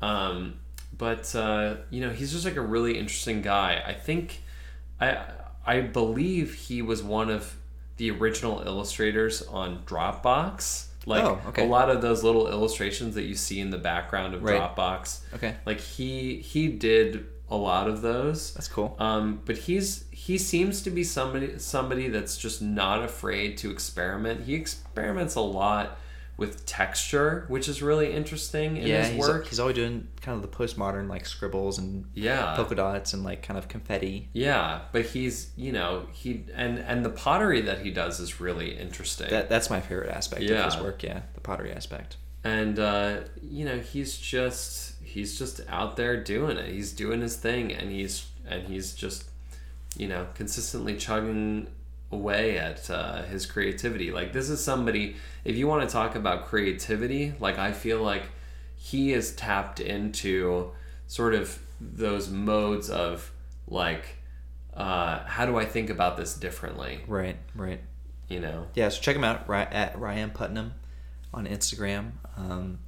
Um 0.00 0.60
but 0.96 1.34
uh, 1.34 1.74
you 1.90 2.00
know, 2.00 2.10
he's 2.10 2.30
just 2.32 2.44
like 2.44 2.56
a 2.56 2.60
really 2.74 2.96
interesting 2.98 3.42
guy. 3.42 3.82
I 3.84 3.94
think 3.94 4.42
I 5.00 5.18
I 5.66 5.80
believe 5.80 6.54
he 6.54 6.82
was 6.82 7.02
one 7.02 7.30
of 7.30 7.56
the 7.96 8.10
original 8.10 8.62
illustrators 8.66 9.42
on 9.42 9.82
Dropbox. 9.84 10.86
Like 11.06 11.22
Oh, 11.24 11.40
okay. 11.48 11.64
a 11.64 11.68
lot 11.68 11.88
of 11.88 12.02
those 12.02 12.24
little 12.24 12.48
illustrations 12.48 13.14
that 13.14 13.22
you 13.24 13.34
see 13.36 13.60
in 13.60 13.70
the 13.70 13.78
background 13.78 14.34
of 14.34 14.42
Right. 14.42 14.60
Dropbox. 14.60 15.20
Okay. 15.34 15.54
Like 15.64 15.80
he 15.80 16.36
he 16.36 16.68
did 16.68 17.26
a 17.48 17.56
lot 17.56 17.88
of 17.88 18.02
those. 18.02 18.52
That's 18.54 18.66
cool. 18.68 18.96
Um, 18.98 19.40
but 19.44 19.56
he's 19.56 20.04
he 20.10 20.36
seems 20.36 20.82
to 20.82 20.90
be 20.90 21.04
somebody 21.04 21.58
somebody 21.58 22.08
that's 22.08 22.36
just 22.36 22.60
not 22.60 23.04
afraid 23.04 23.56
to 23.58 23.70
experiment. 23.70 24.44
He 24.46 24.54
experiments 24.54 25.36
a 25.36 25.40
lot 25.40 25.96
with 26.36 26.66
texture, 26.66 27.46
which 27.48 27.68
is 27.68 27.82
really 27.82 28.12
interesting 28.12 28.76
in 28.76 28.86
yeah, 28.86 29.02
his 29.02 29.08
he's, 29.10 29.18
work. 29.18 29.46
he's 29.46 29.58
always 29.58 29.76
doing 29.76 30.06
kind 30.20 30.36
of 30.36 30.42
the 30.42 30.56
postmodern 30.56 31.08
like 31.08 31.24
scribbles 31.24 31.78
and 31.78 32.04
yeah, 32.14 32.54
polka 32.56 32.74
dots 32.74 33.14
and 33.14 33.24
like 33.24 33.42
kind 33.42 33.58
of 33.58 33.68
confetti. 33.68 34.28
yeah, 34.32 34.82
but 34.92 35.06
he's 35.06 35.50
you 35.56 35.72
know 35.72 36.06
he 36.12 36.44
and 36.54 36.78
and 36.78 37.04
the 37.04 37.10
pottery 37.10 37.62
that 37.62 37.80
he 37.80 37.90
does 37.90 38.20
is 38.20 38.40
really 38.40 38.76
interesting. 38.76 39.30
That 39.30 39.48
that's 39.48 39.70
my 39.70 39.80
favorite 39.80 40.10
aspect 40.10 40.42
of 40.42 40.64
his 40.64 40.76
work. 40.76 41.02
Yeah, 41.02 41.22
the 41.34 41.40
pottery 41.40 41.72
aspect. 41.72 42.16
and 42.44 42.78
uh, 42.78 43.20
you 43.42 43.64
know 43.64 43.78
he's 43.78 44.18
just 44.18 44.94
he's 45.02 45.38
just 45.38 45.60
out 45.68 45.96
there 45.96 46.22
doing 46.22 46.58
it 46.58 46.70
he's 46.70 46.92
doing 46.92 47.22
his 47.22 47.36
thing 47.36 47.72
and 47.72 47.90
he's 47.90 48.26
and 48.46 48.66
he's 48.68 48.94
just 48.94 49.24
you 49.96 50.06
know 50.06 50.26
consistently 50.34 50.96
chugging 50.96 51.66
away 52.12 52.56
at 52.58 52.88
uh, 52.90 53.22
his 53.24 53.46
creativity 53.46 54.10
like 54.12 54.32
this 54.32 54.48
is 54.48 54.62
somebody 54.62 55.16
if 55.44 55.56
you 55.56 55.66
want 55.66 55.86
to 55.86 55.92
talk 55.92 56.14
about 56.14 56.46
creativity 56.46 57.34
like 57.40 57.58
i 57.58 57.72
feel 57.72 58.00
like 58.00 58.22
he 58.76 59.12
is 59.12 59.34
tapped 59.34 59.80
into 59.80 60.70
sort 61.08 61.34
of 61.34 61.58
those 61.80 62.28
modes 62.28 62.88
of 62.88 63.32
like 63.66 64.04
uh, 64.74 65.18
how 65.24 65.44
do 65.44 65.56
i 65.56 65.64
think 65.64 65.90
about 65.90 66.16
this 66.16 66.34
differently 66.34 67.00
Right, 67.08 67.36
right. 67.54 67.80
you 68.28 68.38
know 68.40 68.66
Yeah, 68.74 68.88
so 68.90 69.00
check 69.00 69.16
him 69.16 69.24
out 69.24 69.48
at 69.50 69.98
Ryan 69.98 70.30
Putnam 70.30 70.74
on 71.34 71.46
Instagram. 71.46 72.12
Um, 72.36 72.78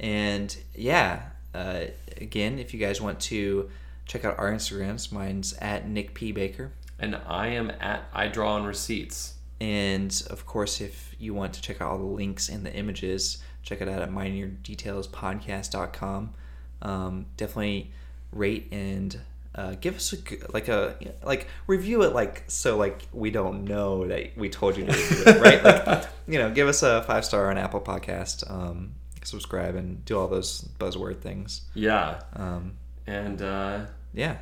and 0.00 0.54
yeah, 0.74 1.22
uh, 1.54 1.84
again, 2.20 2.58
if 2.58 2.74
you 2.74 2.80
guys 2.80 3.00
want 3.00 3.20
to 3.20 3.70
check 4.06 4.24
out 4.24 4.38
our 4.38 4.50
Instagrams, 4.52 5.12
mine's 5.12 5.52
at 5.54 5.88
Nick 5.88 6.12
P 6.14 6.32
Baker. 6.32 6.72
And 7.04 7.20
i 7.28 7.46
am 7.46 7.70
at 7.80 8.02
i 8.12 8.26
draw 8.26 8.54
on 8.54 8.64
receipts. 8.64 9.34
And 9.60 10.20
of 10.30 10.46
course, 10.46 10.80
if 10.80 11.14
you 11.18 11.32
want 11.32 11.52
to 11.54 11.62
check 11.62 11.80
out 11.80 11.92
all 11.92 11.98
the 11.98 12.04
links 12.04 12.48
and 12.48 12.66
the 12.66 12.74
images, 12.74 13.38
check 13.62 13.80
it 13.80 13.88
out 13.88 14.02
at 14.02 14.10
minordetailspodcast.com. 14.10 16.34
Um, 16.82 17.26
definitely 17.36 17.92
rate 18.32 18.66
and 18.72 19.16
uh, 19.54 19.76
give 19.80 19.94
us 19.96 20.12
a 20.12 20.16
like 20.52 20.66
a 20.68 20.96
like 21.22 21.46
review 21.68 22.02
it 22.02 22.12
like 22.12 22.42
so 22.48 22.76
like 22.76 23.06
we 23.12 23.30
don't 23.30 23.62
know 23.64 24.08
that 24.08 24.36
we 24.36 24.48
told 24.50 24.76
you 24.76 24.84
to 24.84 24.92
review 24.92 25.22
it 25.24 25.40
right? 25.40 25.62
Like 25.64 26.06
you 26.26 26.38
know 26.38 26.50
give 26.50 26.66
us 26.66 26.82
a 26.82 27.02
five 27.02 27.24
star 27.24 27.48
on 27.50 27.56
Apple 27.56 27.80
Podcast 27.80 28.50
um, 28.50 28.96
subscribe 29.22 29.76
and 29.76 30.04
do 30.04 30.18
all 30.18 30.26
those 30.26 30.62
buzzword 30.80 31.20
things. 31.20 31.60
Yeah. 31.72 32.22
Um, 32.34 32.72
and 33.06 33.40
uh, 33.40 33.86
yeah. 34.12 34.38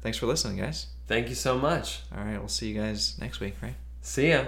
Thanks 0.00 0.16
for 0.16 0.24
listening 0.26 0.56
guys 0.56 0.86
Thank 1.06 1.28
you 1.28 1.34
so 1.34 1.58
much. 1.58 2.00
all 2.16 2.24
right 2.24 2.38
we'll 2.38 2.48
see 2.48 2.68
you 2.72 2.80
guys 2.80 3.18
next 3.20 3.40
week 3.40 3.54
right 3.62 3.74
See 4.00 4.30
ya. 4.30 4.44